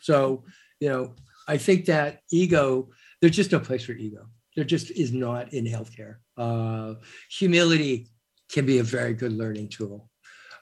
So 0.00 0.44
you 0.80 0.88
know 0.88 1.14
i 1.48 1.56
think 1.58 1.86
that 1.86 2.20
ego 2.30 2.88
there's 3.20 3.36
just 3.36 3.52
no 3.52 3.60
place 3.60 3.84
for 3.84 3.92
ego. 3.92 4.26
There 4.56 4.64
just 4.64 4.90
is 4.90 5.12
not 5.12 5.52
in 5.52 5.64
healthcare. 5.64 6.16
Uh 6.36 6.94
humility 7.38 8.08
can 8.52 8.66
be 8.66 8.78
a 8.78 8.82
very 8.96 9.14
good 9.14 9.32
learning 9.32 9.68
tool. 9.68 10.08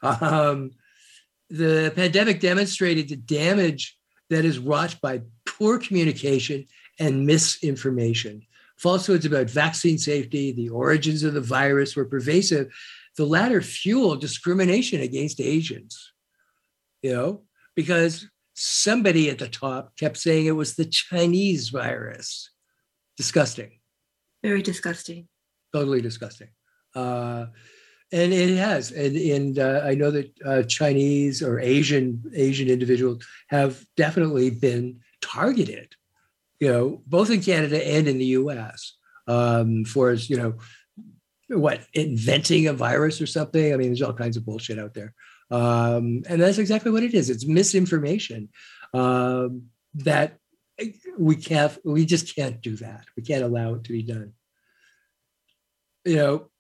Um 0.03 0.71
the 1.51 1.93
pandemic 1.95 2.41
demonstrated 2.41 3.09
the 3.09 3.17
damage 3.17 3.97
that 4.31 4.45
is 4.45 4.59
wrought 4.59 4.95
by 5.01 5.23
poor 5.47 5.79
communication 5.79 6.67
and 6.99 7.25
misinformation 7.27 8.43
falsehoods 8.79 9.27
about 9.27 9.51
vaccine 9.51 9.99
safety, 9.99 10.53
the 10.53 10.69
origins 10.69 11.23
of 11.23 11.35
the 11.35 11.41
virus 11.41 11.97
were 11.97 12.05
pervasive. 12.05 12.73
The 13.17 13.27
latter 13.27 13.61
fueled 13.61 14.21
discrimination 14.21 15.01
against 15.01 15.41
Asians, 15.41 16.13
you 17.03 17.13
know, 17.13 17.43
because 17.75 18.27
somebody 18.55 19.29
at 19.31 19.39
the 19.39 19.49
top 19.49 19.97
kept 19.97 20.17
saying 20.17 20.47
it 20.47 20.53
was 20.53 20.75
the 20.75 20.85
Chinese 20.85 21.69
virus. 21.71 22.51
Disgusting, 23.17 23.81
Very 24.45 24.63
disgusting. 24.63 25.27
totally 25.75 26.01
disgusting. 26.01 26.49
Uh, 26.95 27.47
and 28.13 28.33
it 28.33 28.57
has, 28.57 28.93
and, 28.93 29.17
and 29.17 29.59
uh, 29.59 29.83
I 29.85 29.95
know 29.95 30.13
that 30.13 30.33
uh, 30.45 30.63
Chinese 30.63 31.43
or 31.43 31.59
Asian 31.59 32.23
Asian 32.35 32.69
individuals 32.69 33.27
have 33.49 33.85
definitely 33.97 34.51
been 34.51 35.01
targeted 35.21 35.95
you 36.61 36.69
know, 36.69 37.03
both 37.07 37.31
in 37.31 37.41
Canada 37.41 37.85
and 37.87 38.09
in 38.09 38.19
the 38.19 38.27
US, 38.27 38.97
um, 39.27 39.85
for 39.85 40.13
you 40.13 40.37
know, 40.37 40.55
what, 41.49 41.81
inventing 41.95 42.67
a 42.67 42.73
virus 42.73 43.21
or 43.21 43.27
something. 43.27 43.73
I 43.73 43.77
mean, 43.77 43.89
there's 43.89 44.03
all 44.03 44.13
kinds 44.13 44.37
of 44.37 44.45
bullshit 44.45 44.79
out 44.79 44.95
there. 44.95 45.15
Um, 45.51 46.23
and 46.29 46.41
that's 46.41 46.59
exactly 46.59 46.91
what 46.91 47.03
it 47.03 47.15
is. 47.15 47.31
It's 47.31 47.47
misinformation 47.47 48.51
um, 48.93 49.65
that 49.95 50.39
we 51.19 51.37
can't, 51.37 51.77
we 51.85 52.05
just 52.05 52.35
can't 52.35 52.61
do 52.61 52.77
that. 52.77 53.05
We 53.17 53.23
can't 53.23 53.45
allow 53.45 53.75
it 53.75 53.85
to 53.85 53.93
be 53.93 54.03
done. 54.03 54.35
You 56.05 56.17
know, 56.17 56.51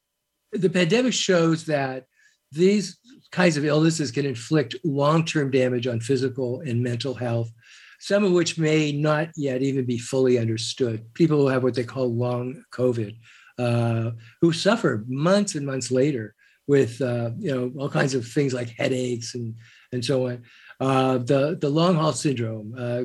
the 0.52 0.70
pandemic 0.70 1.12
shows 1.12 1.66
that 1.66 2.06
these 2.50 2.98
kinds 3.30 3.58
of 3.58 3.64
illnesses 3.64 4.10
can 4.10 4.24
inflict 4.24 4.74
long-term 4.84 5.50
damage 5.50 5.86
on 5.86 6.00
physical 6.00 6.60
and 6.60 6.82
mental 6.82 7.14
health 7.14 7.52
some 7.98 8.24
of 8.24 8.32
which 8.32 8.58
may 8.58 8.92
not 8.92 9.30
yet 9.36 9.62
even 9.62 9.84
be 9.84 9.98
fully 9.98 10.38
understood. 10.38 11.12
People 11.14 11.38
who 11.38 11.48
have 11.48 11.62
what 11.62 11.74
they 11.74 11.84
call 11.84 12.14
long 12.14 12.64
COVID, 12.72 13.16
uh, 13.58 14.12
who 14.40 14.52
suffer 14.52 15.04
months 15.08 15.54
and 15.54 15.66
months 15.66 15.90
later 15.90 16.34
with 16.66 17.00
uh, 17.00 17.30
you 17.38 17.52
know 17.52 17.72
all 17.78 17.88
kinds 17.88 18.14
of 18.14 18.26
things 18.26 18.54
like 18.54 18.68
headaches 18.70 19.34
and 19.34 19.54
and 19.92 20.04
so 20.04 20.28
on. 20.28 20.42
Uh, 20.80 21.18
the 21.18 21.58
the 21.60 21.68
long 21.68 21.96
haul 21.96 22.12
syndrome, 22.12 22.74
uh, 22.78 23.02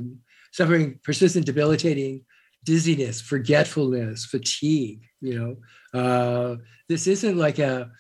suffering 0.51 0.99
persistent 1.03 1.45
debilitating 1.45 2.23
dizziness, 2.63 3.19
forgetfulness, 3.19 4.25
fatigue. 4.25 5.01
You 5.21 5.39
know, 5.93 5.99
uh, 5.99 6.55
this 6.87 7.07
isn't 7.07 7.37
like 7.37 7.59
a 7.59 7.91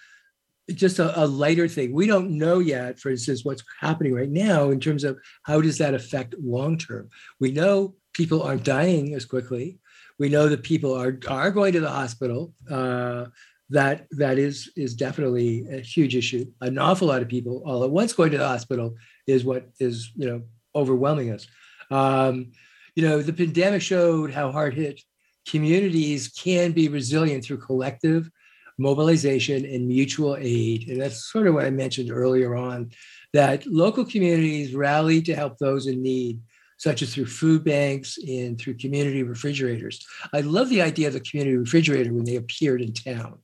just 0.71 0.99
a, 0.99 1.19
a, 1.21 1.25
lighter 1.25 1.67
thing. 1.67 1.93
We 1.93 2.07
don't 2.07 2.37
know 2.37 2.59
yet, 2.59 2.99
for 2.99 3.09
instance, 3.09 3.43
what's 3.43 3.63
happening 3.79 4.13
right 4.13 4.29
now 4.29 4.69
in 4.69 4.79
terms 4.79 5.03
of 5.03 5.17
how 5.43 5.61
does 5.61 5.77
that 5.79 5.93
affect 5.93 6.35
long 6.39 6.77
term. 6.77 7.09
We 7.39 7.51
know 7.51 7.95
people 8.13 8.41
aren't 8.41 8.63
dying 8.63 9.13
as 9.13 9.25
quickly. 9.25 9.79
We 10.19 10.29
know 10.29 10.47
that 10.47 10.63
people 10.63 10.93
are 10.93 11.19
are 11.27 11.51
going 11.51 11.73
to 11.73 11.79
the 11.79 11.89
hospital. 11.89 12.53
Uh, 12.69 13.25
that 13.69 14.07
that 14.11 14.37
is 14.37 14.71
is 14.75 14.93
definitely 14.93 15.65
a 15.69 15.79
huge 15.79 16.15
issue. 16.15 16.45
An 16.61 16.77
awful 16.77 17.07
lot 17.07 17.21
of 17.21 17.27
people 17.27 17.63
all 17.65 17.83
at 17.83 17.89
once 17.89 18.13
going 18.13 18.31
to 18.31 18.37
the 18.37 18.47
hospital 18.47 18.95
is 19.27 19.43
what 19.43 19.69
is 19.79 20.11
you 20.15 20.27
know 20.27 20.43
overwhelming 20.75 21.31
us. 21.31 21.47
Um, 21.91 22.51
you 22.95 23.07
know, 23.07 23.21
the 23.21 23.33
pandemic 23.33 23.81
showed 23.81 24.31
how 24.31 24.51
hard 24.51 24.75
hit 24.75 25.01
communities 25.47 26.29
can 26.29 26.71
be 26.71 26.87
resilient 26.87 27.43
through 27.43 27.57
collective 27.57 28.29
mobilization 28.77 29.65
and 29.65 29.87
mutual 29.87 30.37
aid. 30.39 30.89
And 30.89 31.01
that's 31.01 31.31
sort 31.31 31.47
of 31.47 31.53
what 31.53 31.65
I 31.65 31.69
mentioned 31.69 32.11
earlier 32.11 32.55
on 32.55 32.91
that 33.33 33.65
local 33.65 34.05
communities 34.05 34.73
rally 34.73 35.21
to 35.23 35.35
help 35.35 35.57
those 35.57 35.87
in 35.87 36.01
need, 36.01 36.39
such 36.77 37.01
as 37.01 37.13
through 37.13 37.25
food 37.25 37.63
banks 37.63 38.17
and 38.17 38.59
through 38.59 38.75
community 38.75 39.23
refrigerators. 39.23 40.05
I 40.33 40.41
love 40.41 40.69
the 40.69 40.81
idea 40.81 41.07
of 41.07 41.13
the 41.13 41.19
community 41.19 41.57
refrigerator 41.57 42.13
when 42.13 42.25
they 42.25 42.35
appeared 42.35 42.81
in 42.81 42.93
town. 42.93 43.39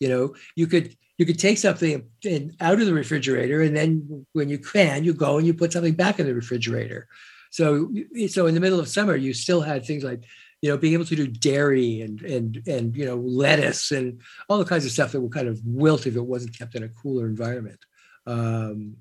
You 0.00 0.08
know, 0.08 0.34
you 0.56 0.66
could 0.66 0.96
you 1.18 1.26
could 1.26 1.38
take 1.38 1.58
something 1.58 2.08
in, 2.24 2.56
out 2.60 2.80
of 2.80 2.86
the 2.86 2.94
refrigerator, 2.94 3.62
and 3.62 3.76
then 3.76 4.26
when 4.32 4.48
you 4.48 4.58
can, 4.58 5.04
you 5.04 5.14
go 5.14 5.38
and 5.38 5.46
you 5.46 5.54
put 5.54 5.72
something 5.72 5.94
back 5.94 6.18
in 6.18 6.26
the 6.26 6.34
refrigerator. 6.34 7.06
So, 7.50 7.92
so 8.26 8.46
in 8.46 8.54
the 8.54 8.60
middle 8.60 8.80
of 8.80 8.88
summer, 8.88 9.14
you 9.14 9.32
still 9.32 9.60
had 9.60 9.84
things 9.84 10.02
like 10.02 10.24
you 10.64 10.70
know, 10.70 10.78
being 10.78 10.94
able 10.94 11.04
to 11.04 11.14
do 11.14 11.26
dairy 11.26 12.00
and 12.00 12.22
and 12.22 12.62
and 12.66 12.96
you 12.96 13.04
know 13.04 13.16
lettuce 13.16 13.90
and 13.90 14.22
all 14.48 14.56
the 14.56 14.64
kinds 14.64 14.86
of 14.86 14.92
stuff 14.92 15.12
that 15.12 15.20
would 15.20 15.30
kind 15.30 15.46
of 15.46 15.60
wilt 15.62 16.06
if 16.06 16.16
it 16.16 16.24
wasn't 16.24 16.56
kept 16.56 16.74
in 16.74 16.82
a 16.82 16.88
cooler 16.88 17.26
environment. 17.26 17.78
Um, 18.26 18.96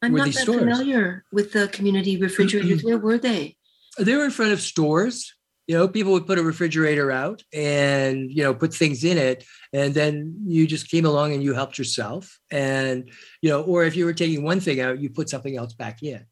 I'm 0.00 0.14
not 0.14 0.26
that 0.26 0.34
stores. 0.34 0.60
familiar 0.60 1.24
with 1.32 1.52
the 1.52 1.66
community 1.66 2.18
refrigerators. 2.18 2.84
Where 2.84 2.98
were 2.98 3.18
they? 3.18 3.56
They 3.98 4.14
were 4.14 4.24
in 4.24 4.30
front 4.30 4.52
of 4.52 4.60
stores. 4.60 5.34
You 5.66 5.76
know, 5.76 5.88
people 5.88 6.12
would 6.12 6.28
put 6.28 6.38
a 6.38 6.42
refrigerator 6.44 7.10
out 7.10 7.42
and 7.52 8.30
you 8.30 8.44
know 8.44 8.54
put 8.54 8.72
things 8.72 9.02
in 9.02 9.18
it, 9.18 9.44
and 9.72 9.92
then 9.94 10.36
you 10.46 10.68
just 10.68 10.88
came 10.88 11.04
along 11.04 11.32
and 11.32 11.42
you 11.42 11.52
helped 11.52 11.78
yourself. 11.78 12.38
And 12.52 13.10
you 13.40 13.50
know, 13.50 13.62
or 13.62 13.82
if 13.82 13.96
you 13.96 14.04
were 14.04 14.14
taking 14.14 14.44
one 14.44 14.60
thing 14.60 14.80
out, 14.80 15.00
you 15.00 15.10
put 15.10 15.28
something 15.28 15.56
else 15.56 15.74
back 15.74 16.04
in. 16.04 16.24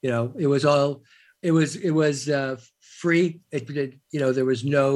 You 0.00 0.10
know, 0.10 0.32
it 0.38 0.46
was 0.46 0.64
all 0.64 1.02
it 1.42 1.50
was 1.50 1.74
it 1.74 1.90
was 1.90 2.28
uh, 2.28 2.56
free. 3.02 3.26
It, 3.50 3.68
it, 3.82 3.94
you 4.12 4.20
know, 4.20 4.32
there 4.32 4.50
was 4.52 4.62
no, 4.64 4.86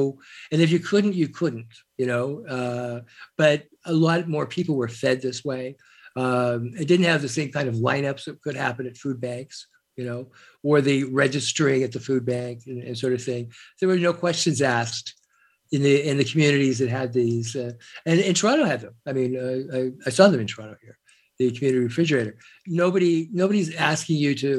and 0.51 0.61
if 0.61 0.69
you 0.71 0.79
couldn't, 0.79 1.15
you 1.21 1.29
couldn't. 1.39 1.73
You 2.01 2.07
know, 2.11 2.27
uh, 2.57 2.97
but 3.37 3.57
a 3.85 3.93
lot 3.93 4.27
more 4.35 4.47
people 4.55 4.75
were 4.75 4.99
fed 5.01 5.21
this 5.21 5.41
way. 5.43 5.75
Um, 6.15 6.59
it 6.81 6.87
didn't 6.87 7.11
have 7.11 7.21
the 7.21 7.37
same 7.37 7.51
kind 7.51 7.67
of 7.69 7.75
lineups 7.89 8.23
that 8.25 8.41
could 8.43 8.57
happen 8.65 8.87
at 8.87 8.97
food 9.03 9.19
banks. 9.19 9.67
You 9.99 10.05
know, 10.05 10.21
or 10.61 10.79
the 10.79 10.99
registering 11.23 11.81
at 11.83 11.91
the 11.91 12.05
food 12.07 12.23
bank 12.23 12.57
and, 12.67 12.79
and 12.87 12.95
sort 12.95 13.13
of 13.13 13.23
thing. 13.23 13.51
There 13.77 13.89
were 13.89 14.07
no 14.09 14.13
questions 14.13 14.61
asked 14.61 15.07
in 15.71 15.81
the 15.81 15.95
in 16.09 16.17
the 16.17 16.29
communities 16.31 16.77
that 16.79 16.89
had 16.89 17.11
these, 17.13 17.55
uh, 17.55 17.73
and 18.05 18.19
in 18.19 18.33
Toronto 18.33 18.65
had 18.65 18.81
them. 18.81 18.95
I 19.09 19.11
mean, 19.17 19.31
uh, 19.45 19.77
I, 19.77 19.81
I 20.07 20.11
saw 20.11 20.27
them 20.29 20.39
in 20.39 20.47
Toronto 20.47 20.77
here, 20.85 20.97
the 21.39 21.51
community 21.51 21.83
refrigerator. 21.83 22.35
Nobody 22.83 23.27
nobody's 23.31 23.75
asking 23.75 24.17
you 24.17 24.35
to 24.43 24.51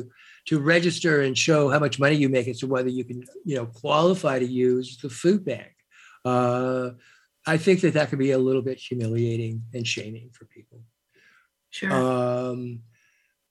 to 0.49 0.59
register 0.59 1.21
and 1.21 1.37
show 1.37 1.69
how 1.69 1.79
much 1.79 1.99
money 1.99 2.17
you 2.17 2.31
make 2.31 2.49
as 2.49 2.61
to 2.61 2.67
whether 2.67 2.89
you 2.89 3.05
can, 3.05 3.23
you 3.45 3.55
know, 3.55 3.67
qualify 3.67 4.39
to 4.39 4.47
use 4.47 4.97
the 4.97 5.11
food 5.11 5.45
bank. 5.45 5.75
Uh, 6.25 6.91
I 7.47 7.59
think 7.59 7.83
that 7.83 7.93
that 7.93 8.09
could 8.09 8.19
be 8.19 8.31
a 8.31 8.39
little 8.39 8.63
bit 8.63 8.79
humiliating 8.79 9.63
and 9.75 9.87
shaming 9.87 10.31
for 10.33 10.47
people. 10.47 10.81
Sure. 11.69 11.93
Um, 11.93 12.81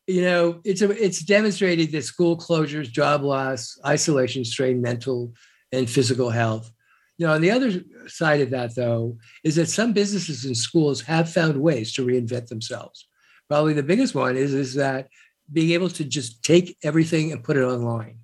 you 0.07 0.21
know, 0.21 0.59
it's 0.63 0.81
a, 0.81 0.89
it's 0.89 1.21
demonstrated 1.21 1.91
that 1.91 2.03
school 2.03 2.35
closures, 2.35 2.91
job 2.91 3.21
loss, 3.21 3.77
isolation 3.85 4.43
strain 4.43 4.81
mental 4.81 5.33
and 5.71 5.87
physical 5.87 6.31
health. 6.31 6.71
You 7.19 7.27
know, 7.27 7.33
on 7.33 7.41
the 7.41 7.51
other 7.51 7.83
side 8.07 8.41
of 8.41 8.49
that, 8.51 8.75
though, 8.75 9.17
is 9.43 9.55
that 9.57 9.69
some 9.69 9.93
businesses 9.93 10.45
and 10.45 10.57
schools 10.57 11.01
have 11.01 11.31
found 11.31 11.61
ways 11.61 11.93
to 11.93 12.05
reinvent 12.05 12.47
themselves. 12.47 13.07
Probably 13.49 13.73
the 13.73 13.83
biggest 13.83 14.15
one 14.15 14.35
is 14.35 14.53
is 14.53 14.73
that 14.75 15.09
being 15.51 15.71
able 15.71 15.89
to 15.89 16.03
just 16.03 16.43
take 16.43 16.77
everything 16.83 17.31
and 17.31 17.43
put 17.43 17.57
it 17.57 17.63
online. 17.63 18.19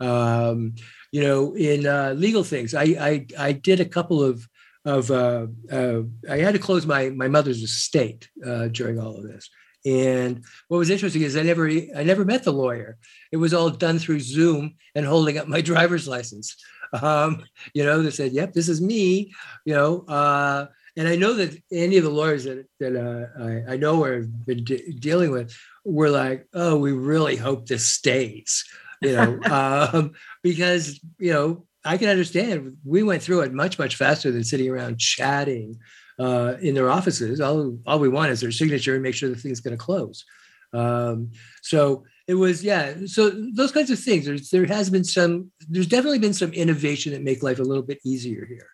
Um, 0.00 0.74
you 1.12 1.22
know, 1.22 1.54
in 1.54 1.86
uh, 1.86 2.14
legal 2.16 2.44
things, 2.44 2.74
I, 2.74 2.82
I, 2.82 3.26
I 3.38 3.52
did 3.52 3.80
a 3.80 3.84
couple 3.84 4.22
of 4.22 4.46
of 4.84 5.10
uh, 5.10 5.46
uh, 5.70 6.02
I 6.28 6.38
had 6.38 6.54
to 6.54 6.58
close 6.58 6.86
my 6.86 7.10
my 7.10 7.28
mother's 7.28 7.62
estate 7.62 8.28
uh, 8.44 8.68
during 8.68 8.98
all 8.98 9.16
of 9.16 9.22
this. 9.22 9.48
And 9.84 10.44
what 10.68 10.78
was 10.78 10.90
interesting 10.90 11.22
is 11.22 11.36
I 11.36 11.42
never 11.42 11.68
I 11.68 12.02
never 12.04 12.24
met 12.24 12.44
the 12.44 12.52
lawyer. 12.52 12.98
It 13.30 13.36
was 13.36 13.54
all 13.54 13.70
done 13.70 13.98
through 13.98 14.20
Zoom 14.20 14.74
and 14.94 15.06
holding 15.06 15.38
up 15.38 15.48
my 15.48 15.60
driver's 15.70 16.08
license. 16.08 16.56
Um, 17.00 17.44
you 17.74 17.84
know, 17.84 18.02
they 18.02 18.10
said, 18.10 18.32
"Yep, 18.32 18.52
this 18.52 18.68
is 18.68 18.80
me." 18.80 19.32
You 19.64 19.74
know, 19.74 20.00
uh, 20.08 20.66
and 20.96 21.08
I 21.08 21.16
know 21.16 21.34
that 21.34 21.60
any 21.72 21.96
of 21.96 22.04
the 22.04 22.10
lawyers 22.10 22.44
that 22.44 22.66
that 22.80 22.96
uh, 22.96 23.42
I, 23.42 23.74
I, 23.74 23.76
know 23.76 24.02
or 24.02 24.14
have 24.14 24.46
been 24.46 24.64
de- 24.64 24.92
dealing 24.92 25.30
with 25.30 25.56
were 25.84 26.10
like, 26.10 26.46
"Oh, 26.54 26.76
we 26.76 26.92
really 26.92 27.36
hope 27.36 27.66
this 27.66 27.88
stays," 27.88 28.64
you 29.00 29.12
know, 29.12 29.40
um, 29.50 30.12
because 30.42 31.00
you 31.18 31.32
know 31.32 31.66
I 31.84 31.96
can 31.98 32.08
understand. 32.08 32.76
We 32.84 33.02
went 33.02 33.22
through 33.22 33.40
it 33.40 33.52
much 33.52 33.78
much 33.78 33.96
faster 33.96 34.30
than 34.30 34.44
sitting 34.44 34.70
around 34.70 34.98
chatting 34.98 35.78
uh, 36.18 36.54
in 36.60 36.74
their 36.74 36.90
offices. 36.90 37.40
All 37.40 37.78
all 37.86 37.98
we 37.98 38.08
want 38.08 38.32
is 38.32 38.40
their 38.40 38.52
signature 38.52 38.94
and 38.94 39.02
make 39.02 39.14
sure 39.14 39.28
the 39.28 39.36
thing's 39.36 39.60
going 39.60 39.76
to 39.76 39.84
close. 39.84 40.24
Um, 40.72 41.30
so 41.62 42.04
it 42.26 42.34
was 42.34 42.64
yeah. 42.64 42.94
So 43.06 43.30
those 43.54 43.72
kinds 43.72 43.90
of 43.90 43.98
things. 43.98 44.26
There's 44.26 44.50
there 44.50 44.66
has 44.66 44.90
been 44.90 45.04
some. 45.04 45.50
There's 45.68 45.86
definitely 45.86 46.20
been 46.20 46.34
some 46.34 46.52
innovation 46.52 47.12
that 47.12 47.22
make 47.22 47.42
life 47.42 47.58
a 47.58 47.64
little 47.64 47.82
bit 47.82 47.98
easier 48.04 48.46
here 48.46 48.68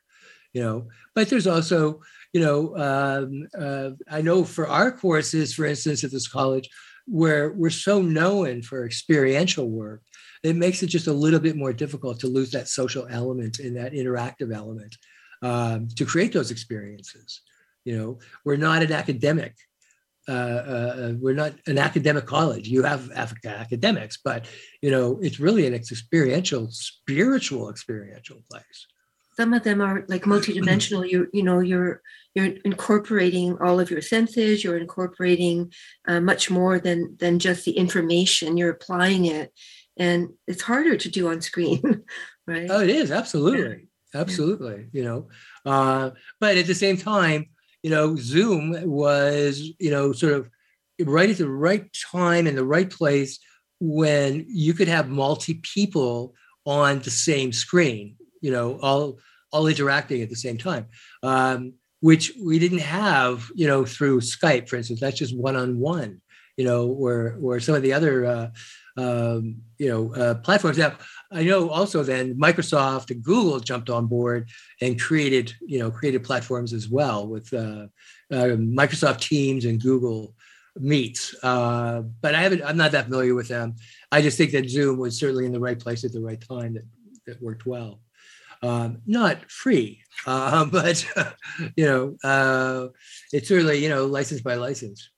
you 0.52 0.62
know 0.62 0.86
but 1.14 1.28
there's 1.28 1.46
also 1.46 2.00
you 2.32 2.40
know 2.40 2.76
um, 2.76 3.48
uh, 3.58 3.90
i 4.10 4.20
know 4.20 4.44
for 4.44 4.66
our 4.66 4.90
courses 4.90 5.54
for 5.54 5.64
instance 5.64 6.04
at 6.04 6.10
this 6.10 6.28
college 6.28 6.68
where 7.10 7.52
we're 7.52 7.70
so 7.70 8.02
known 8.02 8.62
for 8.62 8.84
experiential 8.84 9.68
work 9.70 10.02
it 10.44 10.54
makes 10.54 10.82
it 10.82 10.86
just 10.86 11.06
a 11.06 11.12
little 11.12 11.40
bit 11.40 11.56
more 11.56 11.72
difficult 11.72 12.20
to 12.20 12.28
lose 12.28 12.50
that 12.50 12.68
social 12.68 13.06
element 13.10 13.58
and 13.58 13.76
that 13.76 13.92
interactive 13.92 14.54
element 14.54 14.96
um, 15.42 15.88
to 15.96 16.04
create 16.04 16.32
those 16.32 16.50
experiences 16.50 17.40
you 17.84 17.96
know 17.96 18.18
we're 18.44 18.56
not 18.56 18.82
an 18.82 18.92
academic 18.92 19.54
uh, 20.28 20.32
uh, 20.32 20.94
uh 20.98 21.12
we're 21.18 21.34
not 21.34 21.54
an 21.66 21.78
academic 21.78 22.26
college. 22.26 22.68
You 22.68 22.82
have 22.82 23.10
academics, 23.10 24.18
but 24.22 24.44
you 24.82 24.90
know 24.90 25.18
it's 25.22 25.40
really 25.40 25.66
an 25.66 25.72
experiential, 25.72 26.68
spiritual, 26.70 27.70
experiential 27.70 28.42
place 28.50 28.86
some 29.38 29.54
of 29.54 29.62
them 29.62 29.80
are 29.80 30.04
like 30.08 30.24
multidimensional. 30.24 31.08
You 31.08 31.28
you 31.32 31.44
know 31.44 31.60
you're 31.60 32.02
you're 32.34 32.56
incorporating 32.64 33.56
all 33.60 33.78
of 33.78 33.90
your 33.90 34.02
senses 34.02 34.64
you're 34.64 34.76
incorporating 34.76 35.72
uh, 36.08 36.20
much 36.20 36.50
more 36.50 36.80
than 36.80 37.16
than 37.20 37.38
just 37.38 37.64
the 37.64 37.72
information. 37.72 38.56
You're 38.56 38.76
applying 38.78 39.26
it 39.26 39.52
and 39.96 40.30
it's 40.48 40.62
harder 40.62 40.96
to 40.96 41.08
do 41.08 41.28
on 41.28 41.40
screen 41.40 41.82
right? 42.46 42.66
Oh 42.68 42.80
it 42.80 42.90
is. 42.90 43.12
Absolutely. 43.12 43.86
Yeah. 44.12 44.20
absolutely 44.20 44.76
yeah. 44.76 44.86
you 44.92 45.04
know. 45.04 45.28
Uh, 45.64 46.10
but 46.40 46.58
at 46.58 46.66
the 46.66 46.74
same 46.74 46.96
time 46.96 47.46
you 47.84 47.90
know 47.90 48.16
zoom 48.16 48.74
was 48.90 49.70
you 49.78 49.90
know 49.90 50.12
sort 50.12 50.32
of 50.32 50.50
right 51.00 51.30
at 51.30 51.38
the 51.38 51.48
right 51.48 51.86
time 52.10 52.48
in 52.48 52.56
the 52.56 52.64
right 52.64 52.90
place 52.90 53.38
when 53.78 54.44
you 54.48 54.74
could 54.74 54.88
have 54.88 55.08
multi 55.08 55.60
people 55.62 56.34
on 56.66 56.98
the 57.00 57.10
same 57.10 57.52
screen 57.52 58.16
you 58.40 58.50
know 58.50 58.80
all 58.80 59.18
all 59.52 59.66
interacting 59.66 60.22
at 60.22 60.28
the 60.28 60.36
same 60.36 60.58
time 60.58 60.86
um, 61.22 61.72
which 62.00 62.32
we 62.44 62.58
didn't 62.58 62.78
have 62.78 63.50
you 63.54 63.66
know 63.66 63.84
through 63.84 64.20
skype 64.20 64.68
for 64.68 64.76
instance. 64.76 65.00
That's 65.00 65.18
just 65.18 65.36
one-on-one 65.36 66.20
you 66.56 66.64
know 66.64 66.88
or 66.88 67.38
or 67.42 67.60
some 67.60 67.74
of 67.74 67.82
the 67.82 67.92
other 67.92 68.24
uh, 68.24 68.48
um, 68.96 69.56
you 69.78 69.88
know 69.88 70.14
uh, 70.14 70.34
platforms. 70.36 70.78
Now 70.78 70.96
i 71.30 71.44
know 71.44 71.68
also 71.68 72.02
then 72.02 72.34
microsoft 72.38 73.10
and 73.10 73.22
google 73.22 73.60
jumped 73.60 73.90
on 73.90 74.06
board 74.06 74.48
and 74.80 74.98
created 74.98 75.52
you 75.60 75.78
know 75.78 75.90
created 75.90 76.24
platforms 76.24 76.72
as 76.72 76.88
well 76.88 77.28
with 77.28 77.52
uh, 77.52 77.86
uh 78.32 78.56
microsoft 78.56 79.20
teams 79.20 79.66
and 79.66 79.82
google 79.82 80.34
meets. 80.80 81.34
Uh, 81.42 82.02
but 82.20 82.34
i 82.34 82.42
haven't 82.42 82.62
i'm 82.64 82.76
not 82.76 82.92
that 82.92 83.06
familiar 83.06 83.34
with 83.34 83.48
them. 83.48 83.74
I 84.10 84.22
just 84.22 84.38
think 84.38 84.52
that 84.52 84.70
zoom 84.70 84.98
was 84.98 85.18
certainly 85.18 85.44
in 85.44 85.52
the 85.52 85.60
right 85.60 85.78
place 85.78 86.04
at 86.04 86.12
the 86.12 86.20
right 86.20 86.40
time 86.40 86.74
that 86.74 86.84
that 87.26 87.42
worked 87.42 87.66
well 87.66 88.00
um, 88.62 88.98
not 89.06 89.50
free, 89.50 90.02
uh, 90.26 90.64
but 90.72 91.06
you 91.76 91.84
know, 91.84 92.16
uh, 92.24 92.88
it's 93.32 93.50
really 93.50 93.78
you 93.78 93.88
know 93.88 94.06
licensed 94.06 94.44
by 94.44 94.54
license. 94.54 95.10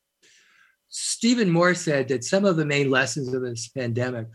Stephen 0.89 1.51
Moore 1.51 1.75
said 1.75 2.09
that 2.09 2.25
some 2.25 2.45
of 2.45 2.57
the 2.57 2.65
main 2.65 2.91
lessons 2.91 3.33
of 3.33 3.43
this 3.43 3.69
pandemic 3.69 4.27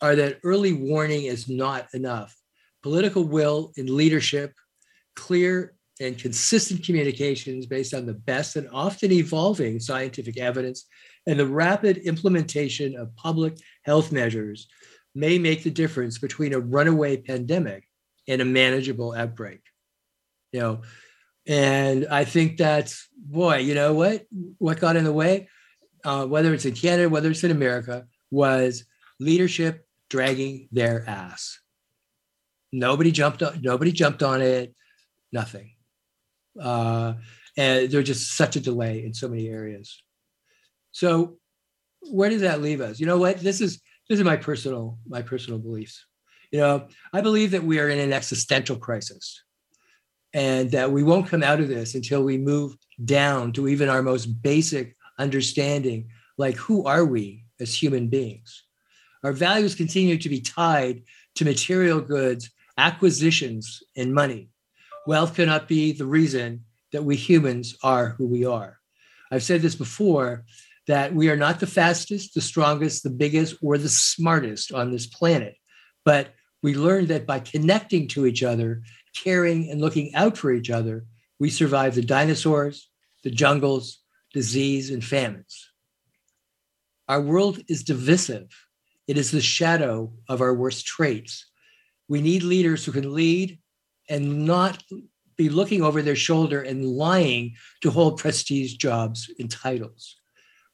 are 0.00 0.16
that 0.16 0.38
early 0.44 0.72
warning 0.72 1.24
is 1.24 1.48
not 1.48 1.86
enough. 1.94 2.34
Political 2.82 3.24
will 3.24 3.72
and 3.76 3.88
leadership, 3.88 4.52
clear 5.14 5.74
and 6.00 6.18
consistent 6.18 6.82
communications 6.82 7.66
based 7.66 7.94
on 7.94 8.06
the 8.06 8.14
best 8.14 8.56
and 8.56 8.68
often 8.72 9.12
evolving 9.12 9.78
scientific 9.78 10.38
evidence, 10.38 10.86
and 11.26 11.38
the 11.38 11.46
rapid 11.46 11.98
implementation 11.98 12.96
of 12.96 13.14
public 13.16 13.56
health 13.84 14.10
measures 14.10 14.66
may 15.14 15.38
make 15.38 15.62
the 15.62 15.70
difference 15.70 16.18
between 16.18 16.54
a 16.54 16.60
runaway 16.60 17.16
pandemic 17.16 17.84
and 18.28 18.40
a 18.40 18.44
manageable 18.44 19.12
outbreak. 19.12 19.60
You 20.52 20.60
know, 20.60 20.82
And 21.46 22.06
I 22.08 22.24
think 22.24 22.58
that's, 22.58 23.08
boy, 23.16 23.58
you 23.58 23.74
know 23.74 23.94
what? 23.94 24.26
What 24.58 24.80
got 24.80 24.96
in 24.96 25.04
the 25.04 25.12
way, 25.12 25.48
uh, 26.04 26.26
whether 26.26 26.54
it's 26.54 26.64
in 26.64 26.74
Canada, 26.74 27.08
whether 27.08 27.30
it's 27.30 27.44
in 27.44 27.50
America, 27.50 28.06
was 28.30 28.84
leadership 29.18 29.86
dragging 30.08 30.68
their 30.70 31.08
ass. 31.08 31.58
Nobody 32.72 33.10
jumped 33.10 33.42
on, 33.42 33.60
nobody 33.62 33.90
jumped 33.90 34.22
on 34.22 34.42
it, 34.42 34.74
nothing. 35.32 35.72
Uh, 36.60 37.14
and 37.56 37.90
there's 37.90 38.06
just 38.06 38.36
such 38.36 38.56
a 38.56 38.60
delay 38.60 39.04
in 39.04 39.12
so 39.12 39.28
many 39.28 39.48
areas. 39.48 40.02
So 40.92 41.38
where 42.02 42.30
does 42.30 42.42
that 42.42 42.62
leave 42.62 42.80
us? 42.80 43.00
You 43.00 43.06
know 43.06 43.18
what? 43.18 43.40
This 43.40 43.60
is 43.60 43.80
this 44.08 44.18
is 44.18 44.24
my 44.24 44.36
personal 44.36 44.98
my 45.08 45.22
personal 45.22 45.58
beliefs. 45.58 46.04
You 46.50 46.60
know, 46.60 46.88
I 47.12 47.20
believe 47.20 47.52
that 47.52 47.64
we 47.64 47.78
are 47.78 47.88
in 47.88 47.98
an 47.98 48.12
existential 48.12 48.76
crisis 48.76 49.42
and 50.32 50.70
that 50.72 50.90
we 50.90 51.02
won't 51.02 51.28
come 51.28 51.42
out 51.42 51.60
of 51.60 51.68
this 51.68 51.94
until 51.94 52.22
we 52.22 52.38
move 52.38 52.76
down 53.04 53.52
to 53.52 53.68
even 53.68 53.88
our 53.88 54.02
most 54.02 54.26
basic 54.26 54.96
understanding 55.18 56.08
like 56.38 56.56
who 56.56 56.84
are 56.84 57.04
we 57.04 57.44
as 57.60 57.74
human 57.74 58.08
beings? 58.08 58.64
Our 59.22 59.32
values 59.32 59.74
continue 59.74 60.16
to 60.18 60.28
be 60.28 60.40
tied 60.40 61.02
to 61.36 61.44
material 61.44 62.00
goods 62.00 62.50
acquisitions 62.78 63.82
and 63.96 64.14
money. 64.14 64.48
Wealth 65.06 65.34
cannot 65.34 65.68
be 65.68 65.92
the 65.92 66.06
reason 66.06 66.64
that 66.92 67.04
we 67.04 67.16
humans 67.16 67.76
are 67.82 68.10
who 68.10 68.26
we 68.26 68.44
are. 68.44 68.78
I've 69.30 69.42
said 69.42 69.62
this 69.62 69.74
before 69.74 70.44
that 70.86 71.14
we 71.14 71.28
are 71.28 71.36
not 71.36 71.60
the 71.60 71.66
fastest 71.66 72.34
the 72.34 72.40
strongest 72.40 73.02
the 73.02 73.10
biggest 73.10 73.56
or 73.62 73.78
the 73.78 73.88
smartest 73.88 74.72
on 74.72 74.90
this 74.90 75.06
planet 75.06 75.54
but 76.04 76.34
we 76.62 76.74
learned 76.74 77.08
that 77.08 77.26
by 77.26 77.40
connecting 77.40 78.08
to 78.08 78.26
each 78.26 78.42
other 78.42 78.82
caring 79.14 79.70
and 79.70 79.80
looking 79.80 80.14
out 80.14 80.36
for 80.36 80.52
each 80.52 80.70
other, 80.70 81.04
we 81.38 81.50
survived 81.50 81.96
the 81.96 82.02
dinosaurs, 82.02 82.88
the 83.24 83.30
jungles, 83.30 83.98
disease, 84.32 84.90
and 84.90 85.04
famines. 85.04 85.70
Our 87.08 87.20
world 87.20 87.60
is 87.68 87.82
divisive. 87.82 88.48
It 89.08 89.18
is 89.18 89.30
the 89.30 89.40
shadow 89.40 90.12
of 90.28 90.40
our 90.40 90.54
worst 90.54 90.86
traits. 90.86 91.46
We 92.08 92.20
need 92.20 92.42
leaders 92.42 92.84
who 92.84 92.92
can 92.92 93.12
lead 93.12 93.58
and 94.08 94.44
not 94.44 94.82
be 95.36 95.48
looking 95.48 95.82
over 95.82 96.02
their 96.02 96.16
shoulder 96.16 96.62
and 96.62 96.84
lying 96.84 97.54
to 97.80 97.90
hold 97.90 98.18
prestige 98.18 98.74
jobs 98.74 99.30
and 99.38 99.50
titles. 99.50 100.16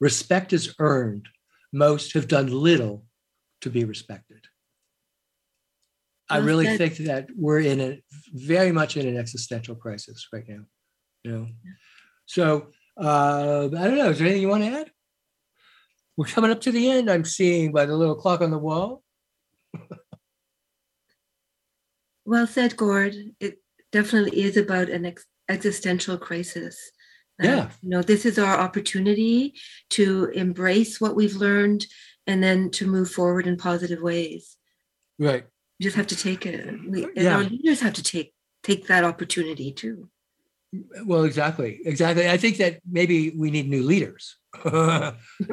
Respect 0.01 0.53
is 0.53 0.74
earned. 0.78 1.28
Most 1.72 2.12
have 2.14 2.28
done 2.28 2.49
little 2.49 3.05
to 3.61 3.70
be 3.70 3.84
respected. 3.84 4.45
I 6.29 6.39
really 6.39 6.77
think 6.77 6.97
that 6.99 7.29
we're 7.37 7.61
in 7.61 7.81
a 7.81 8.03
very 8.33 8.72
much 8.72 8.97
in 8.97 9.07
an 9.07 9.16
existential 9.16 9.77
crisis 9.77 10.29
right 10.33 10.45
now. 10.49 10.64
You 11.22 11.31
know, 11.33 11.47
so 12.27 12.68
uh, 13.01 13.66
I 13.66 13.85
don't 13.85 13.99
know. 13.99 14.11
Is 14.11 14.18
there 14.18 14.27
anything 14.27 14.43
you 14.43 14.49
want 14.49 14.64
to 14.64 14.81
add? 14.81 14.91
We're 16.16 16.27
coming 16.27 16.51
up 16.51 16.61
to 16.62 16.72
the 16.72 16.91
end. 16.91 17.11
I'm 17.11 17.24
seeing 17.24 17.72
by 17.72 17.87
the 17.87 17.97
little 17.97 18.14
clock 18.14 18.41
on 18.41 18.51
the 18.51 18.59
wall. 18.59 19.03
well 22.24 22.47
said, 22.47 22.77
Gord. 22.77 23.14
It 23.39 23.59
definitely 23.93 24.43
is 24.43 24.57
about 24.57 24.89
an 24.89 25.07
ex- 25.07 25.27
existential 25.49 26.16
crisis. 26.16 26.79
Uh, 27.43 27.47
yeah. 27.47 27.70
you 27.83 27.91
know, 27.91 28.03
this 28.03 28.24
is 28.24 28.39
our 28.39 28.57
opportunity 28.57 29.55
to 29.91 30.31
embrace 30.35 31.01
what 31.01 31.14
we've 31.14 31.37
learned 31.37 31.85
and 32.27 32.43
then 32.43 32.70
to 32.70 32.87
move 32.87 33.11
forward 33.11 33.47
in 33.47 33.59
positive 33.59 34.01
ways. 34.01 34.57
Right. 35.18 35.45
We 35.79 35.85
just 35.85 35.97
have 35.97 36.07
to 36.09 36.16
take 36.16 36.47
it. 36.47 36.66
We, 36.89 37.05
and 37.05 37.12
Yeah. 37.16 37.37
our 37.37 37.45
leaders 37.45 37.81
have 37.81 37.95
to 37.95 38.03
take 38.03 38.33
take 38.62 38.87
that 38.89 39.05
opportunity 39.05 39.72
too. 39.72 40.09
Well, 41.05 41.24
exactly, 41.24 41.81
exactly. 41.85 42.29
I 42.29 42.37
think 42.37 42.57
that 42.57 42.81
maybe 42.91 43.31
we 43.31 43.51
need 43.51 43.68
new 43.68 43.83
leaders. 43.83 44.37
you 44.64 44.72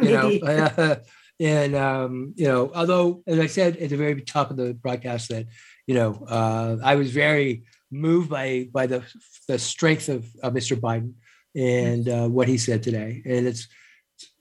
know, 0.01 0.29
and 1.39 1.75
um, 1.75 2.33
you 2.35 2.47
know, 2.47 2.71
although 2.73 3.23
as 3.27 3.39
I 3.39 3.47
said 3.47 3.77
at 3.77 3.89
the 3.89 3.97
very 3.97 4.21
top 4.21 4.51
of 4.51 4.57
the 4.57 4.73
broadcast, 4.73 5.29
that 5.29 5.47
you 5.87 5.95
know, 5.95 6.25
uh, 6.27 6.77
I 6.83 6.95
was 6.95 7.11
very 7.11 7.63
moved 7.91 8.29
by 8.29 8.69
by 8.71 8.87
the 8.87 9.03
the 9.47 9.59
strength 9.59 10.09
of, 10.09 10.25
of 10.41 10.53
Mr. 10.53 10.77
Biden 10.79 11.13
and 11.55 12.07
uh, 12.09 12.27
what 12.27 12.47
he 12.47 12.57
said 12.57 12.81
today. 12.83 13.21
And 13.25 13.47
it's 13.47 13.67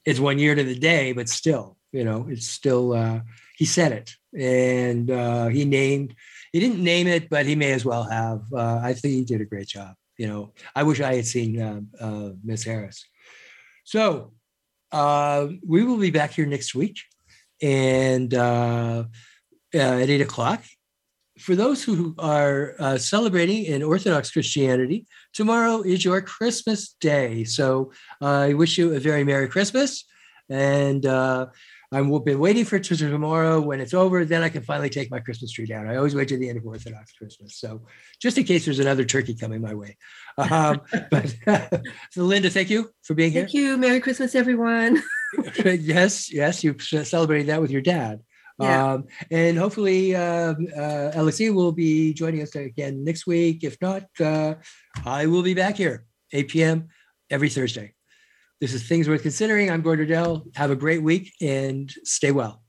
it's 0.05 0.20
one 0.20 0.39
year 0.39 0.55
to 0.55 0.64
the 0.64 0.78
day, 0.78 1.12
but 1.12 1.28
still, 1.28 1.76
you 1.93 2.05
know, 2.05 2.26
it's 2.28 2.49
still 2.49 2.93
uh, 2.93 3.20
he 3.57 3.64
said 3.64 3.93
it, 3.93 4.14
and 4.39 5.11
uh, 5.11 5.49
he 5.49 5.64
named. 5.64 6.14
He 6.53 6.61
didn't 6.61 6.83
name 6.83 7.07
it, 7.07 7.28
but 7.30 7.47
he 7.47 7.55
may 7.55 7.72
as 7.72 7.85
well 7.85 8.05
have. 8.05 8.43
Uh, 8.53 8.80
I 8.83 8.93
think 8.93 9.14
he 9.14 9.24
did 9.24 9.41
a 9.41 9.47
great 9.47 9.68
job. 9.68 9.95
You 10.18 10.28
know, 10.28 10.53
I 10.74 10.83
wish 10.83 11.01
I 11.01 11.14
had 11.16 11.26
seen 11.26 11.61
uh, 11.61 11.80
uh, 11.99 12.30
Miss 12.45 12.64
Harris. 12.64 13.05
So 13.85 14.33
uh, 14.93 15.49
we 15.66 15.83
will 15.85 15.97
be 15.97 16.11
back 16.11 16.33
here 16.33 16.47
next 16.47 16.74
week, 16.74 16.99
and 17.62 18.33
uh, 18.35 19.05
at 19.74 20.11
eight 20.11 20.20
o'clock. 20.20 20.62
For 21.39 21.57
those 21.57 21.83
who 21.83 22.14
are 22.18 22.76
celebrating 22.99 23.64
in 23.64 23.83
Orthodox 23.83 24.30
Christianity, 24.30 25.07
tomorrow 25.33 25.80
is 25.80 26.05
your 26.05 26.20
Christmas 26.20 26.95
day. 27.01 27.45
So 27.45 27.91
I 28.20 28.53
wish 28.53 28.78
you 28.78 28.95
a 28.95 29.01
very 29.01 29.24
Merry 29.24 29.49
Christmas. 29.49 30.05
And 30.51 31.07
uh, 31.93 31.99
I've 31.99 32.24
been 32.24 32.38
waiting 32.38 32.64
for 32.64 32.78
to 32.78 32.97
tomorrow. 32.97 33.61
When 33.61 33.80
it's 33.80 33.95
over, 33.95 34.24
then 34.24 34.43
I 34.43 34.49
can 34.49 34.62
finally 34.62 34.90
take 34.90 35.11
my 35.11 35.20
Christmas 35.20 35.53
tree 35.53 35.66
down. 35.66 35.88
I 35.88 35.97
always 35.97 36.14
wait 36.14 36.28
to 36.28 36.38
the 36.38 36.49
end 36.49 36.59
of 36.59 36.66
Orthodox 36.66 37.12
Christmas. 37.12 37.57
So 37.57 37.82
just 38.20 38.38
in 38.38 38.45
case 38.45 38.64
there's 38.64 38.78
another 38.78 39.05
turkey 39.05 39.34
coming 39.34 39.61
my 39.61 39.74
way. 39.74 39.97
Um, 40.38 40.80
but 41.11 41.34
so 42.11 42.22
Linda, 42.22 42.51
thank 42.51 42.70
you 42.70 42.90
for 43.03 43.14
being 43.14 43.32
here. 43.32 43.43
Thank 43.43 43.55
you. 43.55 43.76
Merry 43.76 44.01
Christmas, 44.01 44.34
everyone. 44.34 45.03
yes, 45.64 46.32
yes, 46.32 46.64
you 46.64 46.78
celebrated 46.78 47.49
that 47.49 47.61
with 47.61 47.70
your 47.70 47.82
dad. 47.82 48.20
Yeah. 48.59 48.93
Um, 48.93 49.05
and 49.30 49.59
hopefully, 49.59 50.14
um, 50.14 50.68
uh, 50.76 51.11
Alexia 51.14 51.53
will 51.53 51.72
be 51.72 52.12
joining 52.12 52.43
us 52.43 52.55
again 52.55 53.03
next 53.03 53.26
week. 53.26 53.64
If 53.64 53.76
not, 53.80 54.05
uh, 54.20 54.55
I 55.05 55.26
will 55.26 55.43
be 55.43 55.55
back 55.55 55.76
here 55.76 56.05
8 56.32 56.49
p.m. 56.49 56.88
every 57.30 57.49
Thursday. 57.49 57.95
This 58.63 58.75
is 58.75 58.85
Things 58.85 59.09
Worth 59.09 59.23
Considering. 59.23 59.73
I'm 59.73 59.83
Gord 59.83 59.99
Riddell. 59.99 60.45
Have 60.55 60.71
a 60.71 60.77
great 60.77 61.03
week 61.03 61.33
and 61.41 61.93
stay 62.05 62.31
well. 62.31 62.63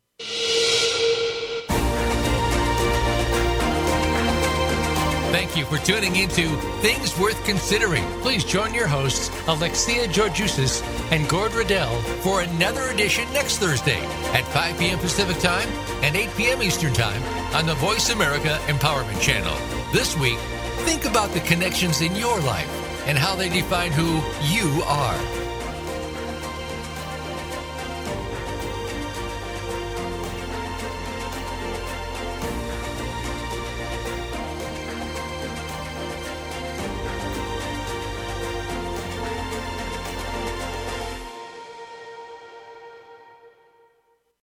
Thank 5.29 5.55
you 5.55 5.65
for 5.65 5.77
tuning 5.85 6.15
into 6.15 6.47
Things 6.81 7.15
Worth 7.19 7.39
Considering. 7.45 8.03
Please 8.21 8.43
join 8.43 8.73
your 8.73 8.87
hosts, 8.87 9.29
Alexia 9.47 10.07
Georgiousis 10.07 10.81
and 11.11 11.29
Gord 11.29 11.53
Riddell, 11.53 11.95
for 12.23 12.41
another 12.41 12.89
edition 12.89 13.31
next 13.31 13.59
Thursday 13.59 14.03
at 14.33 14.45
5 14.45 14.79
p.m. 14.79 14.97
Pacific 14.97 15.37
Time 15.37 15.69
and 16.01 16.15
8 16.15 16.35
p.m. 16.35 16.63
Eastern 16.63 16.93
Time 16.93 17.21
on 17.53 17.67
the 17.67 17.75
Voice 17.75 18.09
America 18.09 18.57
Empowerment 18.65 19.21
Channel. 19.21 19.55
This 19.93 20.17
week, 20.17 20.39
think 20.87 21.05
about 21.05 21.29
the 21.33 21.41
connections 21.41 22.01
in 22.01 22.15
your 22.15 22.39
life 22.39 23.05
and 23.07 23.15
how 23.15 23.35
they 23.35 23.49
define 23.49 23.91
who 23.91 24.23
you 24.41 24.81
are. 24.87 25.42